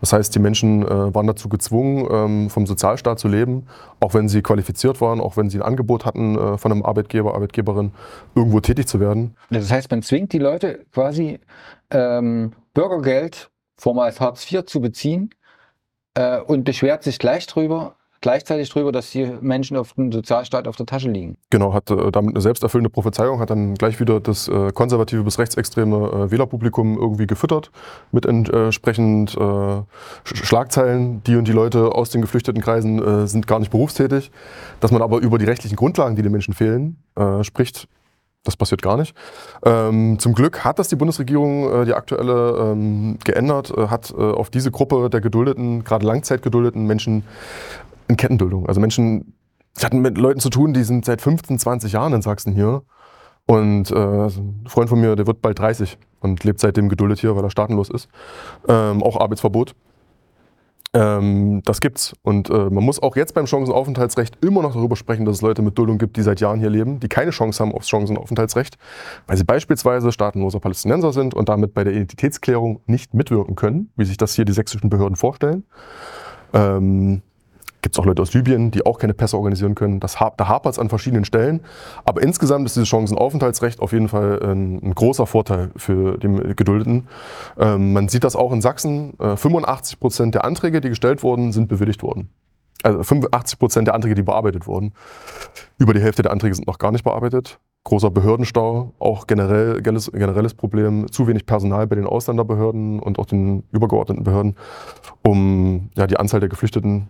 Das 0.00 0.12
heißt, 0.12 0.32
die 0.32 0.38
Menschen 0.38 0.84
äh, 0.84 1.12
waren 1.12 1.26
dazu 1.26 1.48
gezwungen, 1.48 2.06
ähm, 2.08 2.48
vom 2.48 2.64
Sozialstaat 2.64 3.18
zu 3.18 3.26
leben, 3.26 3.66
auch 3.98 4.14
wenn 4.14 4.28
sie 4.28 4.40
qualifiziert 4.40 5.00
waren, 5.00 5.20
auch 5.20 5.36
wenn 5.36 5.50
sie 5.50 5.58
ein 5.58 5.62
Angebot 5.62 6.04
hatten 6.04 6.38
äh, 6.38 6.58
von 6.58 6.70
einem 6.70 6.84
Arbeitgeber, 6.84 7.34
Arbeitgeberin, 7.34 7.90
irgendwo 8.36 8.60
tätig 8.60 8.86
zu 8.86 9.00
werden. 9.00 9.34
Das 9.50 9.70
heißt, 9.72 9.90
man 9.90 10.02
zwingt 10.02 10.32
die 10.32 10.38
Leute 10.38 10.86
quasi 10.92 11.40
ähm, 11.90 12.52
Bürgergeld, 12.72 13.50
vormals 13.76 14.20
Hartz 14.20 14.50
IV, 14.50 14.64
zu 14.66 14.80
beziehen 14.80 15.30
äh, 16.14 16.38
und 16.38 16.62
beschwert 16.62 17.02
sich 17.02 17.18
gleich 17.18 17.48
drüber, 17.48 17.95
gleichzeitig 18.20 18.70
darüber, 18.70 18.92
dass 18.92 19.10
die 19.10 19.26
Menschen 19.40 19.76
auf 19.76 19.94
dem 19.94 20.12
Sozialstaat 20.12 20.68
auf 20.68 20.76
der 20.76 20.86
Tasche 20.86 21.10
liegen. 21.10 21.36
Genau, 21.50 21.72
hat 21.72 21.90
äh, 21.90 22.10
damit 22.10 22.34
eine 22.34 22.40
selbsterfüllende 22.40 22.90
Prophezeiung, 22.90 23.40
hat 23.40 23.50
dann 23.50 23.74
gleich 23.74 24.00
wieder 24.00 24.20
das 24.20 24.48
äh, 24.48 24.72
konservative 24.72 25.22
bis 25.22 25.38
rechtsextreme 25.38 25.96
äh, 25.96 26.30
Wählerpublikum 26.30 26.98
irgendwie 26.98 27.26
gefüttert 27.26 27.70
mit 28.12 28.26
entsprechend 28.26 29.36
äh, 29.36 29.82
Schlagzeilen, 30.24 31.22
die 31.24 31.36
und 31.36 31.48
die 31.48 31.52
Leute 31.52 31.92
aus 31.92 32.10
den 32.10 32.20
geflüchteten 32.20 32.62
Kreisen 32.62 33.02
äh, 33.02 33.26
sind 33.26 33.46
gar 33.46 33.58
nicht 33.58 33.70
berufstätig. 33.70 34.30
Dass 34.80 34.90
man 34.90 35.02
aber 35.02 35.18
über 35.18 35.38
die 35.38 35.44
rechtlichen 35.44 35.76
Grundlagen, 35.76 36.16
die 36.16 36.22
den 36.22 36.32
Menschen 36.32 36.54
fehlen, 36.54 36.98
äh, 37.16 37.42
spricht, 37.44 37.88
das 38.46 38.56
passiert 38.56 38.80
gar 38.80 38.96
nicht. 38.96 39.14
Ähm, 39.64 40.18
zum 40.18 40.32
Glück 40.32 40.64
hat 40.64 40.78
das 40.78 40.88
die 40.88 40.96
Bundesregierung, 40.96 41.82
äh, 41.82 41.84
die 41.84 41.94
aktuelle, 41.94 42.72
ähm, 42.72 43.18
geändert, 43.24 43.72
äh, 43.76 43.88
hat 43.88 44.14
äh, 44.16 44.20
auf 44.20 44.50
diese 44.50 44.70
Gruppe 44.70 45.10
der 45.10 45.20
geduldeten, 45.20 45.84
gerade 45.84 46.06
langzeitgeduldeten 46.06 46.86
Menschen 46.86 47.24
in 48.08 48.16
Kettenbildung. 48.16 48.66
Also 48.66 48.80
Menschen, 48.80 49.34
ich 49.76 49.84
hatte 49.84 49.96
mit 49.96 50.18
Leuten 50.18 50.40
zu 50.40 50.50
tun, 50.50 50.72
die 50.72 50.84
sind 50.84 51.04
seit 51.04 51.20
15, 51.20 51.58
20 51.58 51.92
Jahren 51.92 52.12
in 52.12 52.22
Sachsen 52.22 52.52
hier. 52.52 52.82
Und 53.46 53.90
äh, 53.92 54.26
ein 54.26 54.64
Freund 54.66 54.88
von 54.88 55.00
mir, 55.00 55.14
der 55.14 55.26
wird 55.26 55.40
bald 55.40 55.58
30 55.58 55.98
und 56.20 56.42
lebt 56.42 56.58
seitdem 56.58 56.88
geduldet 56.88 57.20
hier, 57.20 57.36
weil 57.36 57.44
er 57.44 57.50
staatenlos 57.50 57.90
ist. 57.90 58.08
Ähm, 58.68 59.02
auch 59.02 59.20
Arbeitsverbot. 59.20 59.74
Ähm, 60.96 61.60
das 61.64 61.80
gibt's. 61.80 62.14
Und 62.22 62.48
äh, 62.48 62.70
man 62.70 62.82
muss 62.82 63.00
auch 63.02 63.16
jetzt 63.16 63.34
beim 63.34 63.46
Chancenaufenthaltsrecht 63.46 64.42
immer 64.42 64.62
noch 64.62 64.74
darüber 64.74 64.96
sprechen, 64.96 65.26
dass 65.26 65.36
es 65.36 65.42
Leute 65.42 65.62
mit 65.62 65.76
Duldung 65.76 65.98
gibt, 65.98 66.16
die 66.16 66.22
seit 66.22 66.40
Jahren 66.40 66.58
hier 66.58 66.70
leben, 66.70 67.00
die 67.00 67.08
keine 67.08 67.30
Chance 67.32 67.62
haben 67.62 67.72
aufs 67.72 67.88
Chancenaufenthaltsrecht, 67.88 68.78
weil 69.26 69.36
sie 69.36 69.44
beispielsweise 69.44 70.10
staatenloser 70.10 70.58
Palästinenser 70.58 71.12
sind 71.12 71.34
und 71.34 71.48
damit 71.48 71.74
bei 71.74 71.84
der 71.84 71.92
Identitätsklärung 71.92 72.80
nicht 72.86 73.14
mitwirken 73.14 73.56
können, 73.56 73.92
wie 73.96 74.06
sich 74.06 74.16
das 74.16 74.34
hier 74.34 74.44
die 74.44 74.52
sächsischen 74.52 74.88
Behörden 74.88 75.16
vorstellen. 75.16 75.64
Ähm, 76.54 77.22
Gibt 77.86 77.94
es 77.94 78.00
auch 78.00 78.04
Leute 78.04 78.20
aus 78.20 78.34
Libyen, 78.34 78.72
die 78.72 78.84
auch 78.84 78.98
keine 78.98 79.14
Pässe 79.14 79.36
organisieren 79.36 79.76
können. 79.76 80.00
Das, 80.00 80.14
da 80.14 80.48
hapert 80.48 80.72
es 80.72 80.80
an 80.80 80.88
verschiedenen 80.88 81.24
Stellen. 81.24 81.60
Aber 82.04 82.20
insgesamt 82.20 82.66
ist 82.66 82.74
dieses 82.74 82.88
Chancenaufenthaltsrecht 82.88 83.78
auf 83.78 83.92
jeden 83.92 84.08
Fall 84.08 84.42
ein, 84.42 84.82
ein 84.82 84.92
großer 84.92 85.24
Vorteil 85.24 85.70
für 85.76 86.18
den 86.18 86.56
Geduldeten. 86.56 87.06
Ähm, 87.56 87.92
man 87.92 88.08
sieht 88.08 88.24
das 88.24 88.34
auch 88.34 88.50
in 88.50 88.60
Sachsen. 88.60 89.16
Äh, 89.20 89.36
85 89.36 90.00
Prozent 90.00 90.34
der 90.34 90.44
Anträge, 90.44 90.80
die 90.80 90.88
gestellt 90.88 91.22
wurden, 91.22 91.52
sind 91.52 91.68
bewilligt 91.68 92.02
worden. 92.02 92.28
Also 92.82 93.04
85 93.04 93.60
Prozent 93.60 93.86
der 93.86 93.94
Anträge, 93.94 94.16
die 94.16 94.24
bearbeitet 94.24 94.66
wurden. 94.66 94.92
Über 95.78 95.94
die 95.94 96.00
Hälfte 96.00 96.22
der 96.22 96.32
Anträge 96.32 96.56
sind 96.56 96.66
noch 96.66 96.78
gar 96.78 96.90
nicht 96.90 97.04
bearbeitet 97.04 97.60
großer 97.86 98.10
Behördenstau, 98.10 98.92
auch 98.98 99.28
generell 99.28 99.80
generelles 99.80 100.54
Problem, 100.54 101.10
zu 101.10 101.28
wenig 101.28 101.46
Personal 101.46 101.86
bei 101.86 101.94
den 101.94 102.04
Ausländerbehörden 102.04 102.98
und 102.98 103.20
auch 103.20 103.26
den 103.26 103.62
übergeordneten 103.70 104.24
Behörden, 104.24 104.56
um 105.22 105.90
ja, 105.96 106.08
die 106.08 106.16
Anzahl 106.16 106.40
der 106.40 106.48
Geflüchteten 106.48 107.08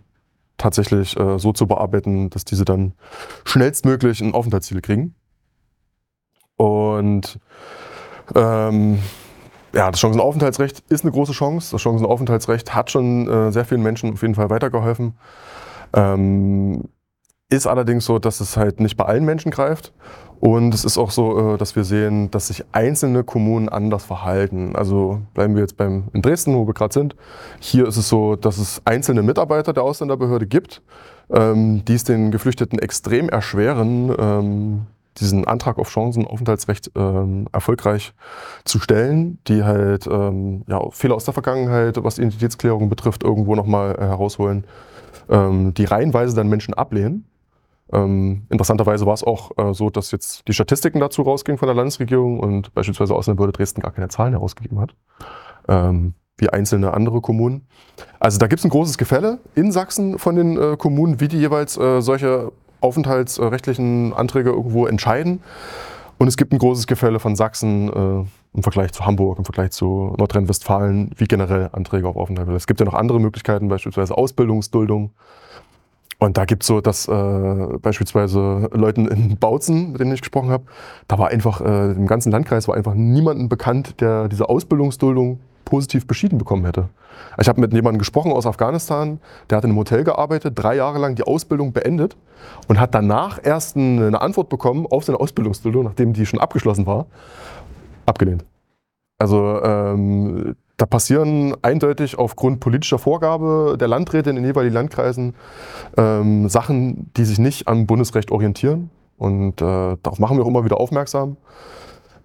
tatsächlich 0.57 1.17
äh, 1.17 1.39
so 1.39 1.53
zu 1.53 1.67
bearbeiten, 1.67 2.29
dass 2.29 2.45
diese 2.45 2.65
dann 2.65 2.93
schnellstmöglich 3.45 4.21
ein 4.21 4.33
Aufenthaltsziel 4.33 4.81
kriegen. 4.81 5.15
Und 6.57 7.39
ähm, 8.35 8.99
ja, 9.73 9.91
das 9.91 9.99
Chancenaufenthaltsrecht 9.99 10.83
ist 10.89 11.03
eine 11.03 11.11
große 11.11 11.33
Chance. 11.33 11.71
Das 11.71 11.81
Chancenaufenthaltsrecht 11.81 12.73
hat 12.73 12.91
schon 12.91 13.29
äh, 13.29 13.51
sehr 13.51 13.65
vielen 13.65 13.83
Menschen 13.83 14.13
auf 14.13 14.21
jeden 14.21 14.35
Fall 14.35 14.49
weitergeholfen. 14.49 15.17
Ähm, 15.93 16.89
ist 17.49 17.67
allerdings 17.67 18.05
so, 18.05 18.19
dass 18.19 18.41
es 18.41 18.57
halt 18.57 18.79
nicht 18.79 18.97
bei 18.97 19.05
allen 19.05 19.25
Menschen 19.25 19.51
greift. 19.51 19.93
Und 20.39 20.73
es 20.73 20.85
ist 20.85 20.97
auch 20.97 21.09
so, 21.09 21.55
äh, 21.55 21.57
dass 21.57 21.75
wir 21.75 21.83
sehen, 21.83 22.29
dass 22.29 22.47
sich 22.47 22.63
einzelne 22.71 23.23
Kommunen 23.23 23.69
anders 23.69 24.05
verhalten. 24.05 24.75
Also 24.75 25.21
bleiben 25.33 25.55
wir 25.55 25.61
jetzt 25.61 25.77
beim, 25.77 26.09
in 26.13 26.21
Dresden, 26.21 26.55
wo 26.55 26.67
wir 26.67 26.73
gerade 26.73 26.93
sind. 26.93 27.15
Hier 27.59 27.87
ist 27.87 27.97
es 27.97 28.09
so, 28.09 28.35
dass 28.35 28.57
es 28.57 28.81
einzelne 28.85 29.23
Mitarbeiter 29.23 29.73
der 29.73 29.83
Ausländerbehörde 29.83 30.45
gibt, 30.45 30.83
ähm, 31.31 31.83
die 31.85 31.95
es 31.95 32.03
den 32.03 32.29
Geflüchteten 32.31 32.77
extrem 32.77 33.29
erschweren, 33.29 34.13
ähm, 34.19 34.85
diesen 35.17 35.47
Antrag 35.47 35.79
auf 35.79 35.89
Chancenaufenthaltsrecht 35.89 36.91
ähm, 36.95 37.47
erfolgreich 37.51 38.13
zu 38.65 38.77
stellen, 38.77 39.39
die 39.47 39.63
halt 39.63 40.05
ja, 40.05 40.89
Fehler 40.91 41.15
aus 41.15 41.25
der 41.25 41.33
Vergangenheit, 41.33 41.97
was 42.03 42.19
Identitätsklärung 42.19 42.87
betrifft, 42.87 43.23
irgendwo 43.23 43.55
nochmal 43.55 43.95
äh, 43.95 44.01
herausholen, 44.01 44.65
die 45.29 45.83
reihenweise 45.83 46.37
dann 46.37 46.47
Menschen 46.47 46.73
ablehnen 46.73 47.25
ähm, 47.93 48.45
interessanterweise 48.49 49.05
war 49.05 49.13
es 49.13 49.23
auch 49.23 49.51
äh, 49.57 49.73
so, 49.73 49.89
dass 49.89 50.11
jetzt 50.11 50.47
die 50.47 50.53
Statistiken 50.53 50.99
dazu 50.99 51.21
rausgingen 51.21 51.57
von 51.57 51.67
der 51.67 51.75
Landesregierung 51.75 52.39
und 52.39 52.73
beispielsweise 52.73 53.15
Ausländerbehörde 53.15 53.53
Dresden 53.53 53.81
gar 53.81 53.91
keine 53.91 54.09
Zahlen 54.09 54.33
herausgegeben 54.33 54.79
hat, 54.79 54.95
ähm, 55.67 56.13
wie 56.37 56.49
einzelne 56.49 56.93
andere 56.93 57.21
Kommunen. 57.21 57.67
Also 58.19 58.39
da 58.39 58.47
gibt 58.47 58.59
es 58.59 58.65
ein 58.65 58.69
großes 58.69 58.97
Gefälle 58.97 59.39
in 59.55 59.71
Sachsen 59.71 60.19
von 60.19 60.35
den 60.35 60.57
äh, 60.57 60.75
Kommunen, 60.77 61.19
wie 61.19 61.27
die 61.27 61.37
jeweils 61.37 61.77
äh, 61.77 62.01
solche 62.01 62.51
aufenthaltsrechtlichen 62.81 64.13
Anträge 64.13 64.51
irgendwo 64.51 64.85
entscheiden. 64.85 65.41
Und 66.19 66.27
es 66.27 66.35
gibt 66.35 66.51
ein 66.51 66.59
großes 66.59 66.87
Gefälle 66.87 67.19
von 67.19 67.35
Sachsen 67.35 67.89
äh, 67.89 68.25
im 68.55 68.63
Vergleich 68.63 68.91
zu 68.91 69.05
Hamburg, 69.05 69.37
im 69.37 69.45
Vergleich 69.45 69.71
zu 69.71 70.15
Nordrhein-Westfalen, 70.17 71.11
wie 71.15 71.25
generell 71.25 71.69
Anträge 71.71 72.07
auf 72.07 72.15
Aufenthalt. 72.15 72.49
Es 72.49 72.67
gibt 72.67 72.79
ja 72.79 72.85
noch 72.85 72.95
andere 72.95 73.19
Möglichkeiten, 73.19 73.69
beispielsweise 73.69 74.17
Ausbildungsduldung. 74.17 75.11
Und 76.19 76.37
da 76.37 76.45
gibt 76.45 76.63
es 76.63 76.67
so, 76.67 76.81
dass 76.81 77.07
äh, 77.07 77.77
beispielsweise 77.79 78.69
Leuten 78.71 79.07
in 79.07 79.37
Bautzen, 79.37 79.91
mit 79.91 80.01
denen 80.01 80.13
ich 80.13 80.21
gesprochen 80.21 80.49
habe, 80.49 80.63
da 81.07 81.19
war 81.19 81.27
einfach, 81.27 81.61
äh, 81.61 81.91
im 81.91 82.07
ganzen 82.07 82.31
Landkreis 82.31 82.67
war 82.67 82.75
einfach 82.75 82.95
niemanden 82.95 83.49
bekannt, 83.49 84.01
der 84.01 84.27
diese 84.27 84.49
Ausbildungsduldung 84.49 85.39
positiv 85.63 86.07
beschieden 86.07 86.39
bekommen 86.39 86.65
hätte. 86.65 86.89
Ich 87.39 87.47
habe 87.47 87.61
mit 87.61 87.73
jemandem 87.73 87.99
gesprochen 87.99 88.31
aus 88.31 88.45
Afghanistan, 88.45 89.19
der 89.49 89.57
hat 89.57 89.63
in 89.63 89.71
einem 89.71 89.79
Hotel 89.79 90.03
gearbeitet, 90.03 90.53
drei 90.55 90.75
Jahre 90.75 90.97
lang 90.97 91.15
die 91.15 91.23
Ausbildung 91.23 91.71
beendet 91.71 92.15
und 92.67 92.79
hat 92.79 92.95
danach 92.95 93.39
erst 93.43 93.75
eine 93.75 94.19
Antwort 94.21 94.49
bekommen 94.49 94.87
auf 94.87 95.03
seine 95.03 95.19
Ausbildungsduldung, 95.19 95.83
nachdem 95.83 96.13
die 96.13 96.25
schon 96.25 96.39
abgeschlossen 96.39 96.85
war, 96.85 97.05
abgelehnt. 98.05 98.45
Also 99.19 99.61
ähm, 99.63 100.55
da 100.77 100.85
passieren 100.85 101.55
eindeutig 101.63 102.19
aufgrund 102.19 102.59
politischer 102.59 102.99
Vorgabe 102.99 103.77
der 103.79 103.87
Landräte 103.87 104.29
in 104.29 104.35
den 104.35 104.45
jeweiligen 104.45 104.75
Landkreisen 104.75 105.33
ähm, 105.97 106.47
Sachen, 106.49 107.11
die 107.17 107.25
sich 107.25 107.39
nicht 107.39 107.67
am 107.67 107.87
Bundesrecht 107.87 108.31
orientieren. 108.31 108.91
Und 109.17 109.59
äh, 109.61 109.97
darauf 110.03 110.19
machen 110.19 110.37
wir 110.37 110.43
auch 110.43 110.47
immer 110.47 110.63
wieder 110.65 110.79
aufmerksam. 110.79 111.37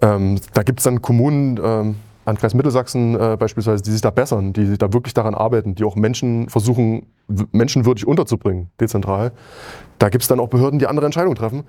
Ähm, 0.03 0.38
da 0.53 0.62
gibt 0.62 0.81
es 0.81 0.85
dann 0.85 1.01
Kommunen, 1.01 1.59
ähm, 1.62 1.95
Landkreis 2.27 2.55
Mittelsachsen 2.55 3.19
äh, 3.19 3.37
beispielsweise, 3.38 3.83
die 3.83 3.91
sich 3.91 4.03
da 4.03 4.11
bessern, 4.11 4.53
die 4.53 4.77
da 4.77 4.93
wirklich 4.93 5.15
daran 5.15 5.35
arbeiten, 5.35 5.75
die 5.75 5.85
auch 5.85 5.97
Menschen 5.97 6.49
versuchen, 6.51 7.07
menschenwürdig 7.51 8.07
unterzubringen, 8.07 8.71
dezentral. 8.79 9.33
Da 9.99 10.11
gibt 10.11 10.23
es 10.23 10.29
dann 10.29 10.38
auch 10.38 10.49
Behörden, 10.49 10.79
die 10.79 10.87
andere 10.87 11.07
Entscheidungen 11.07 11.37
treffen. 11.37 11.65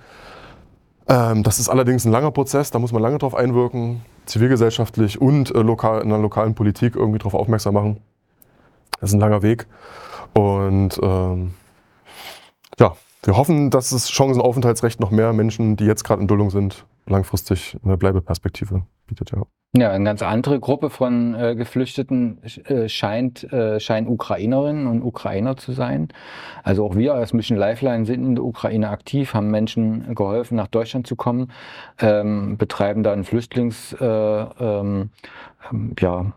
Ähm, 1.07 1.43
das 1.43 1.59
ist 1.59 1.69
allerdings 1.69 2.05
ein 2.05 2.11
langer 2.11 2.31
Prozess, 2.31 2.71
da 2.71 2.79
muss 2.79 2.91
man 2.91 3.01
lange 3.01 3.17
drauf 3.17 3.35
einwirken 3.35 4.01
zivilgesellschaftlich 4.25 5.19
und 5.19 5.53
äh, 5.53 5.61
lokal, 5.61 6.01
in 6.01 6.09
der 6.09 6.17
lokalen 6.17 6.55
Politik 6.55 6.95
irgendwie 6.95 7.19
darauf 7.19 7.33
aufmerksam 7.33 7.73
machen. 7.73 7.97
Das 8.99 9.09
ist 9.09 9.15
ein 9.15 9.19
langer 9.19 9.41
Weg. 9.41 9.67
Und 10.33 10.99
ähm, 11.01 11.53
ja, 12.79 12.95
wir 13.23 13.37
hoffen, 13.37 13.69
dass 13.69 13.89
das 13.89 14.09
Chancenaufenthaltsrecht 14.09 14.99
noch 14.99 15.11
mehr 15.11 15.33
Menschen, 15.33 15.75
die 15.75 15.85
jetzt 15.85 16.03
gerade 16.03 16.21
in 16.21 16.27
Duldung 16.27 16.49
sind, 16.49 16.85
langfristig 17.05 17.77
eine 17.83 17.97
Bleibeperspektive 17.97 18.83
bietet. 19.07 19.31
Ja. 19.31 19.43
Ja, 19.75 19.89
eine 19.89 20.03
ganz 20.03 20.21
andere 20.21 20.59
Gruppe 20.59 20.91
von 20.91 21.33
äh, 21.33 21.55
Geflüchteten 21.55 22.43
äh, 22.43 22.87
scheint, 22.87 23.51
äh, 23.51 23.79
scheinen 23.79 24.07
Ukrainerinnen 24.07 24.85
und 24.85 25.01
Ukrainer 25.01 25.57
zu 25.57 25.71
sein. 25.71 26.09
Also 26.61 26.85
auch 26.85 26.95
wir 26.95 27.15
als 27.15 27.33
Mission 27.33 27.57
Lifeline 27.57 28.05
sind 28.05 28.23
in 28.23 28.35
der 28.35 28.43
Ukraine 28.43 28.89
aktiv, 28.89 29.33
haben 29.33 29.49
Menschen 29.49 30.13
geholfen, 30.13 30.57
nach 30.57 30.67
Deutschland 30.67 31.07
zu 31.07 31.15
kommen, 31.15 31.51
ähm, 31.97 32.55
betreiben 32.55 33.01
da 33.01 33.13
einen 33.13 33.23
Flüchtlings, 33.23 33.93
äh, 33.93 34.05
ähm, 34.05 35.09
ja, 35.97 36.33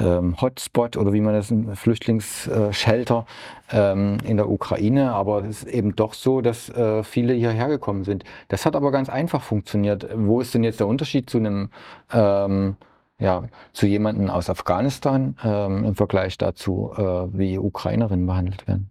ähm, 0.00 0.40
Hotspot 0.40 0.96
oder 0.96 1.12
wie 1.12 1.20
man 1.20 1.34
das, 1.34 1.50
ein 1.50 1.74
Flüchtlingsshelter 1.76 3.26
ähm, 3.70 4.18
in 4.24 4.36
der 4.36 4.48
Ukraine. 4.48 5.12
Aber 5.12 5.44
es 5.44 5.62
ist 5.62 5.68
eben 5.68 5.96
doch 5.96 6.14
so, 6.14 6.40
dass 6.40 6.68
äh, 6.70 7.02
viele 7.04 7.34
hierher 7.34 7.68
gekommen 7.68 8.04
sind. 8.04 8.24
Das 8.48 8.66
hat 8.66 8.76
aber 8.76 8.90
ganz 8.90 9.08
einfach 9.08 9.42
funktioniert. 9.42 10.08
Wo 10.14 10.40
ist 10.40 10.54
denn 10.54 10.64
jetzt 10.64 10.80
der 10.80 10.86
Unterschied 10.86 11.30
zu 11.30 11.38
einem 11.38 11.70
ähm, 12.12 12.76
ja, 13.18 13.44
zu 13.72 13.86
jemandem 13.86 14.28
aus 14.28 14.50
Afghanistan 14.50 15.36
ähm, 15.42 15.84
im 15.84 15.94
Vergleich 15.94 16.36
dazu, 16.36 16.92
äh, 16.96 17.02
wie 17.02 17.58
Ukrainerinnen 17.58 18.26
behandelt 18.26 18.66
werden? 18.68 18.90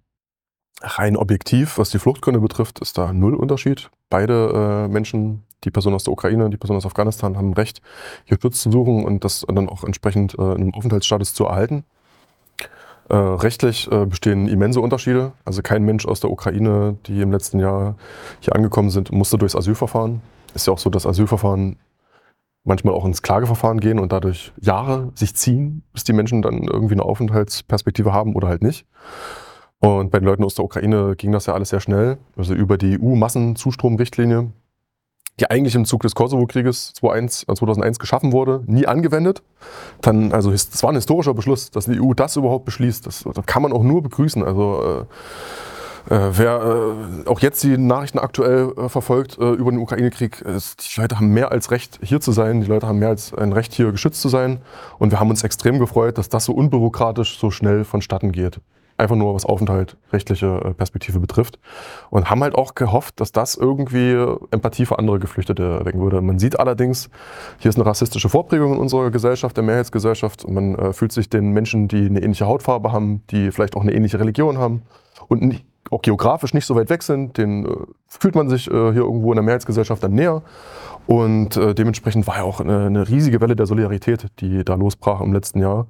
Rein 0.81 1.15
objektiv, 1.15 1.77
was 1.77 1.89
die 1.89 1.99
Fluchtgründe 1.99 2.39
betrifft, 2.39 2.79
ist 2.79 2.97
da 2.97 3.13
null 3.13 3.33
Unterschied. 3.33 3.89
Beide 4.09 4.85
äh, 4.85 4.91
Menschen 4.91 5.43
die 5.63 5.71
Person 5.71 5.93
aus 5.93 6.03
der 6.03 6.13
Ukraine, 6.13 6.49
die 6.49 6.57
Person 6.57 6.77
aus 6.77 6.85
Afghanistan 6.85 7.37
haben 7.37 7.53
Recht, 7.53 7.81
hier 8.25 8.37
Schutz 8.41 8.61
zu 8.61 8.71
suchen 8.71 9.03
und 9.03 9.23
das 9.23 9.45
dann 9.47 9.69
auch 9.69 9.83
entsprechend 9.83 10.37
äh, 10.37 10.41
einen 10.41 10.73
Aufenthaltsstatus 10.73 11.33
zu 11.33 11.45
erhalten. 11.45 11.83
Äh, 13.09 13.15
rechtlich 13.15 13.91
äh, 13.91 14.05
bestehen 14.05 14.47
immense 14.47 14.81
Unterschiede. 14.81 15.33
Also 15.43 15.61
kein 15.61 15.83
Mensch 15.83 16.05
aus 16.05 16.19
der 16.19 16.31
Ukraine, 16.31 16.97
die 17.05 17.21
im 17.21 17.31
letzten 17.31 17.59
Jahr 17.59 17.95
hier 18.39 18.55
angekommen 18.55 18.89
sind, 18.89 19.11
musste 19.11 19.37
durchs 19.37 19.55
Asylverfahren. 19.55 20.21
Ist 20.53 20.67
ja 20.67 20.73
auch 20.73 20.79
so, 20.79 20.89
dass 20.89 21.05
Asylverfahren 21.05 21.77
manchmal 22.63 22.95
auch 22.95 23.05
ins 23.05 23.21
Klageverfahren 23.21 23.79
gehen 23.79 23.99
und 23.99 24.11
dadurch 24.11 24.53
Jahre 24.59 25.11
sich 25.13 25.35
ziehen, 25.35 25.83
bis 25.93 26.03
die 26.03 26.13
Menschen 26.13 26.41
dann 26.41 26.63
irgendwie 26.63 26.95
eine 26.95 27.03
Aufenthaltsperspektive 27.03 28.11
haben 28.11 28.35
oder 28.35 28.47
halt 28.47 28.63
nicht. 28.63 28.87
Und 29.85 30.09
bei 30.09 30.19
den 30.19 30.25
Leuten 30.25 30.43
aus 30.43 30.55
der 30.55 30.65
Ukraine 30.65 31.15
ging 31.15 31.31
das 31.31 31.45
ja 31.45 31.53
alles 31.53 31.69
sehr 31.69 31.79
schnell. 31.79 32.17
Also 32.35 32.53
über 32.53 32.77
die 32.77 32.99
EU-Massenzustromrichtlinie 32.99 34.51
die 35.39 35.49
eigentlich 35.49 35.75
im 35.75 35.83
Zug 35.83 36.01
des 36.01 36.15
Kosovo-Krieges 36.15 36.93
2001 36.93 37.99
geschaffen 37.99 38.31
wurde, 38.31 38.63
nie 38.67 38.87
angewendet. 38.87 39.43
Dann, 39.99 40.31
also 40.31 40.49
es 40.51 40.81
war 40.81 40.91
ein 40.91 40.95
historischer 40.95 41.33
Beschluss, 41.33 41.71
dass 41.71 41.85
die 41.85 41.99
EU 41.99 42.13
das 42.13 42.37
überhaupt 42.37 42.63
beschließt. 42.63 43.05
Das, 43.05 43.25
das 43.33 43.45
kann 43.45 43.61
man 43.61 43.73
auch 43.73 43.83
nur 43.83 44.01
begrüßen. 44.01 44.43
Also 44.45 45.05
äh, 46.09 46.13
äh, 46.13 46.29
wer 46.37 46.95
äh, 47.25 47.27
auch 47.27 47.41
jetzt 47.41 47.61
die 47.63 47.77
Nachrichten 47.77 48.19
aktuell 48.19 48.71
äh, 48.77 48.87
verfolgt 48.87 49.37
äh, 49.37 49.51
über 49.51 49.71
den 49.71 49.81
Ukraine-Krieg, 49.81 50.41
die 50.45 51.01
Leute 51.01 51.17
haben 51.17 51.27
mehr 51.27 51.51
als 51.51 51.71
Recht, 51.71 51.99
hier 52.01 52.21
zu 52.21 52.31
sein. 52.31 52.61
Die 52.61 52.67
Leute 52.67 52.87
haben 52.87 52.99
mehr 52.99 53.09
als 53.09 53.33
ein 53.33 53.51
Recht, 53.51 53.73
hier 53.73 53.91
geschützt 53.91 54.21
zu 54.21 54.29
sein. 54.29 54.61
Und 54.99 55.11
wir 55.11 55.19
haben 55.19 55.29
uns 55.29 55.43
extrem 55.43 55.79
gefreut, 55.79 56.17
dass 56.17 56.29
das 56.29 56.45
so 56.45 56.53
unbürokratisch, 56.53 57.39
so 57.39 57.51
schnell 57.51 57.83
vonstatten 57.83 58.31
geht. 58.31 58.61
Einfach 58.97 59.17
nur 59.17 59.35
was 59.35 59.45
Aufenthalt, 59.45 59.97
rechtliche 60.13 60.47
äh, 60.47 60.73
Perspektive 60.73 61.19
betrifft. 61.19 61.59
Und 62.09 62.29
haben 62.29 62.41
halt 62.41 62.55
auch 62.55 62.75
gehofft, 62.75 63.19
dass 63.19 63.33
das 63.33 63.55
irgendwie 63.55 64.13
Empathie 64.51 64.85
für 64.85 64.97
andere 64.99 65.19
Geflüchtete 65.19 65.85
wecken 65.85 65.99
würde. 65.99 66.21
Man 66.21 66.39
sieht 66.39 66.57
allerdings, 66.57 67.09
hier 67.59 67.69
ist 67.69 67.75
eine 67.75 67.85
rassistische 67.85 68.29
Vorprägung 68.29 68.73
in 68.73 68.79
unserer 68.79 69.11
Gesellschaft, 69.11 69.57
der 69.57 69.65
Mehrheitsgesellschaft. 69.65 70.47
Man 70.47 70.75
äh, 70.75 70.93
fühlt 70.93 71.11
sich 71.11 71.29
den 71.29 71.51
Menschen, 71.51 71.89
die 71.89 72.05
eine 72.05 72.21
ähnliche 72.21 72.45
Hautfarbe 72.45 72.93
haben, 72.93 73.23
die 73.31 73.51
vielleicht 73.51 73.75
auch 73.75 73.81
eine 73.81 73.93
ähnliche 73.93 74.17
Religion 74.17 74.57
haben 74.57 74.83
und 75.27 75.61
auch 75.91 76.01
geografisch 76.01 76.53
nicht 76.53 76.65
so 76.65 76.75
weit 76.75 76.89
weg 76.89 77.03
sind, 77.03 77.37
den 77.37 77.65
äh, 77.65 77.69
fühlt 78.07 78.33
man 78.33 78.49
sich 78.49 78.63
hier 78.63 78.95
irgendwo 78.95 79.31
in 79.33 79.35
der 79.35 79.43
Mehrheitsgesellschaft 79.43 80.01
dann 80.03 80.13
näher. 80.13 80.41
Und 81.05 81.55
dementsprechend 81.55 82.25
war 82.25 82.37
ja 82.37 82.43
auch 82.43 82.61
eine, 82.61 83.07
riesige 83.07 83.39
Welle 83.39 83.55
der 83.55 83.67
Solidarität, 83.67 84.27
die 84.39 84.63
da 84.63 84.73
losbrach 84.73 85.21
im 85.21 85.33
letzten 85.33 85.59
Jahr. 85.59 85.85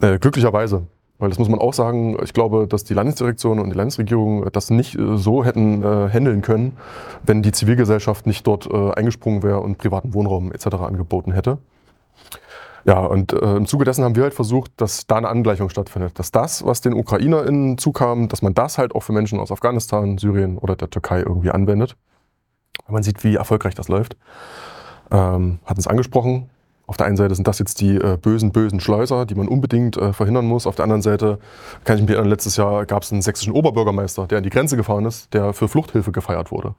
Glücklicherweise. 0.00 0.86
Weil 1.18 1.30
das 1.30 1.38
muss 1.38 1.48
man 1.48 1.58
auch 1.58 1.72
sagen, 1.72 2.18
ich 2.22 2.34
glaube, 2.34 2.66
dass 2.68 2.84
die 2.84 2.92
Landesdirektion 2.92 3.58
und 3.58 3.70
die 3.70 3.76
Landesregierung 3.76 4.50
das 4.52 4.70
nicht 4.70 4.98
äh, 4.98 5.16
so 5.16 5.44
hätten 5.44 5.82
äh, 5.82 6.08
handeln 6.10 6.42
können, 6.42 6.76
wenn 7.24 7.42
die 7.42 7.52
Zivilgesellschaft 7.52 8.26
nicht 8.26 8.46
dort 8.46 8.66
äh, 8.70 8.92
eingesprungen 8.92 9.42
wäre 9.42 9.60
und 9.60 9.78
privaten 9.78 10.12
Wohnraum 10.12 10.52
etc. 10.52 10.66
angeboten 10.76 11.32
hätte. 11.32 11.58
Ja, 12.84 13.00
und 13.00 13.32
äh, 13.32 13.56
im 13.56 13.66
Zuge 13.66 13.84
dessen 13.84 14.04
haben 14.04 14.14
wir 14.14 14.22
halt 14.22 14.34
versucht, 14.34 14.70
dass 14.76 15.08
da 15.08 15.16
eine 15.16 15.28
Angleichung 15.28 15.70
stattfindet. 15.70 16.18
Dass 16.18 16.30
das, 16.30 16.64
was 16.64 16.82
den 16.82 16.94
UkrainerInnen 16.94 17.78
zukam, 17.78 18.28
dass 18.28 18.42
man 18.42 18.54
das 18.54 18.78
halt 18.78 18.94
auch 18.94 19.00
für 19.00 19.12
Menschen 19.12 19.40
aus 19.40 19.50
Afghanistan, 19.50 20.18
Syrien 20.18 20.56
oder 20.56 20.76
der 20.76 20.88
Türkei 20.88 21.20
irgendwie 21.20 21.50
anwendet. 21.50 21.96
Man 22.86 23.02
sieht, 23.02 23.24
wie 23.24 23.34
erfolgreich 23.34 23.74
das 23.74 23.88
läuft. 23.88 24.16
Ähm, 25.10 25.58
hat 25.64 25.78
es 25.78 25.88
angesprochen. 25.88 26.48
Auf 26.86 26.96
der 26.96 27.06
einen 27.06 27.16
Seite 27.16 27.34
sind 27.34 27.48
das 27.48 27.58
jetzt 27.58 27.80
die 27.80 27.96
äh, 27.96 28.16
bösen, 28.16 28.52
bösen 28.52 28.78
Schleuser, 28.78 29.26
die 29.26 29.34
man 29.34 29.48
unbedingt 29.48 29.96
äh, 29.96 30.12
verhindern 30.12 30.46
muss. 30.46 30.66
Auf 30.66 30.76
der 30.76 30.84
anderen 30.84 31.02
Seite 31.02 31.38
kann 31.84 31.96
ich 31.96 32.02
mich 32.02 32.12
erinnern, 32.12 32.30
letztes 32.30 32.56
Jahr 32.56 32.86
gab 32.86 33.02
es 33.02 33.12
einen 33.12 33.22
sächsischen 33.22 33.52
Oberbürgermeister, 33.52 34.26
der 34.26 34.38
an 34.38 34.44
die 34.44 34.50
Grenze 34.50 34.76
gefahren 34.76 35.04
ist, 35.04 35.34
der 35.34 35.52
für 35.52 35.66
Fluchthilfe 35.68 36.12
gefeiert 36.12 36.52
wurde. 36.52 36.74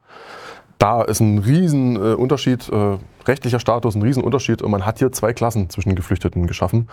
Da 0.78 1.01
ist 1.01 1.20
ein 1.20 1.39
Riesenunterschied, 1.39 2.70
äh, 2.70 2.97
rechtlicher 3.26 3.60
Status, 3.60 3.95
ein 3.95 4.01
Riesenunterschied 4.01 4.62
und 4.62 4.72
man 4.72 4.86
hat 4.86 4.99
hier 4.99 5.12
zwei 5.12 5.34
Klassen 5.34 5.70
zwischen 5.70 5.95
Geflüchteten 5.95 6.47
geschaffen. 6.47 6.88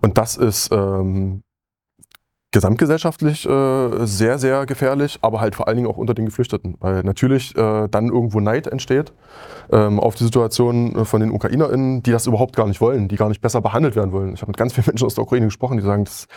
Und 0.00 0.18
das 0.18 0.36
ist 0.36 0.70
ähm, 0.70 1.42
gesamtgesellschaftlich 2.52 3.46
äh, 3.46 4.06
sehr, 4.06 4.38
sehr 4.38 4.66
gefährlich, 4.66 5.18
aber 5.22 5.40
halt 5.40 5.54
vor 5.54 5.68
allen 5.68 5.76
Dingen 5.76 5.88
auch 5.88 5.96
unter 5.96 6.14
den 6.14 6.24
Geflüchteten, 6.26 6.76
weil 6.80 7.02
natürlich 7.02 7.56
äh, 7.56 7.88
dann 7.88 8.06
irgendwo 8.08 8.40
Neid 8.40 8.66
entsteht 8.66 9.12
ähm, 9.70 10.00
auf 10.00 10.14
die 10.14 10.24
Situation 10.24 10.96
äh, 10.96 11.04
von 11.04 11.20
den 11.20 11.30
UkrainerInnen, 11.32 12.02
die 12.02 12.12
das 12.12 12.26
überhaupt 12.26 12.56
gar 12.56 12.66
nicht 12.66 12.80
wollen, 12.80 13.08
die 13.08 13.16
gar 13.16 13.28
nicht 13.28 13.40
besser 13.40 13.60
behandelt 13.60 13.96
werden 13.96 14.12
wollen. 14.12 14.32
Ich 14.34 14.40
habe 14.40 14.50
mit 14.50 14.56
ganz 14.56 14.72
vielen 14.72 14.86
Menschen 14.86 15.06
aus 15.06 15.14
der 15.14 15.24
Ukraine 15.24 15.46
gesprochen, 15.46 15.76
die 15.76 15.82
sagen, 15.82 16.04
das, 16.04 16.28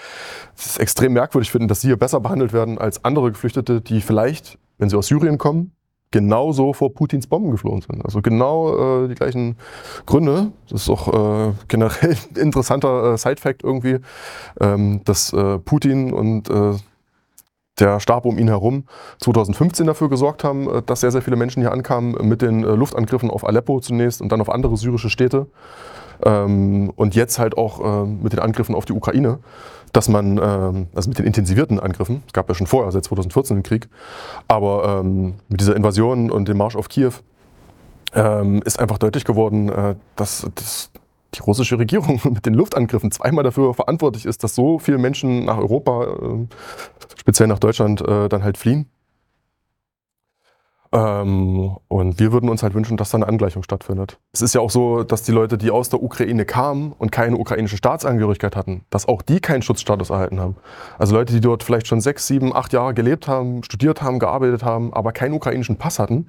das 0.55 0.65
ist 0.65 0.79
extrem 0.79 1.13
merkwürdig 1.13 1.51
finden, 1.51 1.67
dass 1.67 1.81
sie 1.81 1.87
hier 1.87 1.97
besser 1.97 2.19
behandelt 2.19 2.53
werden 2.53 2.77
als 2.77 3.05
andere 3.05 3.31
Geflüchtete, 3.31 3.81
die 3.81 4.01
vielleicht, 4.01 4.57
wenn 4.77 4.89
sie 4.89 4.97
aus 4.97 5.07
Syrien 5.07 5.37
kommen, 5.37 5.71
genauso 6.11 6.73
vor 6.73 6.93
Putins 6.93 7.27
Bomben 7.27 7.51
geflohen 7.51 7.81
sind. 7.81 8.03
Also 8.03 8.21
genau 8.21 9.03
äh, 9.03 9.07
die 9.07 9.15
gleichen 9.15 9.57
Gründe. 10.05 10.51
Das 10.69 10.81
ist 10.81 10.89
auch 10.89 11.07
äh, 11.49 11.53
generell 11.67 12.15
ein 12.35 12.41
interessanter 12.41 13.13
äh, 13.13 13.17
Side-Fact 13.17 13.63
irgendwie, 13.63 13.99
ähm, 14.59 15.01
dass 15.05 15.33
äh, 15.33 15.59
Putin 15.59 16.11
und 16.13 16.49
äh, 16.49 16.73
der 17.79 17.99
Stab 17.99 18.25
um 18.25 18.37
ihn 18.37 18.47
herum 18.47 18.83
2015 19.19 19.87
dafür 19.87 20.09
gesorgt 20.09 20.43
haben, 20.43 20.69
äh, 20.69 20.81
dass 20.81 21.01
sehr, 21.01 21.11
sehr 21.11 21.21
viele 21.21 21.35
Menschen 21.35 21.61
hier 21.61 21.71
ankamen 21.71 22.15
mit 22.27 22.41
den 22.41 22.63
äh, 22.63 22.75
Luftangriffen 22.75 23.29
auf 23.29 23.45
Aleppo 23.45 23.79
zunächst 23.79 24.21
und 24.21 24.31
dann 24.31 24.41
auf 24.41 24.49
andere 24.49 24.77
syrische 24.77 25.09
Städte. 25.09 25.47
Ähm, 26.23 26.91
und 26.95 27.15
jetzt 27.15 27.39
halt 27.39 27.57
auch 27.57 28.03
äh, 28.03 28.05
mit 28.05 28.33
den 28.33 28.39
Angriffen 28.39 28.75
auf 28.75 28.85
die 28.85 28.93
Ukraine 28.93 29.39
dass 29.93 30.07
man, 30.07 30.37
ähm, 30.37 30.87
also 30.93 31.09
mit 31.09 31.19
den 31.19 31.25
intensivierten 31.25 31.79
Angriffen, 31.79 32.23
es 32.27 32.33
gab 32.33 32.49
ja 32.49 32.55
schon 32.55 32.67
vorher, 32.67 32.91
seit 32.91 33.03
2014 33.05 33.57
den 33.57 33.63
Krieg, 33.63 33.89
aber 34.47 35.01
ähm, 35.01 35.35
mit 35.47 35.61
dieser 35.61 35.75
Invasion 35.75 36.31
und 36.31 36.47
dem 36.47 36.57
Marsch 36.57 36.75
auf 36.75 36.89
Kiew 36.89 37.13
ähm, 38.13 38.61
ist 38.63 38.79
einfach 38.79 38.97
deutlich 38.97 39.25
geworden, 39.25 39.69
äh, 39.69 39.95
dass, 40.15 40.47
dass 40.55 40.91
die 41.35 41.41
russische 41.41 41.77
Regierung 41.77 42.19
mit 42.31 42.45
den 42.45 42.53
Luftangriffen 42.53 43.11
zweimal 43.11 43.43
dafür 43.43 43.73
verantwortlich 43.73 44.25
ist, 44.25 44.43
dass 44.43 44.55
so 44.55 44.79
viele 44.79 44.97
Menschen 44.97 45.45
nach 45.45 45.57
Europa, 45.57 46.03
äh, 46.05 46.47
speziell 47.17 47.47
nach 47.47 47.59
Deutschland, 47.59 48.01
äh, 48.01 48.29
dann 48.29 48.43
halt 48.43 48.57
fliehen. 48.57 48.89
Ähm, 50.91 51.77
und 51.87 52.19
wir 52.19 52.31
würden 52.31 52.49
uns 52.49 52.63
halt 52.63 52.73
wünschen, 52.73 52.97
dass 52.97 53.11
da 53.11 53.17
eine 53.17 53.27
Angleichung 53.27 53.61
stattfindet. 53.61 54.17
Es 54.33 54.41
ist 54.41 54.55
ja 54.55 54.61
auch 54.61 54.71
so, 54.71 55.03
dass 55.03 55.21
die 55.21 55.31
Leute, 55.31 55.57
die 55.57 55.69
aus 55.69 55.89
der 55.89 56.01
Ukraine 56.01 56.45
kamen 56.45 56.93
und 56.97 57.11
keine 57.11 57.37
ukrainische 57.37 57.77
Staatsangehörigkeit 57.77 58.55
hatten, 58.55 58.85
dass 58.89 59.07
auch 59.07 59.21
die 59.21 59.39
keinen 59.39 59.61
Schutzstatus 59.61 60.09
erhalten 60.09 60.39
haben. 60.39 60.55
Also 60.97 61.15
Leute, 61.15 61.33
die 61.33 61.41
dort 61.41 61.63
vielleicht 61.63 61.85
schon 61.85 62.01
sechs, 62.01 62.25
sieben, 62.25 62.55
acht 62.55 62.73
Jahre 62.73 62.95
gelebt 62.95 63.27
haben, 63.27 63.63
studiert 63.63 64.01
haben, 64.01 64.17
gearbeitet 64.17 64.63
haben, 64.63 64.91
aber 64.91 65.11
keinen 65.11 65.33
ukrainischen 65.33 65.77
Pass 65.77 65.99
hatten, 65.99 66.27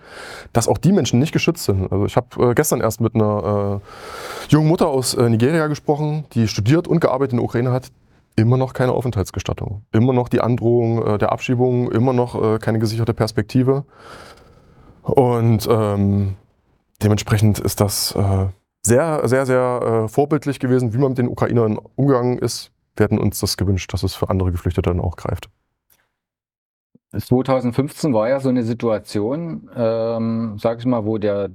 dass 0.52 0.68
auch 0.68 0.78
die 0.78 0.92
Menschen 0.92 1.18
nicht 1.20 1.32
geschützt 1.32 1.64
sind. 1.64 1.90
Also 1.90 2.04
ich 2.04 2.16
habe 2.16 2.50
äh, 2.50 2.54
gestern 2.54 2.82
erst 2.82 3.00
mit 3.00 3.14
einer 3.14 3.80
äh, 3.80 4.52
jungen 4.52 4.68
Mutter 4.68 4.88
aus 4.88 5.14
äh, 5.14 5.28
Nigeria 5.30 5.68
gesprochen, 5.68 6.24
die 6.32 6.48
studiert 6.48 6.86
und 6.86 7.00
gearbeitet 7.00 7.32
in 7.32 7.38
der 7.38 7.44
Ukraine 7.44 7.72
hat 7.72 7.90
immer 8.36 8.56
noch 8.56 8.72
keine 8.72 8.92
Aufenthaltsgestattung, 8.92 9.82
immer 9.92 10.12
noch 10.12 10.28
die 10.28 10.40
Androhung 10.40 11.04
äh, 11.06 11.18
der 11.18 11.32
Abschiebung, 11.32 11.90
immer 11.90 12.12
noch 12.12 12.40
äh, 12.40 12.58
keine 12.58 12.78
gesicherte 12.78 13.14
Perspektive. 13.14 13.84
Und 15.03 15.66
ähm, 15.70 16.36
dementsprechend 17.03 17.59
ist 17.59 17.80
das 17.80 18.14
äh, 18.14 18.46
sehr, 18.82 19.26
sehr, 19.28 19.46
sehr 19.46 20.05
äh, 20.05 20.09
vorbildlich 20.09 20.59
gewesen, 20.59 20.94
wie 20.94 20.98
man 20.98 21.11
mit 21.11 21.18
den 21.18 21.28
Ukrainern 21.28 21.78
umgegangen 21.96 22.38
ist. 22.38 22.70
Wir 22.96 23.05
hätten 23.05 23.18
uns 23.18 23.40
das 23.40 23.57
gewünscht, 23.57 23.92
dass 23.92 24.03
es 24.03 24.14
für 24.14 24.28
andere 24.28 24.53
Geflüchtete 24.53 24.90
dann 24.90 25.01
auch 25.01 25.16
greift. 25.16 25.48
2015 27.12 28.14
war 28.14 28.28
ja 28.28 28.38
so 28.40 28.48
eine 28.48 28.62
Situation, 28.62 29.68
ähm, 29.74 30.57
sag 30.59 30.78
ich 30.78 30.86
mal, 30.86 31.05
wo 31.05 31.18
der, 31.18 31.51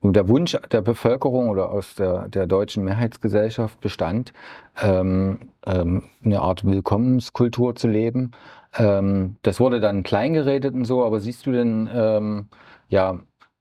wo 0.00 0.12
der 0.12 0.28
Wunsch 0.28 0.56
der 0.70 0.80
Bevölkerung 0.80 1.48
oder 1.48 1.70
aus 1.70 1.96
der, 1.96 2.28
der 2.28 2.46
deutschen 2.46 2.84
Mehrheitsgesellschaft 2.84 3.80
bestand, 3.80 4.32
ähm, 4.80 5.50
ähm, 5.66 6.04
eine 6.24 6.40
Art 6.40 6.64
Willkommenskultur 6.64 7.74
zu 7.74 7.88
leben. 7.88 8.30
Ähm, 8.78 9.36
das 9.42 9.60
wurde 9.60 9.80
dann 9.80 10.02
kleingeredet 10.02 10.74
und 10.74 10.84
so, 10.84 11.04
aber 11.04 11.20
siehst 11.20 11.46
du 11.46 11.52
denn 11.52 11.88
ähm, 11.92 12.48
ja, 12.88 13.20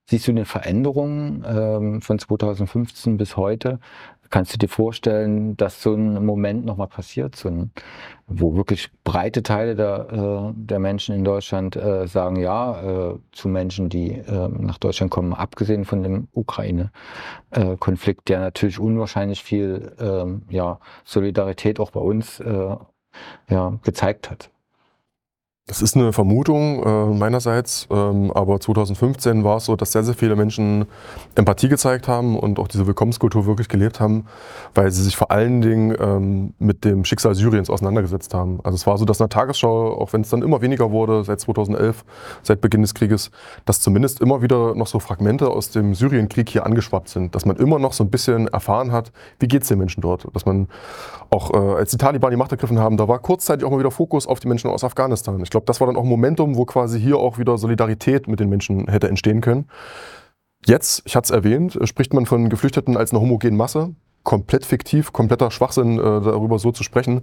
siehst 0.10 0.28
du 0.28 0.32
eine 0.32 0.46
Veränderung 0.46 1.44
ähm, 1.48 2.02
von 2.02 2.20
2015 2.20 3.18
bis 3.18 3.38
heute? 3.38 3.80
Kannst 4.32 4.54
du 4.54 4.58
dir 4.58 4.70
vorstellen, 4.70 5.56
dass 5.56 5.84
so 5.84 5.94
ein 5.94 6.26
Moment 6.26 6.66
nochmal 6.66 6.88
passiert, 6.88 7.36
so 7.36 7.48
ein, 7.48 7.72
wo 8.28 8.56
wirklich 8.56 8.90
breite 9.04 9.44
Teile 9.44 9.76
der, 9.76 10.08
äh, 10.12 10.54
der 10.56 10.80
Menschen 10.80 11.14
in 11.16 11.24
Deutschland 11.24 11.76
äh, 11.76 12.08
sagen 12.08 12.38
Ja 12.38 13.12
äh, 13.12 13.20
zu 13.32 13.48
Menschen, 13.50 13.88
die 13.90 14.14
äh, 14.14 14.48
nach 14.48 14.80
Deutschland 14.80 15.12
kommen, 15.12 15.34
abgesehen 15.34 15.86
von 15.86 16.02
dem 16.02 16.28
Ukraine-Konflikt, 16.34 18.28
der 18.30 18.40
natürlich 18.40 18.80
unwahrscheinlich 18.80 19.44
viel 19.44 19.94
ähm, 20.00 20.42
ja, 20.50 20.80
Solidarität 21.04 21.80
auch 21.80 21.92
bei 21.92 22.02
uns 22.02 22.44
ja, 23.48 23.80
gezeigt 23.84 24.30
hat? 24.30 24.50
Das 25.68 25.82
ist 25.82 25.96
eine 25.96 26.14
Vermutung 26.14 26.84
äh, 26.84 27.18
meinerseits, 27.18 27.88
ähm, 27.90 28.30
aber 28.32 28.60
2015 28.60 29.44
war 29.44 29.58
es 29.58 29.66
so, 29.66 29.76
dass 29.76 29.94
sehr, 29.94 30.04
sehr 30.04 30.14
viele 30.14 30.36
Menschen 30.36 30.86
Empathie 31.34 31.70
gezeigt 31.70 32.08
haben 32.08 32.38
und 32.38 32.60
auch 32.60 32.68
diese 32.68 32.86
Willkommenskultur 32.86 33.48
wirklich 33.48 33.68
gelebt 33.68 34.00
haben, 34.00 34.28
weil 34.76 34.92
sie 34.92 35.02
sich 35.02 35.18
vor 35.18 35.32
allen 35.32 35.64
Dingen 35.64 35.96
ähm, 36.00 36.54
mit 36.60 36.86
dem 36.86 37.04
Schicksal 37.04 37.34
Syriens 37.34 37.72
auseinandergesetzt 37.72 38.36
haben. 38.36 38.60
Also 38.64 38.76
es 38.76 38.86
war 38.86 39.00
so, 39.00 39.06
dass 39.06 39.20
in 39.20 39.24
der 39.24 39.30
Tagesschau, 39.30 40.00
auch 40.00 40.14
wenn 40.14 40.22
es 40.22 40.30
dann 40.30 40.44
immer 40.44 40.62
weniger 40.62 40.92
wurde 40.92 41.24
seit 41.24 41.40
2011, 41.40 42.06
seit 42.44 42.62
Beginn 42.62 42.84
des 42.84 42.94
Krieges, 42.94 43.32
dass 43.66 43.82
zumindest 43.82 44.22
immer 44.22 44.44
wieder 44.44 44.76
noch 44.76 44.86
so 44.86 45.00
Fragmente 45.00 45.50
aus 45.50 45.72
dem 45.72 45.96
Syrienkrieg 45.96 46.48
hier 46.48 46.68
angeschwappt 46.68 47.10
sind, 47.10 47.34
dass 47.34 47.48
man 47.48 47.56
immer 47.56 47.80
noch 47.80 47.94
so 47.94 48.04
ein 48.04 48.12
bisschen 48.12 48.48
erfahren 48.50 48.92
hat, 48.92 49.12
wie 49.40 49.48
geht 49.48 49.64
es 49.64 49.70
den 49.70 49.80
Menschen 49.80 50.02
dort, 50.02 50.28
dass 50.32 50.46
man 50.46 50.68
auch 51.32 51.52
äh, 51.56 51.58
als 51.58 51.90
die 51.90 51.98
Taliban 51.98 52.30
die 52.30 52.38
Macht 52.38 52.52
ergriffen 52.52 52.78
haben, 52.78 52.98
da 52.98 53.08
war 53.08 53.18
kurzzeitig 53.18 53.66
auch 53.66 53.72
mal 53.72 53.80
wieder 53.80 53.90
Fokus 53.90 54.28
auf 54.28 54.40
die 54.40 54.48
Menschen 54.48 54.70
aus 54.70 54.84
Afghanistan. 54.84 55.42
Ich 55.42 55.55
glaube, 55.56 55.68
das 55.68 55.80
war 55.80 55.88
dann 55.88 55.96
auch 55.96 56.04
ein 56.04 56.10
Momentum, 56.10 56.58
wo 56.58 56.66
quasi 56.66 57.00
hier 57.00 57.18
auch 57.18 57.38
wieder 57.38 57.58
Solidarität 57.58 58.28
mit 58.28 58.42
den 58.42 58.50
Menschen 58.50 58.90
hätte 58.90 59.08
entstehen 59.08 59.40
können. 59.40 59.70
Jetzt, 60.66 61.04
ich 61.06 61.16
hatte 61.16 61.26
es 61.26 61.32
erwähnt, 61.32 61.80
spricht 61.84 62.14
man 62.14 62.26
von 62.26 62.50
Geflüchteten 62.50 62.98
als 62.98 63.12
eine 63.12 63.22
homogene 63.22 63.56
Masse. 63.56 63.96
Komplett 64.24 64.66
fiktiv, 64.66 65.14
kompletter 65.14 65.52
Schwachsinn, 65.52 65.98
äh, 65.98 66.02
darüber 66.02 66.60
so 66.60 66.72
zu 66.72 66.84
sprechen, 66.84 67.22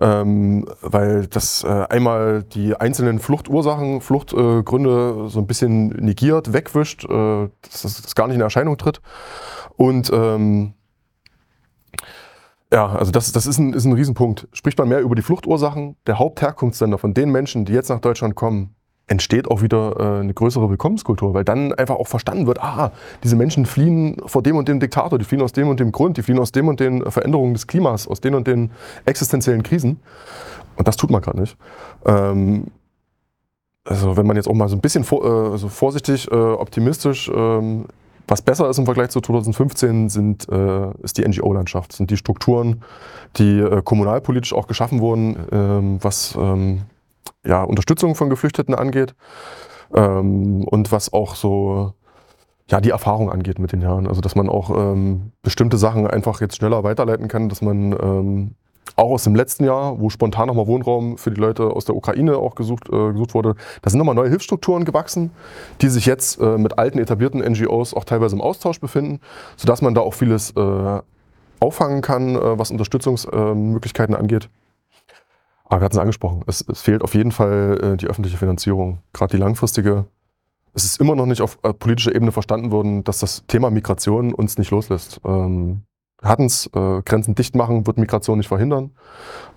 ähm, 0.00 0.64
weil 0.80 1.26
das 1.26 1.64
äh, 1.64 1.86
einmal 1.90 2.44
die 2.44 2.76
einzelnen 2.76 3.18
Fluchtursachen, 3.18 4.00
Fluchtgründe 4.00 5.24
äh, 5.26 5.28
so 5.28 5.40
ein 5.40 5.46
bisschen 5.46 5.88
negiert, 5.88 6.52
wegwischt, 6.52 7.04
äh, 7.04 7.48
dass 7.60 7.82
das 7.82 8.14
gar 8.14 8.28
nicht 8.28 8.36
in 8.36 8.42
Erscheinung 8.42 8.78
tritt. 8.78 9.02
Und 9.76 10.10
ähm, 10.14 10.72
ja, 12.72 12.86
also 12.86 13.12
das, 13.12 13.32
das 13.32 13.46
ist, 13.46 13.58
ein, 13.58 13.72
ist 13.72 13.84
ein 13.84 13.92
Riesenpunkt. 13.92 14.48
Spricht 14.52 14.78
man 14.78 14.88
mehr 14.88 15.00
über 15.00 15.14
die 15.14 15.22
Fluchtursachen 15.22 15.96
der 16.06 16.18
Hauptherkunftsländer 16.18 16.98
von 16.98 17.14
den 17.14 17.30
Menschen, 17.30 17.64
die 17.64 17.72
jetzt 17.72 17.88
nach 17.88 18.00
Deutschland 18.00 18.34
kommen, 18.34 18.74
entsteht 19.08 19.48
auch 19.48 19.62
wieder 19.62 19.96
äh, 19.98 20.20
eine 20.20 20.34
größere 20.34 20.68
Willkommenskultur, 20.68 21.32
weil 21.32 21.44
dann 21.44 21.72
einfach 21.72 21.94
auch 21.94 22.08
verstanden 22.08 22.46
wird, 22.46 22.60
ah, 22.60 22.90
diese 23.22 23.36
Menschen 23.36 23.64
fliehen 23.64 24.16
vor 24.26 24.42
dem 24.42 24.56
und 24.56 24.66
dem 24.66 24.80
Diktator, 24.80 25.18
die 25.18 25.24
fliehen 25.24 25.42
aus 25.42 25.52
dem 25.52 25.68
und 25.68 25.78
dem 25.78 25.92
Grund, 25.92 26.16
die 26.16 26.22
fliehen 26.22 26.40
aus 26.40 26.50
dem 26.50 26.66
und 26.66 26.80
den 26.80 27.08
Veränderungen 27.10 27.54
des 27.54 27.68
Klimas, 27.68 28.08
aus 28.08 28.20
den 28.20 28.34
und 28.34 28.48
den 28.48 28.72
existenziellen 29.04 29.62
Krisen. 29.62 30.00
Und 30.74 30.88
das 30.88 30.96
tut 30.96 31.10
man 31.10 31.22
gerade 31.22 31.40
nicht. 31.40 31.56
Ähm, 32.04 32.66
also 33.84 34.16
wenn 34.16 34.26
man 34.26 34.34
jetzt 34.36 34.48
auch 34.48 34.54
mal 34.54 34.68
so 34.68 34.74
ein 34.74 34.80
bisschen 34.80 35.04
vor, 35.04 35.24
äh, 35.24 35.52
also 35.52 35.68
vorsichtig, 35.68 36.28
äh, 36.30 36.34
optimistisch, 36.34 37.30
ähm, 37.32 37.86
was 38.28 38.42
besser 38.42 38.68
ist 38.68 38.78
im 38.78 38.84
Vergleich 38.84 39.10
zu 39.10 39.20
2015, 39.20 40.08
sind, 40.08 40.48
äh, 40.48 40.90
ist 41.02 41.18
die 41.18 41.26
NGO-Landschaft, 41.26 41.92
sind 41.92 42.10
die 42.10 42.16
Strukturen, 42.16 42.82
die 43.36 43.60
äh, 43.60 43.82
kommunalpolitisch 43.82 44.52
auch 44.52 44.66
geschaffen 44.66 45.00
wurden, 45.00 45.36
ähm, 45.52 45.98
was 46.02 46.36
ähm, 46.36 46.82
ja, 47.44 47.62
Unterstützung 47.62 48.14
von 48.14 48.30
Geflüchteten 48.30 48.74
angeht 48.74 49.14
ähm, 49.94 50.64
und 50.64 50.92
was 50.92 51.12
auch 51.12 51.34
so 51.34 51.92
ja, 52.68 52.80
die 52.80 52.90
Erfahrung 52.90 53.30
angeht 53.30 53.58
mit 53.58 53.72
den 53.72 53.80
Jahren. 53.80 54.06
Also 54.08 54.20
dass 54.20 54.34
man 54.34 54.48
auch 54.48 54.70
ähm, 54.70 55.32
bestimmte 55.42 55.76
Sachen 55.76 56.06
einfach 56.06 56.40
jetzt 56.40 56.56
schneller 56.56 56.82
weiterleiten 56.82 57.28
kann, 57.28 57.48
dass 57.48 57.62
man 57.62 57.92
ähm, 57.92 58.54
auch 58.94 59.10
aus 59.10 59.24
dem 59.24 59.34
letzten 59.34 59.64
Jahr, 59.64 60.00
wo 60.00 60.10
spontan 60.10 60.46
nochmal 60.46 60.66
Wohnraum 60.66 61.18
für 61.18 61.30
die 61.30 61.40
Leute 61.40 61.64
aus 61.64 61.84
der 61.84 61.96
Ukraine 61.96 62.38
auch 62.38 62.54
gesucht, 62.54 62.88
äh, 62.88 63.12
gesucht 63.12 63.34
wurde, 63.34 63.54
da 63.82 63.90
sind 63.90 63.98
nochmal 63.98 64.14
neue 64.14 64.28
Hilfsstrukturen 64.28 64.84
gewachsen, 64.84 65.30
die 65.80 65.88
sich 65.88 66.06
jetzt 66.06 66.40
äh, 66.40 66.56
mit 66.58 66.78
alten 66.78 66.98
etablierten 66.98 67.40
NGOs 67.40 67.94
auch 67.94 68.04
teilweise 68.04 68.36
im 68.36 68.40
Austausch 68.40 68.80
befinden, 68.80 69.20
sodass 69.56 69.82
man 69.82 69.94
da 69.94 70.00
auch 70.00 70.14
vieles 70.14 70.52
äh, 70.56 71.00
auffangen 71.60 72.02
kann, 72.02 72.36
äh, 72.36 72.58
was 72.58 72.70
Unterstützungsmöglichkeiten 72.70 74.14
angeht. 74.14 74.48
Aber 75.64 75.80
wir 75.80 75.84
hatten 75.86 75.96
es 75.96 76.00
angesprochen, 76.00 76.42
es, 76.46 76.64
es, 76.68 76.80
fehlt 76.80 77.02
auf 77.02 77.14
jeden 77.14 77.32
Fall 77.32 77.78
äh, 77.82 77.96
die 77.96 78.06
öffentliche 78.06 78.36
Finanzierung, 78.36 78.98
gerade 79.12 79.36
die 79.36 79.42
langfristige. 79.42 80.06
Es 80.74 80.84
ist 80.84 81.00
immer 81.00 81.16
noch 81.16 81.26
nicht 81.26 81.40
auf 81.40 81.58
äh, 81.62 81.72
politischer 81.72 82.14
Ebene 82.14 82.30
verstanden 82.30 82.70
worden, 82.70 83.02
dass 83.02 83.18
das 83.18 83.44
Thema 83.48 83.70
Migration 83.70 84.32
uns 84.32 84.58
nicht 84.58 84.70
loslässt. 84.70 85.20
Ähm, 85.24 85.82
hatten 86.22 86.44
es, 86.44 86.66
äh, 86.74 87.02
Grenzen 87.02 87.34
dicht 87.34 87.54
machen 87.54 87.86
wird 87.86 87.98
Migration 87.98 88.38
nicht 88.38 88.48
verhindern. 88.48 88.92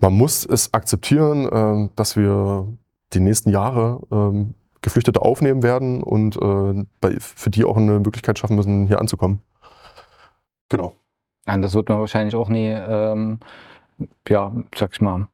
Man 0.01 0.13
muss 0.13 0.45
es 0.45 0.73
akzeptieren, 0.73 1.47
äh, 1.47 1.89
dass 1.95 2.15
wir 2.15 2.67
die 3.13 3.19
nächsten 3.19 3.49
Jahre 3.49 4.01
ähm, 4.11 4.53
Geflüchtete 4.81 5.21
aufnehmen 5.21 5.63
werden 5.63 6.03
und 6.03 6.37
äh, 6.37 6.85
bei, 7.01 7.15
für 7.19 7.49
die 7.49 7.65
auch 7.65 7.77
eine 7.77 7.99
Möglichkeit 7.99 8.39
schaffen 8.39 8.55
müssen, 8.55 8.87
hier 8.87 8.99
anzukommen. 8.99 9.41
Genau. 10.69 10.95
Ja, 11.47 11.57
das 11.57 11.73
wird 11.73 11.89
man 11.89 11.99
wahrscheinlich 11.99 12.35
auch 12.35 12.49
nie, 12.49 12.69
ähm, 12.69 13.39
ja, 14.27 14.53
sag 14.75 14.93
ich 14.93 15.01
mal, 15.01 15.27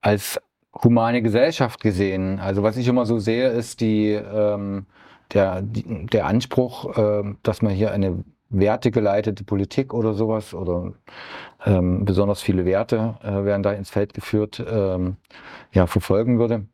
als 0.00 0.40
humane 0.82 1.22
Gesellschaft 1.22 1.80
gesehen. 1.80 2.40
Also 2.40 2.62
was 2.62 2.76
ich 2.76 2.88
immer 2.88 3.06
so 3.06 3.18
sehe, 3.18 3.48
ist 3.48 3.80
die, 3.80 4.10
ähm, 4.10 4.86
der, 5.32 5.62
die, 5.62 6.06
der 6.06 6.26
Anspruch, 6.26 6.98
äh, 6.98 7.34
dass 7.42 7.62
man 7.62 7.72
hier 7.72 7.92
eine 7.92 8.24
wertegeleitete 8.58 9.44
Politik 9.44 9.92
oder 9.94 10.14
sowas 10.14 10.54
oder 10.54 10.92
ähm, 11.64 12.04
besonders 12.04 12.42
viele 12.42 12.64
Werte 12.64 13.16
äh, 13.22 13.44
werden 13.44 13.62
da 13.62 13.72
ins 13.72 13.90
Feld 13.90 14.14
geführt, 14.14 14.62
ähm, 14.66 15.16
ja, 15.72 15.86
verfolgen 15.86 16.38
würde. 16.38 16.66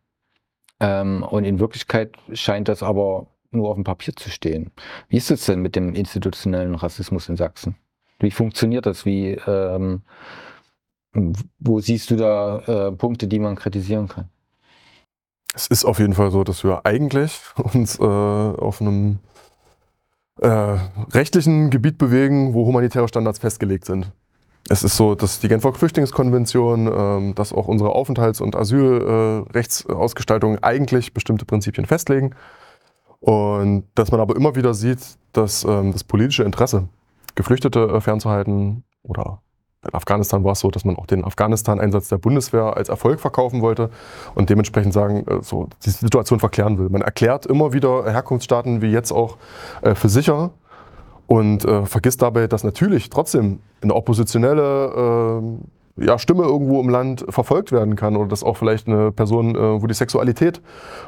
Ähm, 0.80 1.22
und 1.22 1.44
in 1.44 1.58
Wirklichkeit 1.60 2.16
scheint 2.32 2.68
das 2.68 2.82
aber 2.82 3.26
nur 3.50 3.68
auf 3.68 3.74
dem 3.74 3.84
Papier 3.84 4.14
zu 4.14 4.30
stehen. 4.30 4.70
Wie 5.08 5.16
ist 5.16 5.30
es 5.30 5.46
denn 5.46 5.60
mit 5.60 5.76
dem 5.76 5.94
institutionellen 5.94 6.74
Rassismus 6.74 7.28
in 7.28 7.36
Sachsen? 7.36 7.76
Wie 8.18 8.30
funktioniert 8.30 8.86
das? 8.86 9.04
Wie, 9.04 9.32
ähm, 9.46 10.02
wo 11.58 11.80
siehst 11.80 12.10
du 12.10 12.16
da 12.16 12.58
äh, 12.88 12.92
Punkte, 12.92 13.26
die 13.26 13.38
man 13.38 13.56
kritisieren 13.56 14.08
kann? 14.08 14.28
Es 15.54 15.66
ist 15.66 15.84
auf 15.84 15.98
jeden 15.98 16.14
Fall 16.14 16.30
so, 16.30 16.44
dass 16.44 16.62
wir 16.62 16.86
eigentlich 16.86 17.40
uns 17.56 17.98
äh, 17.98 18.02
auf 18.02 18.80
einem 18.80 19.18
äh, 20.40 20.76
rechtlichen 21.12 21.70
Gebiet 21.70 21.98
bewegen, 21.98 22.54
wo 22.54 22.66
humanitäre 22.66 23.08
Standards 23.08 23.38
festgelegt 23.38 23.84
sind. 23.84 24.10
Es 24.68 24.84
ist 24.84 24.96
so, 24.96 25.14
dass 25.14 25.40
die 25.40 25.48
Genfer 25.48 25.72
Flüchtlingskonvention, 25.72 26.86
ähm, 26.86 27.34
dass 27.34 27.52
auch 27.52 27.66
unsere 27.66 27.90
Aufenthalts- 27.90 28.40
und 28.40 28.56
Asylrechtsausgestaltung 28.56 30.56
äh, 30.56 30.58
eigentlich 30.62 31.12
bestimmte 31.12 31.44
Prinzipien 31.44 31.86
festlegen. 31.86 32.34
Und 33.20 33.84
dass 33.94 34.12
man 34.12 34.20
aber 34.20 34.36
immer 34.36 34.54
wieder 34.54 34.72
sieht, 34.72 35.00
dass 35.32 35.64
ähm, 35.64 35.92
das 35.92 36.04
politische 36.04 36.44
Interesse, 36.44 36.88
Geflüchtete 37.34 37.80
äh, 37.80 38.00
fernzuhalten 38.00 38.84
oder 39.02 39.42
in 39.82 39.94
Afghanistan 39.94 40.44
war 40.44 40.52
es 40.52 40.60
so, 40.60 40.70
dass 40.70 40.84
man 40.84 40.96
auch 40.96 41.06
den 41.06 41.24
Afghanistan-Einsatz 41.24 42.08
der 42.08 42.18
Bundeswehr 42.18 42.76
als 42.76 42.90
Erfolg 42.90 43.18
verkaufen 43.18 43.62
wollte 43.62 43.90
und 44.34 44.50
dementsprechend 44.50 44.92
sagen, 44.92 45.26
äh, 45.26 45.42
so 45.42 45.68
die 45.84 45.90
Situation 45.90 46.38
verklären 46.38 46.78
will. 46.78 46.90
Man 46.90 47.02
erklärt 47.02 47.46
immer 47.46 47.72
wieder 47.72 48.04
Herkunftsstaaten 48.04 48.82
wie 48.82 48.90
jetzt 48.90 49.10
auch 49.10 49.38
äh, 49.80 49.94
für 49.94 50.10
sicher 50.10 50.50
und 51.26 51.64
äh, 51.64 51.86
vergisst 51.86 52.20
dabei, 52.20 52.46
dass 52.46 52.62
natürlich 52.62 53.08
trotzdem 53.08 53.60
eine 53.80 53.94
oppositionelle 53.94 55.40
äh, 55.42 55.79
ja, 55.96 56.18
Stimme 56.18 56.44
irgendwo 56.44 56.80
im 56.80 56.88
Land 56.88 57.24
verfolgt 57.28 57.72
werden 57.72 57.96
kann 57.96 58.16
oder 58.16 58.28
dass 58.28 58.42
auch 58.42 58.56
vielleicht 58.56 58.86
eine 58.86 59.12
Person, 59.12 59.54
äh, 59.54 59.82
wo 59.82 59.86
die 59.86 59.94
Sexualität 59.94 60.60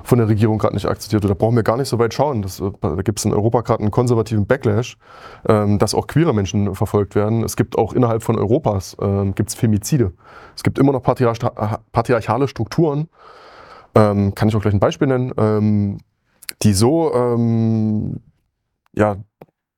von 0.03 0.19
der 0.19 0.29
Regierung 0.29 0.59
gerade 0.59 0.75
nicht 0.75 0.87
akzeptiert 0.87 1.23
wird. 1.23 1.31
Da 1.31 1.35
brauchen 1.35 1.57
wir 1.57 1.63
gar 1.63 1.77
nicht 1.77 1.89
so 1.89 1.99
weit 1.99 2.15
schauen. 2.15 2.43
Das, 2.43 2.61
äh, 2.61 2.71
da 2.81 2.97
gibt 2.97 3.19
es 3.19 3.25
in 3.25 3.33
Europa 3.33 3.61
gerade 3.63 3.81
einen 3.81 3.91
konservativen 3.91 4.47
Backlash, 4.47 4.97
ähm, 5.49 5.79
dass 5.79 5.95
auch 5.95 6.07
queere 6.07 6.35
Menschen 6.35 6.75
verfolgt 6.75 7.15
werden. 7.15 7.45
Es 7.45 7.57
gibt 7.57 7.79
auch 7.79 7.93
innerhalb 7.93 8.23
von 8.23 8.39
Europas 8.39 8.97
ähm, 9.01 9.35
gibt's 9.35 9.55
Femizide. 9.55 10.13
Es 10.57 10.63
gibt 10.63 10.79
immer 10.79 10.93
noch 10.93 11.03
patriarch 11.03 11.39
patriarchale 11.93 12.49
Strukturen. 12.49 13.09
Ähm, 13.95 14.35
kann 14.35 14.49
ich 14.49 14.57
auch 14.57 14.63
gleich 14.63 14.75
ein 14.75 14.81
Beispiel 14.81 15.09
nennen, 15.09 15.33
ähm, 15.37 15.99
die 16.63 16.73
so 16.73 17.13
ähm, 17.15 18.21
ja, 18.95 19.17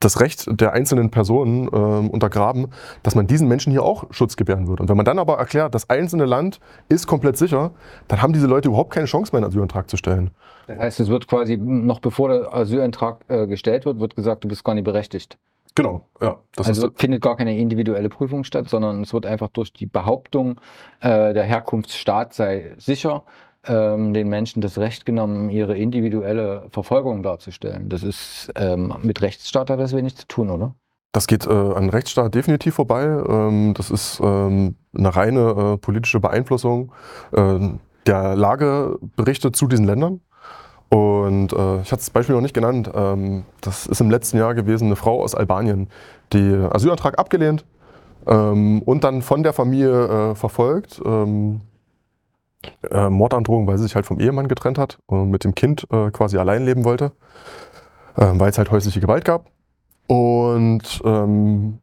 das 0.05 0.21
Recht 0.21 0.47
der 0.49 0.73
einzelnen 0.73 1.11
Personen 1.11 1.67
äh, 1.67 1.71
untergraben, 1.71 2.69
dass 3.03 3.15
man 3.15 3.27
diesen 3.27 3.49
Menschen 3.49 3.71
hier 3.71 3.83
auch 3.83 4.05
Schutz 4.11 4.37
gewähren 4.37 4.67
würde. 4.69 4.83
Und 4.83 4.89
wenn 4.89 4.97
man 4.97 5.07
dann 5.07 5.19
aber 5.19 5.39
erklärt, 5.39 5.75
das 5.75 5.91
einzelne 5.91 6.27
Land 6.27 6.61
ist 6.89 7.07
komplett 7.07 7.37
sicher, 7.37 7.73
dann 8.09 8.23
haben 8.23 8.33
diese 8.33 8.47
Leute 8.47 8.69
überhaupt 8.69 8.93
keine 8.93 9.07
Chance 9.07 9.33
mehr, 9.33 9.39
einen 9.39 9.51
Asylantrag 9.51 9.89
zu 9.89 9.97
stellen. 9.97 10.31
Das 10.67 10.79
heißt, 10.79 11.01
es 11.01 11.09
wird 11.09 11.27
quasi 11.27 11.57
noch 11.57 12.01
bevor 12.01 12.29
der 12.29 12.55
Asylantrag 12.55 13.25
äh, 13.29 13.47
gestellt 13.47 13.87
wird, 13.87 14.01
wird 14.01 14.17
gesagt, 14.17 14.45
du 14.45 14.49
bist 14.49 14.65
gar 14.65 14.75
nicht 14.75 14.85
berechtigt. 14.85 15.39
Genau, 15.77 16.07
ja. 16.21 16.39
also 16.57 16.91
findet 16.95 17.21
gar 17.21 17.37
keine 17.37 17.59
individuelle 17.59 18.09
Prüfung 18.09 18.45
statt, 18.45 18.69
sondern 18.69 19.03
es 19.03 19.13
wird 19.13 19.27
einfach 19.27 19.49
durch 19.49 19.73
die 19.73 19.87
Behauptung, 19.87 20.61
äh, 21.01 21.35
der 21.35 21.43
Herkunftsstaat 21.43 22.33
sei 22.33 22.75
sicher, 22.77 23.25
ähm, 23.25 23.33
den 23.67 24.29
Menschen 24.29 24.61
das 24.61 24.77
Recht 24.79 25.07
genommen, 25.07 25.49
ihre 25.49 25.77
individuelle 25.77 26.67
Verfolgung 26.71 27.23
darzustellen. 27.23 27.89
Das 27.89 28.03
ist 28.03 28.53
ähm, 28.57 28.95
mit 29.03 29.23
Rechtsstaat 29.23 29.71
hat 29.71 29.81
das 29.81 29.95
wenig 29.95 30.17
zu 30.17 30.27
tun, 30.27 30.51
oder? 30.51 30.75
Das 31.15 31.29
geht 31.29 31.47
äh, 31.47 31.51
an 31.51 31.91
Rechtsstaat 31.91 32.35
definitiv 32.35 32.75
vorbei. 32.75 33.05
Ähm, 33.05 33.73
das 33.75 33.91
ist 33.93 34.21
ähm, 34.21 34.75
eine 34.95 35.15
reine 35.15 35.75
äh, 35.75 35.77
politische 35.79 36.19
Beeinflussung 36.19 36.93
äh, 37.33 37.59
der 38.07 38.35
Lageberichte 38.35 39.53
zu 39.53 39.69
diesen 39.69 39.87
Ländern. 39.87 40.21
Und 40.89 41.53
äh, 41.53 41.81
ich 41.83 41.93
hatte 41.93 42.03
das 42.03 42.11
Beispiel 42.11 42.35
noch 42.35 42.43
nicht 42.43 42.53
genannt. 42.53 42.91
Ähm, 42.93 43.45
das 43.61 43.87
ist 43.87 44.01
im 44.01 44.11
letzten 44.11 44.39
Jahr 44.39 44.55
gewesen 44.55 44.87
eine 44.87 44.97
Frau 44.97 45.23
aus 45.23 45.37
Albanien, 45.37 45.89
die 46.33 46.53
Asylantrag 46.71 47.17
abgelehnt 47.17 47.65
ähm, 48.27 48.83
und 48.83 49.05
dann 49.05 49.23
von 49.23 49.45
der 49.45 49.53
Familie 49.53 50.33
äh, 50.33 50.35
verfolgt 50.35 51.01
ähm, 51.05 51.61
äh, 52.91 53.09
Mordandrohung, 53.09 53.67
weil 53.67 53.79
sie 53.79 53.85
sich 53.85 53.95
halt 53.95 54.07
vom 54.07 54.21
Ehemann 54.21 54.49
getrennt 54.49 54.79
hat 54.79 54.99
und 55.07 55.31
mit 55.31 55.45
dem 55.45 55.55
Kind 55.55 55.87
äh, 55.91 56.11
quasi 56.11 56.39
allein 56.39 56.65
leben 56.65 56.85
wollte, 56.85 57.12
äh, 58.17 58.27
weil 58.35 58.51
es 58.51 58.59
halt 58.59 58.71
häusliche 58.71 59.01
Gewalt 59.01 59.25
gab. 59.25 59.47
Und 60.07 61.01
ähm, 61.05 61.79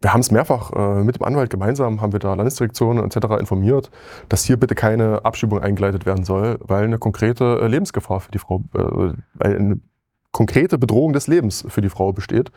wir 0.00 0.12
haben 0.12 0.20
es 0.20 0.30
mehrfach 0.30 0.72
äh, 0.72 1.02
mit 1.02 1.16
dem 1.16 1.24
Anwalt 1.24 1.50
gemeinsam, 1.50 2.00
haben 2.00 2.12
wir 2.12 2.20
da 2.20 2.34
Landesdirektionen 2.34 3.04
etc. 3.04 3.40
informiert, 3.40 3.90
dass 4.28 4.44
hier 4.44 4.56
bitte 4.56 4.74
keine 4.74 5.24
Abschiebung 5.24 5.60
eingeleitet 5.60 6.06
werden 6.06 6.24
soll, 6.24 6.58
weil 6.60 6.84
eine 6.84 6.98
konkrete 6.98 7.60
äh, 7.62 7.66
Lebensgefahr 7.66 8.20
für 8.20 8.30
die 8.30 8.38
Frau, 8.38 8.62
äh, 8.74 9.12
weil 9.34 9.56
eine 9.56 9.80
konkrete 10.32 10.76
Bedrohung 10.76 11.14
des 11.14 11.28
Lebens 11.28 11.64
für 11.66 11.80
die 11.80 11.88
Frau 11.88 12.12
besteht, 12.12 12.52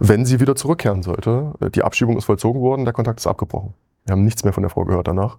wenn 0.00 0.24
sie 0.24 0.40
wieder 0.40 0.56
zurückkehren 0.56 1.02
sollte. 1.02 1.52
Die 1.72 1.84
Abschiebung 1.84 2.18
ist 2.18 2.24
vollzogen 2.24 2.60
worden, 2.60 2.84
der 2.84 2.92
Kontakt 2.92 3.20
ist 3.20 3.28
abgebrochen. 3.28 3.74
Wir 4.04 4.12
haben 4.12 4.24
nichts 4.24 4.42
mehr 4.42 4.52
von 4.52 4.64
der 4.64 4.70
Frau 4.70 4.84
gehört 4.84 5.06
danach. 5.06 5.38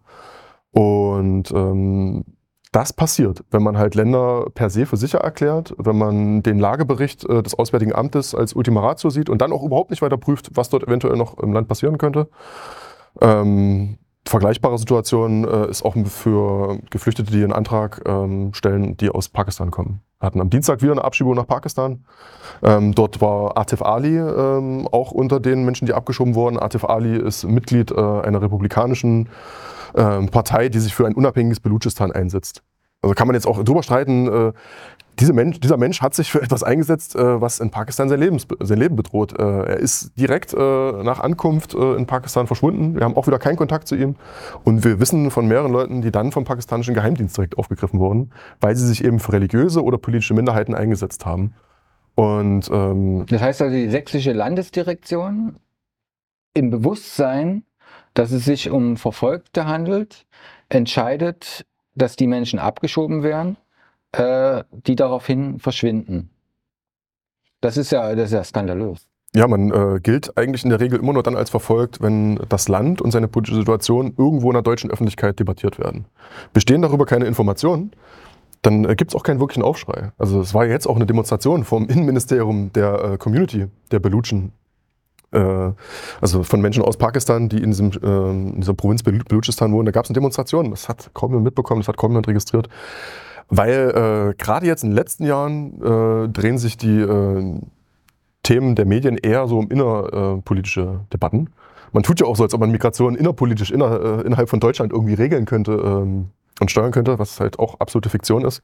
Und 0.74 1.51
ähm, 1.51 2.26
das 2.71 2.91
passiert, 2.91 3.43
wenn 3.51 3.61
man 3.61 3.78
halt 3.78 3.93
Länder 3.93 4.47
per 4.53 4.71
se 4.71 4.88
für 4.88 4.97
sicher 4.97 5.19
erklärt, 5.19 5.76
wenn 5.78 5.95
man 5.97 6.41
den 6.41 6.57
Lagebericht 6.57 7.24
äh, 7.30 7.43
des 7.43 7.53
Auswärtigen 7.53 7.93
Amtes 7.93 8.34
als 8.34 8.53
Ultima 8.53 8.82
Ratio 8.82 9.11
sieht 9.11 9.30
und 9.30 9.41
dann 9.41 9.53
auch 9.53 9.63
überhaupt 9.63 9.91
nicht 9.91 10.01
weiter 10.01 10.17
prüft, 10.17 10.49
was 10.55 10.69
dort 10.69 10.84
eventuell 10.84 11.15
noch 11.15 11.38
im 11.38 11.53
Land 11.53 11.67
passieren 11.67 11.99
könnte. 11.99 12.30
Ähm, 13.21 13.99
vergleichbare 14.26 14.80
Situation 14.80 15.47
äh, 15.47 15.69
ist 15.69 15.86
auch 15.86 15.95
für 16.07 16.80
Geflüchtete, 16.89 17.32
die 17.32 17.43
einen 17.43 17.53
Antrag 17.53 18.01
ähm, 18.07 18.53
stellen, 18.55 18.97
die 18.97 19.09
aus 19.09 19.30
Pakistan 19.30 19.69
kommen. 19.69 20.01
Wir 20.19 20.28
hatten 20.28 20.41
am 20.41 20.49
Dienstag 20.49 20.82
wieder 20.82 20.93
eine 20.93 21.03
Abschiebung 21.03 21.36
nach 21.36 21.45
Pakistan. 21.45 22.05
Ähm, 22.63 22.95
dort 22.95 23.21
war 23.21 23.55
Atif 23.57 23.84
Ali 23.84 24.17
ähm, 24.17 24.88
auch 24.91 25.11
unter 25.11 25.39
den 25.39 25.63
Menschen, 25.63 25.86
die 25.86 25.93
abgeschoben 25.93 26.34
wurden. 26.34 26.57
Atif 26.57 26.86
Ali 26.86 27.17
ist 27.17 27.43
Mitglied 27.43 27.91
äh, 27.91 27.95
einer 27.95 28.41
republikanischen 28.41 29.30
ähm, 29.95 30.29
Partei, 30.29 30.69
die 30.69 30.79
sich 30.79 30.93
für 30.93 31.05
ein 31.05 31.15
unabhängiges 31.15 31.59
Belutschistan 31.59 32.11
einsetzt. 32.11 32.63
Also 33.01 33.15
kann 33.15 33.27
man 33.27 33.35
jetzt 33.35 33.47
auch 33.47 33.61
drüber 33.63 33.83
streiten, 33.83 34.27
äh, 34.27 34.53
diese 35.19 35.33
Mensch, 35.33 35.59
dieser 35.59 35.77
Mensch 35.77 36.01
hat 36.01 36.15
sich 36.15 36.31
für 36.31 36.41
etwas 36.41 36.63
eingesetzt, 36.63 37.15
äh, 37.15 37.41
was 37.41 37.59
in 37.59 37.69
Pakistan 37.69 38.09
sein, 38.09 38.19
Lebens, 38.19 38.47
sein 38.59 38.79
Leben 38.79 38.95
bedroht. 38.95 39.37
Äh, 39.37 39.43
er 39.43 39.77
ist 39.77 40.11
direkt 40.17 40.53
äh, 40.53 40.57
nach 41.03 41.19
Ankunft 41.19 41.75
äh, 41.75 41.95
in 41.95 42.07
Pakistan 42.07 42.47
verschwunden. 42.47 42.95
Wir 42.95 43.03
haben 43.03 43.15
auch 43.15 43.27
wieder 43.27 43.37
keinen 43.39 43.57
Kontakt 43.57 43.87
zu 43.87 43.95
ihm. 43.95 44.15
Und 44.63 44.83
wir 44.83 44.99
wissen 44.99 45.29
von 45.29 45.47
mehreren 45.47 45.71
Leuten, 45.71 46.01
die 46.01 46.11
dann 46.11 46.31
vom 46.31 46.45
pakistanischen 46.45 46.93
Geheimdienst 46.93 47.37
direkt 47.37 47.57
aufgegriffen 47.57 47.99
wurden, 47.99 48.31
weil 48.59 48.75
sie 48.75 48.87
sich 48.87 49.03
eben 49.03 49.19
für 49.19 49.33
religiöse 49.33 49.83
oder 49.83 49.97
politische 49.97 50.33
Minderheiten 50.33 50.73
eingesetzt 50.73 51.25
haben. 51.25 51.53
Und, 52.15 52.69
ähm, 52.71 53.25
das 53.27 53.41
heißt 53.41 53.61
also, 53.61 53.73
die 53.73 53.89
sächsische 53.89 54.33
Landesdirektion 54.33 55.57
im 56.55 56.69
Bewusstsein, 56.69 57.63
dass 58.14 58.32
es 58.32 58.45
sich 58.45 58.70
um 58.70 58.97
Verfolgte 58.97 59.66
handelt, 59.66 60.26
entscheidet, 60.70 61.66
dass 61.95 62.16
die 62.16 62.28
Menschen 62.28 62.59
abgeschoben 62.59 63.24
werden, 63.24 63.57
äh, 64.11 64.64
die 64.72 64.95
daraufhin 64.95 65.59
verschwinden. 65.59 66.30
Das 67.61 67.78
ist 67.78 67.91
ja, 67.91 68.14
das 68.16 68.26
ist 68.26 68.34
ja 68.34 68.43
skandalös. 68.43 69.07
Ja, 69.36 69.47
man 69.47 69.72
äh, 69.72 69.99
gilt 69.99 70.38
eigentlich 70.38 70.64
in 70.64 70.70
der 70.70 70.80
Regel 70.80 70.99
immer 70.99 71.14
nur 71.14 71.24
dann 71.24 71.36
als 71.36 71.49
verfolgt, 71.49 72.01
wenn 72.01 72.39
das 72.49 72.68
Land 72.68 73.01
und 73.01 73.09
seine 73.09 73.28
politische 73.28 73.57
Situation 73.57 74.14
irgendwo 74.16 74.49
in 74.49 74.53
der 74.53 74.61
deutschen 74.61 74.91
Öffentlichkeit 74.91 75.39
debattiert 75.39 75.80
werden. 75.80 76.05
Bestehen 76.53 76.84
darüber 76.84 77.07
keine 77.07 77.26
Informationen, 77.26 77.91
dann 78.61 78.86
äh, 78.86 78.95
gibt 78.95 79.11
es 79.11 79.16
auch 79.16 79.24
keinen 79.24 79.39
wirklichen 79.39 79.64
Aufschrei. 79.64 80.11
Also 80.20 80.39
es 80.39 80.53
war 80.53 80.66
jetzt 80.66 80.86
auch 80.86 80.95
eine 80.95 81.07
Demonstration 81.07 81.64
vom 81.64 81.88
Innenministerium 81.88 82.72
der 82.74 83.03
äh, 83.03 83.18
Community 83.18 83.68
der 83.91 83.99
Belutschen. 83.99 84.51
Äh, 85.34 85.71
also 86.21 86.43
von 86.43 86.61
Menschen 86.61 86.84
aus 86.84 86.97
Pakistan, 86.97 87.49
die 87.49 87.57
in, 87.61 87.71
diesem, 87.71 87.91
äh, 87.91 88.29
in 88.31 88.61
dieser 88.61 88.73
Provinz 88.73 89.03
Belutschistan 89.03 89.71
wohnen. 89.73 89.86
Da 89.86 89.91
gab 89.91 90.05
es 90.05 90.09
eine 90.09 90.15
Demonstration. 90.15 90.71
Das 90.71 90.88
hat 90.88 91.11
kaum 91.13 91.31
jemand 91.31 91.45
mitbekommen, 91.45 91.81
das 91.81 91.88
hat 91.88 91.97
kaum 91.97 92.11
jemand 92.11 92.27
registriert. 92.27 92.69
Weil 93.49 94.31
äh, 94.31 94.36
gerade 94.41 94.65
jetzt 94.65 94.84
in 94.84 94.91
den 94.91 94.95
letzten 94.95 95.25
Jahren 95.25 95.81
äh, 95.81 96.29
drehen 96.29 96.57
sich 96.57 96.77
die 96.77 97.05
Themen 98.43 98.75
der 98.75 98.86
Medien 98.86 99.17
eher 99.17 99.47
so 99.47 99.59
um 99.59 99.69
innerpolitische 99.69 101.01
Debatten. 101.13 101.49
Man 101.93 102.03
tut 102.03 102.19
ja 102.19 102.25
auch 102.25 102.36
so, 102.36 102.43
als 102.43 102.53
ob 102.53 102.59
man 102.59 102.71
Migration 102.71 103.15
innerpolitisch 103.15 103.71
inner, 103.71 104.25
innerhalb 104.25 104.49
von 104.49 104.59
Deutschland 104.59 104.91
irgendwie 104.91 105.13
regeln 105.13 105.45
könnte. 105.45 105.73
Ähm, 105.73 106.29
und 106.59 106.71
steuern 106.71 106.91
könnte, 106.91 107.19
was 107.19 107.39
halt 107.39 107.59
auch 107.59 107.79
absolute 107.79 108.09
Fiktion 108.09 108.45
ist. 108.45 108.61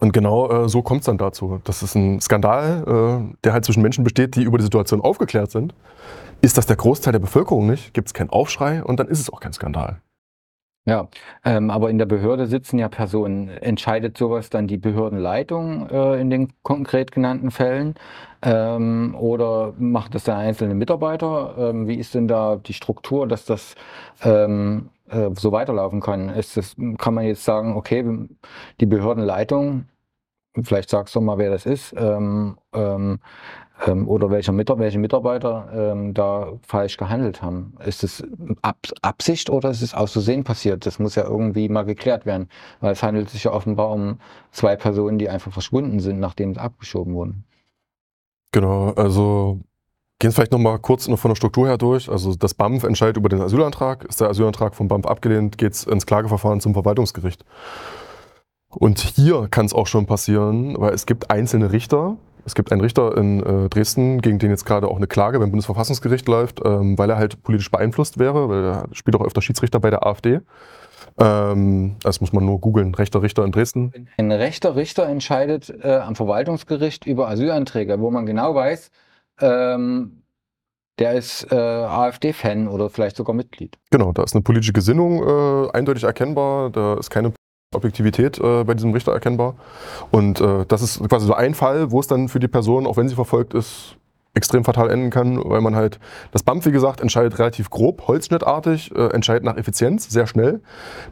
Und 0.00 0.12
genau 0.12 0.64
äh, 0.64 0.68
so 0.68 0.82
kommt 0.82 1.00
es 1.00 1.06
dann 1.06 1.18
dazu. 1.18 1.60
Das 1.64 1.82
ist 1.82 1.94
ein 1.94 2.20
Skandal, 2.20 3.28
äh, 3.30 3.36
der 3.44 3.52
halt 3.52 3.64
zwischen 3.64 3.82
Menschen 3.82 4.04
besteht, 4.04 4.36
die 4.36 4.42
über 4.42 4.58
die 4.58 4.64
Situation 4.64 5.00
aufgeklärt 5.00 5.50
sind. 5.50 5.74
Ist 6.40 6.58
das 6.58 6.66
der 6.66 6.76
Großteil 6.76 7.12
der 7.12 7.20
Bevölkerung 7.20 7.66
nicht, 7.66 7.94
gibt 7.94 8.08
es 8.08 8.14
keinen 8.14 8.30
Aufschrei 8.30 8.82
und 8.82 9.00
dann 9.00 9.08
ist 9.08 9.20
es 9.20 9.30
auch 9.30 9.40
kein 9.40 9.52
Skandal. 9.52 10.00
Ja, 10.86 11.08
ähm, 11.46 11.70
aber 11.70 11.88
in 11.88 11.96
der 11.96 12.04
Behörde 12.04 12.46
sitzen 12.46 12.78
ja 12.78 12.88
Personen. 12.90 13.48
Entscheidet 13.48 14.18
sowas 14.18 14.50
dann 14.50 14.66
die 14.66 14.76
Behördenleitung 14.76 15.88
äh, 15.88 16.20
in 16.20 16.28
den 16.28 16.52
konkret 16.62 17.10
genannten 17.10 17.50
Fällen? 17.50 17.94
Ähm, 18.42 19.14
oder 19.18 19.72
macht 19.78 20.14
das 20.14 20.24
der 20.24 20.36
einzelne 20.36 20.74
Mitarbeiter? 20.74 21.54
Ähm, 21.56 21.88
wie 21.88 21.94
ist 21.94 22.14
denn 22.14 22.28
da 22.28 22.56
die 22.56 22.74
Struktur, 22.74 23.26
dass 23.26 23.46
das 23.46 23.76
ähm, 24.22 24.90
äh, 25.08 25.30
so 25.36 25.52
weiterlaufen 25.52 26.00
kann. 26.00 26.28
Ist 26.28 26.56
das, 26.56 26.76
kann 26.98 27.14
man 27.14 27.24
jetzt 27.24 27.44
sagen, 27.44 27.76
okay, 27.76 28.04
die 28.80 28.86
Behördenleitung, 28.86 29.86
vielleicht 30.62 30.90
sagst 30.90 31.14
du 31.14 31.20
mal, 31.20 31.38
wer 31.38 31.50
das 31.50 31.66
ist, 31.66 31.94
ähm, 31.96 32.58
ähm, 32.72 33.18
ähm, 33.86 34.08
oder 34.08 34.30
welcher 34.30 34.52
Mitar 34.52 34.78
welche 34.78 34.98
Mitarbeiter 34.98 35.68
ähm, 35.74 36.14
da 36.14 36.52
falsch 36.62 36.96
gehandelt 36.96 37.42
haben. 37.42 37.74
Ist 37.84 38.04
es 38.04 38.24
Ab 38.62 38.78
Absicht 39.02 39.50
oder 39.50 39.70
ist 39.70 39.82
es 39.82 39.94
aus 39.94 40.12
Versehen 40.12 40.44
passiert? 40.44 40.86
Das 40.86 40.98
muss 40.98 41.16
ja 41.16 41.24
irgendwie 41.24 41.68
mal 41.68 41.84
geklärt 41.84 42.24
werden, 42.24 42.48
weil 42.80 42.92
es 42.92 43.02
handelt 43.02 43.30
sich 43.30 43.44
ja 43.44 43.52
offenbar 43.52 43.90
um 43.90 44.20
zwei 44.52 44.76
Personen, 44.76 45.18
die 45.18 45.28
einfach 45.28 45.52
verschwunden 45.52 46.00
sind, 46.00 46.20
nachdem 46.20 46.54
sie 46.54 46.60
abgeschoben 46.60 47.14
wurden. 47.14 47.44
Genau, 48.52 48.90
also 48.92 49.58
Gehen 50.24 50.32
vielleicht 50.32 50.52
nochmal 50.52 50.78
kurz 50.78 51.06
noch 51.06 51.18
von 51.18 51.32
der 51.32 51.36
Struktur 51.36 51.66
her 51.66 51.76
durch. 51.76 52.08
Also 52.08 52.34
das 52.34 52.54
BAMF 52.54 52.84
entscheidet 52.84 53.18
über 53.18 53.28
den 53.28 53.42
Asylantrag. 53.42 54.04
Ist 54.04 54.22
der 54.22 54.30
Asylantrag 54.30 54.74
vom 54.74 54.88
BAMF 54.88 55.04
abgelehnt, 55.04 55.58
geht 55.58 55.74
es 55.74 55.84
ins 55.84 56.06
Klageverfahren 56.06 56.62
zum 56.62 56.72
Verwaltungsgericht. 56.72 57.44
Und 58.70 59.00
hier 59.00 59.48
kann 59.50 59.66
es 59.66 59.74
auch 59.74 59.86
schon 59.86 60.06
passieren, 60.06 60.76
weil 60.80 60.94
es 60.94 61.04
gibt 61.04 61.30
einzelne 61.30 61.72
Richter. 61.72 62.16
Es 62.46 62.54
gibt 62.54 62.72
einen 62.72 62.80
Richter 62.80 63.14
in 63.18 63.42
äh, 63.42 63.68
Dresden, 63.68 64.22
gegen 64.22 64.38
den 64.38 64.48
jetzt 64.48 64.64
gerade 64.64 64.88
auch 64.88 64.96
eine 64.96 65.06
Klage 65.06 65.38
beim 65.38 65.50
Bundesverfassungsgericht 65.50 66.26
läuft, 66.26 66.62
ähm, 66.64 66.96
weil 66.96 67.10
er 67.10 67.18
halt 67.18 67.42
politisch 67.42 67.70
beeinflusst 67.70 68.18
wäre, 68.18 68.48
weil 68.48 68.64
er 68.64 68.88
spielt 68.92 69.16
auch 69.16 69.26
öfter 69.26 69.42
Schiedsrichter 69.42 69.78
bei 69.78 69.90
der 69.90 70.06
AfD. 70.06 70.40
Ähm, 71.18 71.96
das 72.02 72.22
muss 72.22 72.32
man 72.32 72.46
nur 72.46 72.60
googeln, 72.60 72.94
rechter 72.94 73.20
Richter 73.20 73.44
in 73.44 73.52
Dresden. 73.52 73.92
Ein 74.16 74.32
rechter 74.32 74.74
Richter 74.74 75.06
entscheidet 75.06 75.68
äh, 75.82 75.96
am 75.96 76.16
Verwaltungsgericht 76.16 77.04
über 77.04 77.28
Asylanträge, 77.28 78.00
wo 78.00 78.10
man 78.10 78.24
genau 78.24 78.54
weiß, 78.54 78.90
ähm, 79.40 80.22
der 80.98 81.14
ist 81.14 81.50
äh, 81.50 81.56
AfD-Fan 81.56 82.68
oder 82.68 82.88
vielleicht 82.88 83.16
sogar 83.16 83.34
Mitglied. 83.34 83.78
Genau, 83.90 84.12
da 84.12 84.22
ist 84.22 84.34
eine 84.34 84.42
politische 84.42 84.72
Gesinnung 84.72 85.22
äh, 85.22 85.70
eindeutig 85.72 86.04
erkennbar, 86.04 86.70
da 86.70 86.94
ist 86.94 87.10
keine 87.10 87.32
Objektivität 87.74 88.38
äh, 88.38 88.64
bei 88.64 88.74
diesem 88.74 88.92
Richter 88.92 89.12
erkennbar. 89.12 89.56
Und 90.12 90.40
äh, 90.40 90.64
das 90.66 90.82
ist 90.82 91.00
quasi 91.08 91.26
so 91.26 91.34
ein 91.34 91.54
Fall, 91.54 91.90
wo 91.90 91.98
es 92.00 92.06
dann 92.06 92.28
für 92.28 92.38
die 92.38 92.48
Person, 92.48 92.86
auch 92.86 92.96
wenn 92.96 93.08
sie 93.08 93.16
verfolgt 93.16 93.54
ist, 93.54 93.96
extrem 94.34 94.64
fatal 94.64 94.90
enden 94.90 95.10
kann, 95.10 95.38
weil 95.42 95.60
man 95.60 95.76
halt, 95.76 95.98
das 96.32 96.42
BAMF, 96.42 96.66
wie 96.66 96.72
gesagt, 96.72 97.00
entscheidet 97.00 97.38
relativ 97.38 97.70
grob, 97.70 98.06
holzschnittartig, 98.08 98.94
äh, 98.94 99.06
entscheidet 99.12 99.44
nach 99.44 99.56
Effizienz, 99.56 100.10
sehr 100.10 100.26
schnell. 100.26 100.60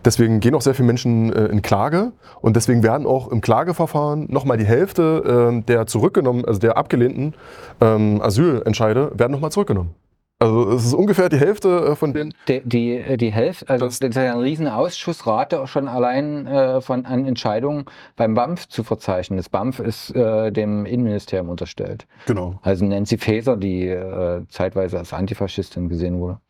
Deswegen 0.04 0.40
gehen 0.40 0.54
auch 0.54 0.62
sehr 0.62 0.74
viele 0.74 0.86
Menschen 0.86 1.32
äh, 1.32 1.46
in 1.46 1.62
Klage 1.62 2.12
und 2.40 2.56
deswegen 2.56 2.82
werden 2.82 3.06
auch 3.06 3.28
im 3.28 3.40
Klageverfahren 3.40 4.26
nochmal 4.28 4.58
die 4.58 4.64
Hälfte 4.64 5.52
äh, 5.54 5.62
der 5.62 5.86
zurückgenommen, 5.86 6.44
also 6.44 6.58
der 6.58 6.76
abgelehnten 6.76 7.34
ähm, 7.80 8.20
Asylentscheide, 8.20 9.12
werden 9.14 9.32
nochmal 9.32 9.52
zurückgenommen. 9.52 9.94
Also 10.42 10.70
es 10.70 10.86
ist 10.86 10.94
ungefähr 10.94 11.28
die 11.28 11.38
Hälfte 11.38 11.68
äh, 11.68 11.96
von 11.96 12.12
den. 12.12 12.34
Die, 12.48 12.62
die, 12.64 12.96
äh, 12.96 13.16
die 13.16 13.32
Hälfte, 13.32 13.68
also 13.68 13.86
das, 13.86 14.00
das 14.00 14.10
ist 14.10 14.16
ja 14.16 14.32
eine 14.32 14.42
riesen 14.42 14.66
Ausschussrate 14.66 15.66
schon 15.66 15.86
allein 15.86 16.46
äh, 16.46 16.80
von 16.80 17.06
an 17.06 17.26
Entscheidungen 17.26 17.84
beim 18.16 18.34
BAMF 18.34 18.68
zu 18.68 18.82
verzeichnen. 18.82 19.36
Das 19.36 19.48
BAMF 19.48 19.78
ist 19.78 20.10
äh, 20.16 20.50
dem 20.50 20.84
Innenministerium 20.84 21.48
unterstellt. 21.48 22.06
Genau. 22.26 22.58
Also 22.62 22.84
Nancy 22.84 23.18
Faeser, 23.18 23.56
die 23.56 23.86
äh, 23.86 24.42
zeitweise 24.48 24.98
als 24.98 25.12
Antifaschistin 25.12 25.88
gesehen 25.88 26.18
wurde. 26.18 26.40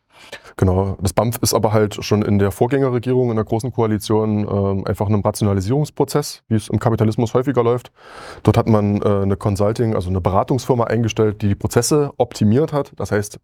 Genau. 0.55 0.97
Das 1.01 1.13
BAMF 1.13 1.37
ist 1.41 1.53
aber 1.53 1.73
halt 1.73 2.03
schon 2.03 2.21
in 2.21 2.37
der 2.37 2.51
Vorgängerregierung, 2.51 3.29
in 3.29 3.35
der 3.35 3.45
Großen 3.45 3.71
Koalition, 3.71 4.47
ähm, 4.47 4.85
einfach 4.85 5.07
einem 5.07 5.21
Rationalisierungsprozess, 5.21 6.43
wie 6.47 6.55
es 6.55 6.69
im 6.69 6.79
Kapitalismus 6.79 7.33
häufiger 7.33 7.63
läuft. 7.63 7.91
Dort 8.43 8.57
hat 8.57 8.67
man 8.67 9.01
äh, 9.01 9.21
eine 9.23 9.35
Consulting, 9.35 9.95
also 9.95 10.09
eine 10.09 10.21
Beratungsfirma 10.21 10.85
eingestellt, 10.85 11.41
die 11.41 11.47
die 11.47 11.55
Prozesse 11.55 12.11
optimiert 12.17 12.73
hat. 12.73 12.91
Das 12.97 13.11
heißt, 13.11 13.39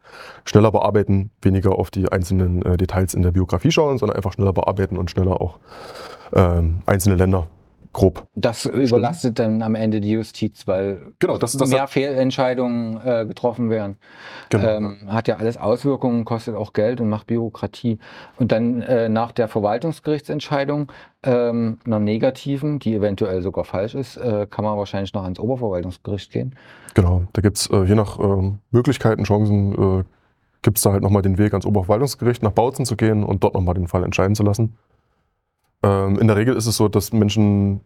schneller 0.45 0.71
bearbeiten, 0.71 1.31
weniger 1.41 1.77
auf 1.77 1.89
die 1.89 2.11
einzelnen 2.11 2.61
äh, 2.63 2.77
Details 2.77 3.13
in 3.13 3.23
der 3.23 3.31
Biografie 3.31 3.71
schauen, 3.71 3.97
sondern 3.97 4.15
einfach 4.15 4.33
schneller 4.33 4.53
bearbeiten 4.53 4.97
und 4.97 5.09
schneller 5.09 5.41
auch 5.41 5.57
ähm, 6.33 6.81
einzelne 6.85 7.15
Länder 7.15 7.47
grob. 7.91 8.27
Das 8.35 8.65
überlastet 8.65 9.39
dann 9.39 9.61
am 9.61 9.75
Ende 9.75 9.99
die 9.99 10.11
Justiz, 10.11 10.67
weil 10.67 11.13
genau, 11.19 11.37
das, 11.37 11.53
das 11.53 11.69
mehr 11.69 11.87
Fehlentscheidungen 11.87 12.99
äh, 13.03 13.25
getroffen 13.25 13.69
werden. 13.69 13.97
Genau. 14.49 14.67
Ähm, 14.67 14.97
hat 15.07 15.27
ja 15.27 15.37
alles 15.37 15.57
Auswirkungen, 15.57 16.25
kostet 16.25 16.55
auch 16.55 16.73
Geld 16.73 17.01
und 17.01 17.09
macht 17.09 17.27
Bürokratie. 17.27 17.97
Und 18.37 18.51
dann 18.51 18.81
äh, 18.81 19.09
nach 19.09 19.31
der 19.31 19.47
Verwaltungsgerichtsentscheidung, 19.47 20.91
ähm, 21.23 21.79
einer 21.85 21.99
negativen, 21.99 22.79
die 22.79 22.93
eventuell 22.93 23.41
sogar 23.41 23.65
falsch 23.65 23.95
ist, 23.95 24.17
äh, 24.17 24.47
kann 24.49 24.63
man 24.63 24.77
wahrscheinlich 24.77 25.13
noch 25.13 25.23
ans 25.23 25.39
Oberverwaltungsgericht 25.39 26.31
gehen. 26.31 26.55
Genau, 26.93 27.23
da 27.33 27.41
gibt 27.41 27.57
es 27.57 27.67
äh, 27.67 27.83
je 27.83 27.95
nach 27.95 28.19
ähm, 28.19 28.59
Möglichkeiten, 28.71 29.23
Chancen, 29.23 29.73
äh, 29.73 30.03
gibt 30.61 30.77
es 30.77 30.83
da 30.83 30.91
halt 30.91 31.01
nochmal 31.01 31.21
den 31.21 31.37
Weg 31.37 31.53
ans 31.53 31.65
Oberverwaltungsgericht 31.65 32.43
nach 32.43 32.51
Bautzen 32.51 32.85
zu 32.85 32.95
gehen 32.95 33.23
und 33.23 33.43
dort 33.43 33.55
nochmal 33.55 33.75
den 33.75 33.87
Fall 33.87 34.03
entscheiden 34.03 34.35
zu 34.35 34.43
lassen. 34.43 34.77
Ähm, 35.83 36.19
in 36.19 36.27
der 36.27 36.35
Regel 36.35 36.55
ist 36.55 36.65
es 36.65 36.77
so, 36.77 36.87
dass 36.87 37.13
Menschen 37.13 37.81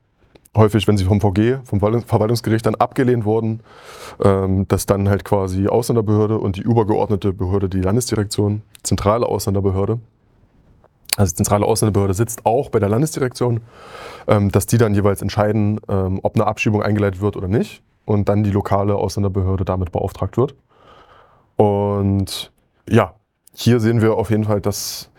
häufig, 0.55 0.87
wenn 0.87 0.97
sie 0.97 1.05
vom 1.05 1.19
VG, 1.19 1.59
vom 1.63 1.79
Verwaltungsgericht 1.79 2.65
dann 2.65 2.75
abgelehnt 2.75 3.25
wurden, 3.25 3.61
ähm, 4.23 4.67
dass 4.67 4.85
dann 4.85 5.09
halt 5.09 5.25
quasi 5.25 5.67
Ausländerbehörde 5.67 6.37
und 6.37 6.57
die 6.57 6.61
übergeordnete 6.61 7.33
Behörde, 7.33 7.69
die 7.69 7.81
Landesdirektion, 7.81 8.61
zentrale 8.83 9.25
Ausländerbehörde, 9.25 9.99
also 11.17 11.31
die 11.31 11.35
zentrale 11.35 11.65
Ausländerbehörde 11.65 12.13
sitzt 12.13 12.45
auch 12.45 12.69
bei 12.69 12.79
der 12.79 12.89
Landesdirektion, 12.89 13.61
ähm, 14.27 14.51
dass 14.51 14.65
die 14.65 14.77
dann 14.77 14.93
jeweils 14.95 15.21
entscheiden, 15.21 15.79
ähm, 15.87 16.19
ob 16.23 16.35
eine 16.35 16.47
Abschiebung 16.47 16.81
eingeleitet 16.81 17.21
wird 17.21 17.35
oder 17.35 17.47
nicht 17.47 17.83
und 18.05 18.29
dann 18.29 18.43
die 18.43 18.51
lokale 18.51 18.95
Ausländerbehörde 18.95 19.65
damit 19.65 19.91
beauftragt 19.91 20.37
wird. 20.37 20.55
Und 21.55 22.51
ja, 22.89 23.13
hier 23.53 23.79
sehen 23.79 24.01
wir 24.01 24.15
auf 24.15 24.31
jeden 24.31 24.43
Fall, 24.45 24.59
dass 24.59 25.11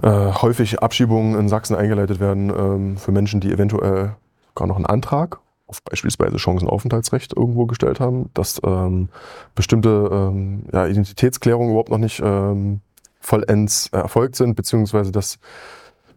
äh, 0.00 0.08
häufig 0.08 0.80
Abschiebungen 0.80 1.38
in 1.38 1.48
Sachsen 1.48 1.76
eingeleitet 1.76 2.20
werden 2.20 2.50
ähm, 2.50 2.96
für 2.96 3.12
Menschen, 3.12 3.40
die 3.40 3.52
eventuell 3.52 4.16
gar 4.54 4.66
noch 4.66 4.76
einen 4.76 4.86
Antrag 4.86 5.40
auf 5.66 5.82
beispielsweise 5.82 6.38
Chancenaufenthaltsrecht 6.38 7.34
irgendwo 7.34 7.66
gestellt 7.66 7.98
haben, 7.98 8.30
dass 8.34 8.60
ähm, 8.64 9.08
bestimmte 9.54 10.10
ähm, 10.12 10.64
ja, 10.72 10.86
Identitätsklärungen 10.86 11.70
überhaupt 11.70 11.90
noch 11.90 11.98
nicht 11.98 12.20
ähm, 12.22 12.80
vollends 13.20 13.88
erfolgt 13.88 14.36
sind, 14.36 14.54
beziehungsweise 14.54 15.12
dass 15.12 15.38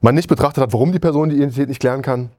man 0.02 0.16
nicht 0.16 0.28
betrachtet 0.28 0.62
hat, 0.62 0.74
warum 0.74 0.92
die 0.92 1.00
Person 1.00 1.30
die 1.30 1.38
Identität 1.38 1.70
nicht 1.70 1.80
klären 1.80 2.02
kann. 2.02 2.32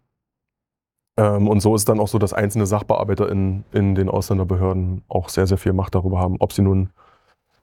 Ähm, 1.17 1.49
und 1.49 1.61
so 1.61 1.75
ist 1.75 1.89
dann 1.89 2.01
auch 2.01 2.09
so, 2.09 2.19
dass 2.19 2.35
einzelne 2.35 2.67
Sachbearbeiter 2.67 3.31
in, 3.31 3.65
in 3.73 3.95
den 3.95 4.11
Ausländerbehörden 4.11 5.03
auch 5.09 5.31
sehr, 5.31 5.47
sehr 5.47 5.59
viel 5.59 5.73
Macht 5.73 5.95
darüber 5.95 6.19
haben, 6.19 6.37
ob 6.41 6.53
sie 6.53 6.63
nun 6.63 6.91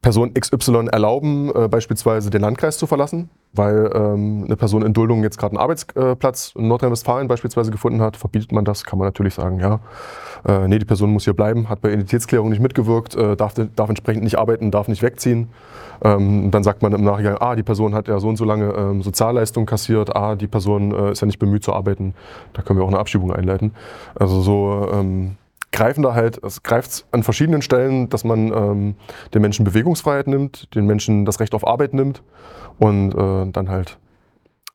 Person 0.03 0.33
XY 0.33 0.89
erlauben, 0.91 1.49
äh, 1.55 1.69
beispielsweise 1.69 2.29
den 2.29 2.41
Landkreis 2.41 2.77
zu 2.77 2.85
verlassen, 2.87 3.29
weil 3.53 3.89
ähm, 3.95 4.43
eine 4.45 4.57
Person 4.57 4.83
in 4.83 4.93
Duldung 4.93 5.23
jetzt 5.23 5.37
gerade 5.37 5.53
einen 5.53 5.61
Arbeitsplatz 5.61 6.51
in 6.55 6.67
Nordrhein-Westfalen 6.67 7.29
beispielsweise 7.29 7.71
gefunden 7.71 8.01
hat. 8.01 8.17
Verbietet 8.17 8.51
man 8.51 8.65
das, 8.65 8.83
kann 8.83 8.99
man 8.99 9.07
natürlich 9.07 9.33
sagen, 9.33 9.61
ja. 9.61 9.79
Äh, 10.45 10.67
nee, 10.67 10.77
die 10.77 10.85
Person 10.85 11.09
muss 11.09 11.23
hier 11.23 11.33
bleiben, 11.33 11.69
hat 11.69 11.79
bei 11.81 11.87
Identitätsklärung 11.87 12.49
nicht 12.49 12.59
mitgewirkt, 12.59 13.15
äh, 13.15 13.37
darf, 13.37 13.53
darf 13.53 13.89
entsprechend 13.89 14.25
nicht 14.25 14.37
arbeiten, 14.37 14.71
darf 14.71 14.89
nicht 14.89 15.01
wegziehen. 15.01 15.47
Ähm, 16.03 16.51
dann 16.51 16.63
sagt 16.63 16.81
man 16.81 16.91
im 16.91 17.05
Nachhinein, 17.05 17.37
ah, 17.39 17.55
die 17.55 17.63
Person 17.63 17.95
hat 17.95 18.09
ja 18.09 18.19
so 18.19 18.27
und 18.27 18.35
so 18.35 18.43
lange 18.43 18.73
ähm, 18.73 19.01
Sozialleistungen 19.01 19.65
kassiert, 19.65 20.13
ah, 20.17 20.35
die 20.35 20.47
Person 20.47 20.93
äh, 20.93 21.11
ist 21.13 21.21
ja 21.21 21.27
nicht 21.27 21.39
bemüht 21.39 21.63
zu 21.63 21.71
arbeiten, 21.71 22.13
da 22.51 22.61
können 22.61 22.77
wir 22.77 22.83
auch 22.83 22.89
eine 22.89 22.99
Abschiebung 22.99 23.31
einleiten. 23.31 23.71
Also 24.15 24.41
so 24.41 24.89
ähm, 24.91 25.37
greifen 25.73 26.03
da 26.03 26.13
halt, 26.13 26.41
es 26.41 26.63
greift 26.63 27.05
an 27.11 27.23
verschiedenen 27.23 27.61
Stellen, 27.61 28.07
dass 28.07 28.23
man 28.23 28.53
ähm, 28.53 28.95
den 29.33 29.41
Menschen 29.41 29.65
Bewegungsfreiheit 29.65 30.27
nimmt, 30.27 30.73
den 30.75 30.85
Menschen 30.85 31.25
das 31.25 31.41
Recht 31.41 31.53
auf 31.53 31.67
Arbeit 31.67 31.93
nimmt 31.93 32.23
und 32.79 33.13
äh, 33.13 33.51
dann 33.51 33.69
halt 33.69 33.97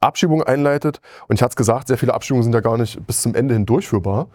Abschiebungen 0.00 0.46
einleitet. 0.46 1.00
Und 1.28 1.36
ich 1.36 1.42
hatte 1.42 1.52
es 1.52 1.56
gesagt, 1.56 1.88
sehr 1.88 1.96
viele 1.96 2.12
Abschiebungen 2.12 2.42
sind 2.42 2.52
ja 2.52 2.60
gar 2.60 2.76
nicht 2.76 3.04
bis 3.06 3.22
zum 3.22 3.34
Ende 3.34 3.54
hin 3.54 3.64
durchführbar. 3.64 4.28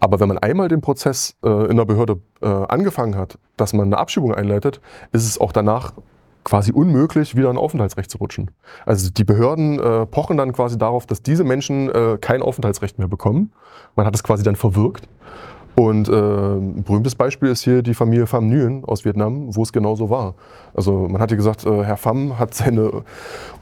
Aber 0.00 0.20
wenn 0.20 0.28
man 0.28 0.38
einmal 0.38 0.68
den 0.68 0.80
Prozess 0.80 1.36
äh, 1.44 1.70
in 1.70 1.76
der 1.76 1.84
Behörde 1.84 2.20
äh, 2.40 2.46
angefangen 2.46 3.16
hat, 3.16 3.38
dass 3.56 3.72
man 3.72 3.86
eine 3.86 3.98
Abschiebung 3.98 4.34
einleitet, 4.34 4.80
ist 5.12 5.26
es 5.26 5.40
auch 5.40 5.52
danach 5.52 5.92
quasi 6.44 6.72
unmöglich, 6.72 7.36
wieder 7.36 7.50
ein 7.50 7.56
Aufenthaltsrecht 7.56 8.10
zu 8.10 8.18
rutschen. 8.18 8.50
Also 8.84 9.10
die 9.10 9.24
Behörden 9.24 9.78
äh, 9.78 10.06
pochen 10.06 10.36
dann 10.36 10.52
quasi 10.52 10.76
darauf, 10.76 11.06
dass 11.06 11.22
diese 11.22 11.44
Menschen 11.44 11.88
äh, 11.90 12.18
kein 12.20 12.42
Aufenthaltsrecht 12.42 12.98
mehr 12.98 13.08
bekommen. 13.08 13.52
Man 13.94 14.06
hat 14.06 14.14
es 14.14 14.24
quasi 14.24 14.42
dann 14.42 14.56
verwirkt. 14.56 15.08
Und 15.74 16.08
äh, 16.08 16.12
ein 16.12 16.82
berühmtes 16.84 17.14
Beispiel 17.14 17.48
ist 17.48 17.62
hier 17.62 17.82
die 17.82 17.94
Familie 17.94 18.26
Pham 18.26 18.48
Nguyen 18.48 18.84
aus 18.84 19.04
Vietnam, 19.04 19.54
wo 19.56 19.62
es 19.62 19.72
genauso 19.72 20.10
war. 20.10 20.34
Also 20.74 21.08
man 21.08 21.20
hat 21.20 21.30
ja 21.30 21.36
gesagt, 21.36 21.64
äh, 21.64 21.84
Herr 21.84 21.96
Pham 21.96 22.38
hat 22.38 22.54
seine 22.54 23.04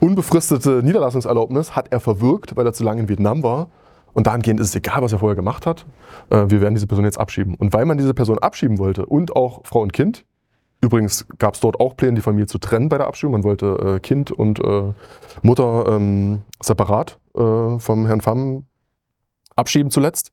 unbefristete 0.01 0.83
Niederlassungserlaubnis, 0.83 1.77
hat 1.77 1.93
er 1.93 2.01
verwirkt, 2.01 2.57
weil 2.57 2.67
er 2.67 2.73
zu 2.73 2.83
lange 2.83 3.03
in 3.03 3.09
Vietnam 3.09 3.43
war. 3.43 3.69
Und 4.13 4.27
dahingehend 4.27 4.59
ist 4.59 4.71
es 4.71 4.75
egal, 4.75 5.03
was 5.03 5.13
er 5.13 5.21
vorher 5.21 5.37
gemacht 5.37 5.67
hat. 5.67 5.87
Äh, 6.31 6.47
wir 6.49 6.61
werden 6.61 6.75
diese 6.75 6.89
Person 6.89 7.05
jetzt 7.05 7.19
abschieben. 7.19 7.55
Und 7.55 7.73
weil 7.73 7.85
man 7.85 7.97
diese 7.97 8.15
Person 8.15 8.39
abschieben 8.39 8.79
wollte 8.79 9.07
und 9.07 9.37
auch 9.37 9.61
Frau 9.65 9.81
und 9.81 9.93
Kind, 9.93 10.25
übrigens 10.81 11.27
gab 11.39 11.55
es 11.55 11.61
dort 11.61 11.79
auch 11.79 11.97
Pläne, 11.97 12.15
die 12.15 12.23
Familie 12.23 12.47
zu 12.47 12.59
trennen 12.59 12.89
bei 12.89 12.99
der 12.99 13.07
Abschiebung. 13.07 13.33
Man 13.35 13.45
wollte 13.45 13.67
äh, 13.97 14.01
Kind 14.01 14.33
und 14.33 14.59
äh, 14.59 14.93
Mutter 15.43 15.85
ähm, 15.89 16.43
separat 16.61 17.21
äh, 17.37 17.79
vom 17.79 18.07
Herrn 18.07 18.21
Pham 18.21 18.65
abschieben 19.55 19.91
zuletzt 19.91 20.33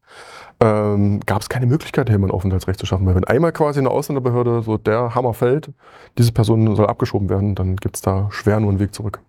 ähm, 0.59 1.19
gab 1.25 1.41
es 1.41 1.49
keine 1.49 1.67
Möglichkeit, 1.67 2.09
hier 2.09 2.17
ein 2.17 2.31
Aufenthaltsrecht 2.31 2.79
zu 2.79 2.85
schaffen. 2.85 3.05
Weil 3.05 3.15
wenn 3.15 3.23
einmal 3.25 3.51
quasi 3.51 3.79
in 3.79 3.85
der 3.85 3.93
Ausländerbehörde 3.93 4.61
so 4.63 4.77
der 4.77 5.13
Hammer 5.15 5.33
fällt, 5.33 5.71
diese 6.17 6.31
Person 6.31 6.75
soll 6.75 6.87
abgeschoben 6.87 7.29
werden, 7.29 7.55
dann 7.55 7.75
gibt 7.75 7.95
es 7.95 8.01
da 8.01 8.27
schwer 8.31 8.59
nur 8.59 8.71
einen 8.71 8.79
Weg 8.79 8.93
zurück. 8.93 9.19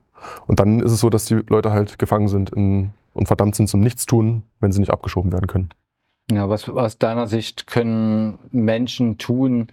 Und 0.46 0.60
dann 0.60 0.80
ist 0.80 0.92
es 0.92 1.00
so, 1.00 1.10
dass 1.10 1.26
die 1.26 1.40
Leute 1.48 1.72
halt 1.72 1.98
gefangen 1.98 2.28
sind 2.28 2.50
in, 2.50 2.90
und 3.12 3.26
verdammt 3.26 3.54
sind 3.54 3.68
zum 3.68 3.80
Nichtstun, 3.80 4.42
wenn 4.60 4.72
sie 4.72 4.80
nicht 4.80 4.90
abgeschoben 4.90 5.32
werden 5.32 5.46
können. 5.46 5.68
Ja, 6.30 6.48
was 6.48 6.68
aus 6.68 6.98
deiner 6.98 7.26
Sicht 7.26 7.66
können 7.66 8.38
Menschen 8.50 9.16
tun, 9.18 9.68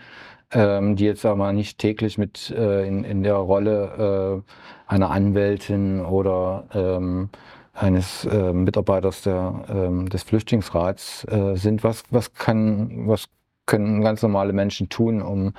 ähm, 0.52 0.96
die 0.96 1.06
jetzt 1.06 1.26
aber 1.26 1.52
nicht 1.52 1.80
täglich 1.80 2.18
mit 2.18 2.50
äh, 2.52 2.88
in, 2.88 3.04
in 3.04 3.24
der 3.24 3.36
Rolle 3.36 4.44
äh, 4.88 4.92
einer 4.92 5.12
Anwältin 5.12 6.06
oder 6.06 6.66
ähm, 6.74 7.30
eines 7.76 8.26
äh, 8.26 8.54
Mitarbeiters 8.54 9.22
der, 9.22 9.66
ähm, 9.70 10.10
des 10.10 10.24
Flüchtlingsrats 10.24 11.26
äh, 11.26 11.56
sind. 11.56 11.84
Was, 11.84 12.04
was, 12.10 12.34
kann, 12.34 13.08
was 13.08 13.26
können 13.66 14.02
ganz 14.02 14.22
normale 14.22 14.54
Menschen 14.54 14.90
tun, 14.90 15.22
um 15.22 15.54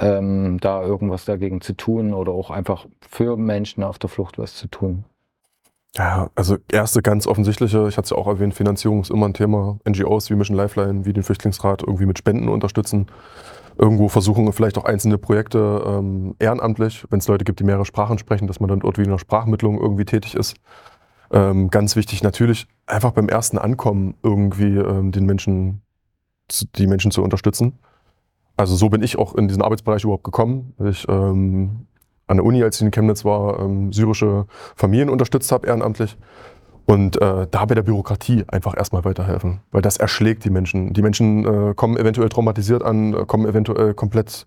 ähm, 0.00 0.58
da 0.60 0.82
irgendwas 0.82 1.24
dagegen 1.24 1.60
zu 1.60 1.74
tun 1.74 2.12
oder 2.12 2.32
auch 2.32 2.50
einfach 2.50 2.86
für 3.08 3.36
Menschen 3.36 3.82
auf 3.82 3.98
der 3.98 4.10
Flucht 4.10 4.38
was 4.38 4.54
zu 4.54 4.68
tun? 4.68 5.04
Ja, 5.96 6.30
also 6.34 6.56
erste 6.70 7.02
ganz 7.02 7.26
offensichtliche, 7.26 7.86
ich 7.86 7.98
hatte 7.98 8.06
es 8.06 8.10
ja 8.10 8.16
auch 8.16 8.26
erwähnt, 8.26 8.54
Finanzierung 8.54 9.02
ist 9.02 9.10
immer 9.10 9.26
ein 9.26 9.34
Thema. 9.34 9.78
NGOs 9.86 10.30
wie 10.30 10.34
Mission 10.34 10.56
Lifeline, 10.56 11.04
wie 11.04 11.12
den 11.12 11.22
Flüchtlingsrat 11.22 11.82
irgendwie 11.82 12.06
mit 12.06 12.18
Spenden 12.18 12.48
unterstützen. 12.48 13.08
Irgendwo 13.78 14.08
versuchen 14.08 14.50
vielleicht 14.52 14.78
auch 14.78 14.84
einzelne 14.84 15.18
Projekte 15.18 15.82
ähm, 15.86 16.34
ehrenamtlich, 16.38 17.06
wenn 17.10 17.18
es 17.18 17.28
Leute 17.28 17.44
gibt, 17.44 17.60
die 17.60 17.64
mehrere 17.64 17.84
Sprachen 17.84 18.18
sprechen, 18.18 18.46
dass 18.46 18.60
man 18.60 18.68
dann 18.68 18.80
dort 18.80 18.98
wie 18.98 19.02
in 19.02 19.10
der 19.10 19.18
Sprachmittlung 19.18 19.78
irgendwie 19.80 20.04
tätig 20.04 20.34
ist. 20.34 20.56
Ähm, 21.32 21.70
ganz 21.70 21.96
wichtig 21.96 22.22
natürlich 22.22 22.66
einfach 22.86 23.12
beim 23.12 23.28
ersten 23.28 23.56
Ankommen 23.58 24.14
irgendwie 24.22 24.76
ähm, 24.76 25.12
den 25.12 25.24
Menschen, 25.24 25.80
die 26.76 26.86
Menschen 26.86 27.10
zu 27.10 27.22
unterstützen. 27.22 27.78
Also 28.56 28.76
so 28.76 28.90
bin 28.90 29.02
ich 29.02 29.18
auch 29.18 29.34
in 29.34 29.48
diesen 29.48 29.62
Arbeitsbereich 29.62 30.04
überhaupt 30.04 30.24
gekommen, 30.24 30.74
ich 30.84 31.08
ähm, 31.08 31.86
an 32.26 32.36
der 32.36 32.44
Uni, 32.46 32.62
als 32.62 32.76
ich 32.76 32.82
in 32.82 32.90
Chemnitz 32.90 33.24
war, 33.24 33.60
ähm, 33.60 33.92
syrische 33.92 34.46
Familien 34.76 35.08
unterstützt 35.08 35.50
habe 35.52 35.66
ehrenamtlich. 35.66 36.16
Und 36.84 37.20
äh, 37.20 37.46
da 37.50 37.64
bei 37.64 37.74
der 37.74 37.82
Bürokratie 37.82 38.44
einfach 38.48 38.76
erstmal 38.76 39.04
weiterhelfen, 39.04 39.60
weil 39.70 39.82
das 39.82 39.98
erschlägt 39.98 40.44
die 40.44 40.50
Menschen. 40.50 40.92
Die 40.92 41.02
Menschen 41.02 41.44
äh, 41.44 41.74
kommen 41.74 41.96
eventuell 41.96 42.28
traumatisiert 42.28 42.82
an, 42.82 43.14
äh, 43.14 43.24
kommen 43.24 43.46
eventuell 43.46 43.94
komplett 43.94 44.46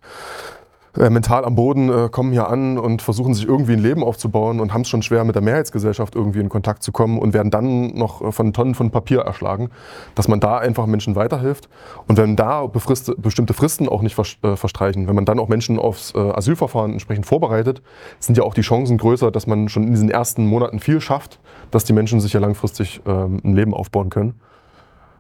äh, 0.98 1.10
mental 1.10 1.46
am 1.46 1.56
Boden, 1.56 1.90
äh, 1.90 2.10
kommen 2.10 2.32
hier 2.32 2.50
an 2.50 2.78
und 2.78 3.02
versuchen 3.02 3.34
sich 3.34 3.48
irgendwie 3.48 3.74
ein 3.74 3.80
Leben 3.80 4.04
aufzubauen 4.04 4.60
und 4.60 4.74
haben 4.74 4.82
es 4.82 4.90
schon 4.90 5.02
schwer 5.02 5.24
mit 5.24 5.36
der 5.36 5.42
Mehrheitsgesellschaft 5.42 6.16
irgendwie 6.16 6.40
in 6.40 6.50
Kontakt 6.50 6.84
zu 6.84 6.92
kommen 6.92 7.20
und 7.20 7.34
werden 7.34 7.52
dann 7.52 7.96
noch 7.96 8.22
äh, 8.22 8.32
von 8.32 8.54
Tonnen 8.54 8.76
von 8.76 8.92
Papier 8.92 9.22
erschlagen, 9.22 9.70
dass 10.16 10.28
man 10.28 10.40
da 10.40 10.58
einfach 10.58 10.86
Menschen 10.86 11.16
weiterhilft. 11.16 11.70
Und 12.08 12.18
wenn 12.18 12.36
da 12.36 12.68
bestimmte 12.68 13.54
Fristen 13.54 13.90
auch 13.90 14.02
nicht 14.02 14.18
äh, 14.44 14.56
verstreichen, 14.56 15.08
wenn 15.08 15.16
man 15.16 15.26
dann 15.26 15.40
auch 15.40 15.48
Menschen 15.48 15.80
aufs 15.80 16.14
äh, 16.16 16.20
Asylverfahren 16.20 16.94
entsprechend 16.94 17.26
vorbereitet, 17.26 17.82
sind 18.20 18.38
ja 18.38 18.44
auch 18.44 18.54
die 18.54 18.62
Chancen 18.62 18.98
größer, 18.98 19.32
dass 19.32 19.48
man 19.48 19.70
schon 19.70 19.84
in 19.84 19.92
diesen 19.92 20.10
ersten 20.10 20.46
Monaten 20.46 20.80
viel 20.80 21.02
schafft, 21.02 21.40
dass 21.72 21.84
die 21.84 21.94
Menschen 21.94 22.20
sich 22.20 22.34
ja 22.34 22.40
langfristig 22.40 23.02
ähm, 23.06 23.42
ein 23.44 23.54
Leben 23.54 23.74
aufbauen 23.74 24.10
können. 24.10 24.40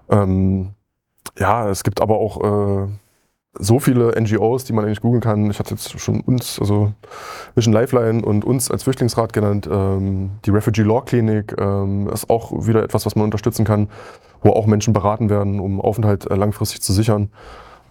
Ähm, 0.09 0.71
ja, 1.37 1.69
es 1.69 1.83
gibt 1.83 2.01
aber 2.01 2.17
auch 2.17 2.85
äh, 2.85 2.87
so 3.57 3.79
viele 3.79 4.19
NGOs, 4.19 4.65
die 4.65 4.73
man 4.73 4.85
eigentlich 4.85 5.01
googeln 5.01 5.21
kann. 5.21 5.49
Ich 5.49 5.59
hatte 5.59 5.71
jetzt 5.71 5.99
schon 5.99 6.21
uns, 6.21 6.59
also 6.59 6.91
Mission 7.55 7.73
Lifeline 7.73 8.23
und 8.23 8.43
uns 8.43 8.69
als 8.69 8.83
Flüchtlingsrat 8.83 9.33
genannt. 9.33 9.67
Ähm, 9.71 10.31
die 10.45 10.49
Refugee 10.49 10.83
Law 10.83 11.01
Clinic 11.01 11.55
ähm, 11.59 12.09
ist 12.09 12.29
auch 12.29 12.67
wieder 12.67 12.83
etwas, 12.83 13.05
was 13.05 13.15
man 13.15 13.25
unterstützen 13.25 13.65
kann, 13.65 13.89
wo 14.41 14.51
auch 14.51 14.65
Menschen 14.65 14.93
beraten 14.93 15.29
werden, 15.29 15.59
um 15.59 15.79
Aufenthalt 15.79 16.29
äh, 16.29 16.35
langfristig 16.35 16.81
zu 16.81 16.93
sichern. 16.93 17.29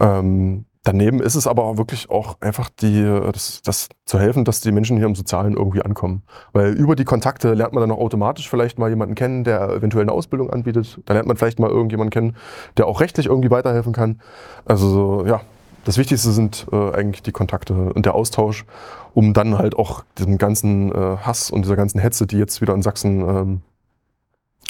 Ähm, 0.01 0.67
daneben 0.85 1.21
ist 1.21 1.35
es 1.35 1.47
aber 1.47 1.79
wirklich 1.79 2.11
auch 2.11 2.37
einfach 2.41 2.69
die, 2.69 3.03
das, 3.33 3.62
das 3.62 3.89
zu 4.05 4.19
helfen, 4.19 4.45
dass 4.45 4.61
die 4.61 4.71
Menschen 4.71 4.99
hier 4.99 5.07
im 5.07 5.15
Sozialen 5.15 5.55
irgendwie 5.57 5.83
ankommen. 5.83 6.23
Weil 6.53 6.75
über 6.75 6.95
die 6.95 7.05
Kontakte 7.05 7.55
lernt 7.55 7.73
man 7.73 7.81
dann 7.81 7.91
auch 7.91 8.01
automatisch 8.01 8.49
vielleicht 8.49 8.79
mal 8.79 8.91
jemanden 8.91 9.15
kennen, 9.15 9.45
der 9.45 9.71
eventuell 9.71 10.03
eine 10.03 10.12
Ausbildung 10.12 10.51
anbietet. 10.51 11.01
Da 11.07 11.15
lernt 11.15 11.27
man 11.27 11.37
vielleicht 11.37 11.59
mal 11.59 11.71
irgendjemanden 11.71 12.11
kennen, 12.11 12.37
der 12.77 12.87
auch 12.87 13.01
rechtlich 13.01 13.27
irgendwie 13.27 13.51
weiterhelfen 13.51 13.95
kann. 13.95 14.21
Also 14.67 15.25
ja, 15.27 15.41
das 15.85 15.99
Wichtigste 15.99 16.30
sind 16.30 16.66
äh, 16.72 16.93
eigentlich 16.93 17.22
die 17.22 17.32
Kontakte 17.32 17.93
und 17.93 18.07
der 18.07 18.14
Austausch, 18.14 18.64
um 19.12 19.35
dann 19.35 19.59
halt 19.59 19.76
auch 19.76 20.05
diesem 20.18 20.39
ganzen 20.39 20.93
äh, 20.93 21.16
Hass 21.18 21.51
und 21.51 21.62
dieser 21.62 21.76
ganzen 21.76 21.99
Hetze, 22.01 22.26
die 22.26 22.39
jetzt 22.39 22.61
wieder 22.61 22.74
in 22.74 22.82
Sachsen 22.82 23.20
ähm, 23.20 23.61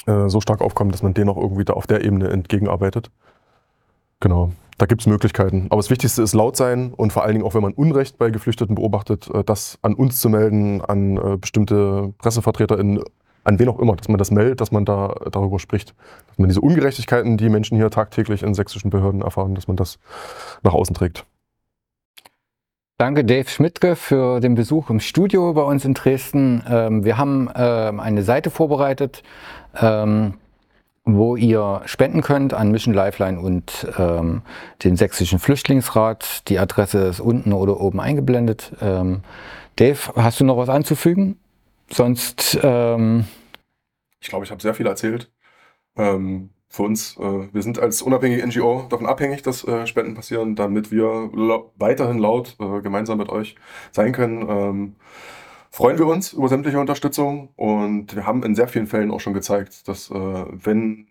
äh, 0.05 0.29
so 0.29 0.41
stark 0.41 0.61
aufkommt, 0.61 0.93
dass 0.93 1.03
man 1.03 1.13
denen 1.13 1.29
auch 1.29 1.37
irgendwie 1.37 1.65
da 1.65 1.73
auf 1.73 1.87
der 1.87 2.03
Ebene 2.03 2.29
entgegenarbeitet. 2.29 3.11
Genau, 4.19 4.51
da 4.77 4.85
gibt 4.85 5.01
es 5.01 5.07
Möglichkeiten. 5.07 5.67
Aber 5.69 5.77
das 5.77 5.89
Wichtigste 5.89 6.21
ist 6.21 6.33
laut 6.33 6.57
sein 6.57 6.93
und 6.93 7.13
vor 7.13 7.23
allen 7.23 7.33
Dingen 7.33 7.45
auch, 7.45 7.53
wenn 7.53 7.61
man 7.61 7.73
Unrecht 7.73 8.17
bei 8.17 8.29
Geflüchteten 8.29 8.75
beobachtet, 8.75 9.29
äh, 9.33 9.43
das 9.43 9.79
an 9.81 9.93
uns 9.93 10.19
zu 10.19 10.29
melden, 10.29 10.81
an 10.81 11.17
äh, 11.17 11.37
bestimmte 11.37 12.13
PressevertreterInnen 12.17 13.03
an 13.45 13.59
wen 13.59 13.69
auch 13.69 13.79
immer, 13.79 13.95
dass 13.95 14.09
man 14.09 14.17
das 14.17 14.31
meldet, 14.31 14.59
dass 14.59 14.71
man 14.71 14.83
da 14.83 15.15
darüber 15.31 15.59
spricht. 15.59 15.93
Dass 16.27 16.37
man 16.37 16.49
diese 16.49 16.61
Ungerechtigkeiten, 16.61 17.37
die 17.37 17.49
Menschen 17.49 17.77
hier 17.77 17.89
tagtäglich 17.89 18.43
in 18.43 18.53
sächsischen 18.53 18.89
Behörden 18.89 19.21
erfahren, 19.21 19.55
dass 19.55 19.67
man 19.67 19.77
das 19.77 19.99
nach 20.63 20.73
außen 20.73 20.95
trägt. 20.95 21.25
Danke 22.97 23.23
Dave 23.25 23.47
Schmidtke 23.49 23.95
für 23.95 24.39
den 24.39 24.55
Besuch 24.55 24.89
im 24.89 24.99
Studio 24.99 25.53
bei 25.53 25.61
uns 25.61 25.85
in 25.85 25.93
Dresden. 25.93 26.63
Ähm, 26.67 27.03
wir 27.03 27.17
haben 27.17 27.49
ähm, 27.53 27.99
eine 27.99 28.23
Seite 28.23 28.49
vorbereitet, 28.49 29.21
ähm, 29.79 30.35
wo 31.03 31.35
ihr 31.35 31.81
spenden 31.85 32.21
könnt 32.21 32.53
an 32.53 32.71
Mission 32.71 32.95
Lifeline 32.95 33.39
und 33.39 33.85
den 34.83 34.95
Sächsischen 34.95 35.37
Flüchtlingsrat. 35.37 36.49
Die 36.49 36.57
Adresse 36.57 36.97
ist 37.09 37.19
unten 37.19 37.53
oder 37.53 37.79
oben 37.79 37.99
eingeblendet. 37.99 38.71
Dave, 38.81 39.99
hast 40.15 40.39
du 40.39 40.45
noch 40.45 40.57
was 40.57 40.67
anzufügen? 40.67 41.37
Sonst. 41.89 42.57
Ähm 42.63 43.25
ich 44.19 44.29
glaube, 44.29 44.45
ich 44.45 44.51
habe 44.51 44.61
sehr 44.61 44.73
viel 44.73 44.87
erzählt. 44.87 45.31
Ähm, 45.97 46.49
für 46.67 46.83
uns, 46.83 47.17
äh, 47.17 47.53
wir 47.53 47.61
sind 47.61 47.79
als 47.79 48.01
unabhängige 48.01 48.45
NGO 48.45 48.87
davon 48.89 49.05
abhängig, 49.05 49.43
dass 49.43 49.63
äh, 49.65 49.87
Spenden 49.87 50.15
passieren, 50.15 50.55
damit 50.55 50.91
wir 50.91 51.29
la 51.33 51.63
weiterhin 51.75 52.19
laut 52.19 52.57
äh, 52.59 52.81
gemeinsam 52.81 53.17
mit 53.17 53.29
euch 53.29 53.55
sein 53.91 54.11
können. 54.11 54.49
Ähm, 54.49 54.95
freuen 55.71 55.97
wir 55.97 56.07
uns 56.07 56.33
über 56.33 56.49
sämtliche 56.49 56.79
Unterstützung 56.79 57.49
und 57.55 58.15
wir 58.15 58.25
haben 58.25 58.43
in 58.43 58.55
sehr 58.55 58.67
vielen 58.67 58.87
Fällen 58.87 59.11
auch 59.11 59.19
schon 59.19 59.33
gezeigt, 59.33 59.87
dass 59.87 60.09
äh, 60.11 60.13
wenn 60.13 61.07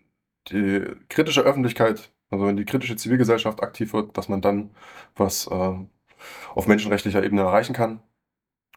die 0.49 0.83
kritische 1.09 1.41
Öffentlichkeit, 1.41 2.11
also 2.29 2.45
wenn 2.45 2.57
die 2.57 2.65
kritische 2.65 2.95
Zivilgesellschaft 2.95 3.63
aktiv 3.63 3.93
wird, 3.93 4.17
dass 4.17 4.29
man 4.29 4.41
dann 4.41 4.71
was 5.15 5.47
äh, 5.47 5.73
auf 6.53 6.67
menschenrechtlicher 6.67 7.23
Ebene 7.23 7.41
erreichen 7.41 7.73
kann. 7.73 8.01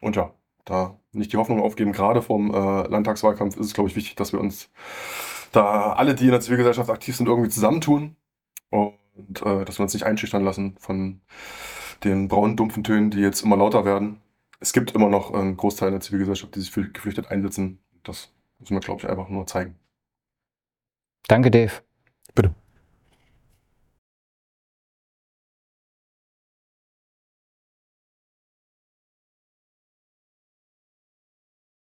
Und 0.01 0.17
ja, 0.17 0.33
da 0.69 0.99
nicht 1.13 1.33
die 1.33 1.37
Hoffnung 1.37 1.63
aufgeben, 1.63 1.93
gerade 1.93 2.23
vom 2.23 2.51
äh, 2.51 2.89
Landtagswahlkampf 2.89 3.57
ist 3.57 3.67
es, 3.67 3.75
glaube 3.75 3.89
ich, 3.89 3.97
wichtig, 3.97 4.17
dass 4.17 4.33
wir 4.33 4.41
uns 4.41 4.71
da 5.53 5.93
alle, 5.93 6.15
die 6.15 6.27
in 6.27 6.31
der 6.31 6.41
Zivilgesellschaft 6.41 6.91
aktiv 6.91 7.17
sind, 7.17 7.27
irgendwie 7.27 7.49
zusammentun 7.49 8.17
und 8.71 9.43
äh, 9.45 9.65
dass 9.65 9.79
wir 9.79 9.83
uns 9.83 9.95
nicht 9.95 10.05
einschüchtern 10.05 10.45
lassen 10.45 10.77
von 10.79 11.21
den 12.05 12.29
braunen, 12.29 12.57
dumpfen 12.57 12.85
Tönen, 12.85 13.11
die 13.11 13.21
jetzt 13.21 13.43
immer 13.43 13.57
lauter 13.57 13.85
werden. 13.85 14.21
Es 14.61 14.73
gibt 14.73 14.93
immer 14.93 15.09
noch 15.09 15.33
einen 15.33 15.57
Großteil 15.57 15.91
der 15.91 16.01
Zivilgesellschaft, 16.01 16.55
die 16.55 16.61
sich 16.61 16.71
für 16.71 16.89
geflüchtet 16.89 17.31
einsetzen. 17.31 17.81
Das 18.03 18.33
müssen 18.59 18.75
wir, 18.75 18.81
glaube 18.81 19.01
ich, 19.01 19.09
einfach 19.09 19.29
nur 19.29 19.47
zeigen. 19.47 19.77
Danke, 21.29 21.51
Dave. 21.51 21.73
Bitte. 22.35 22.55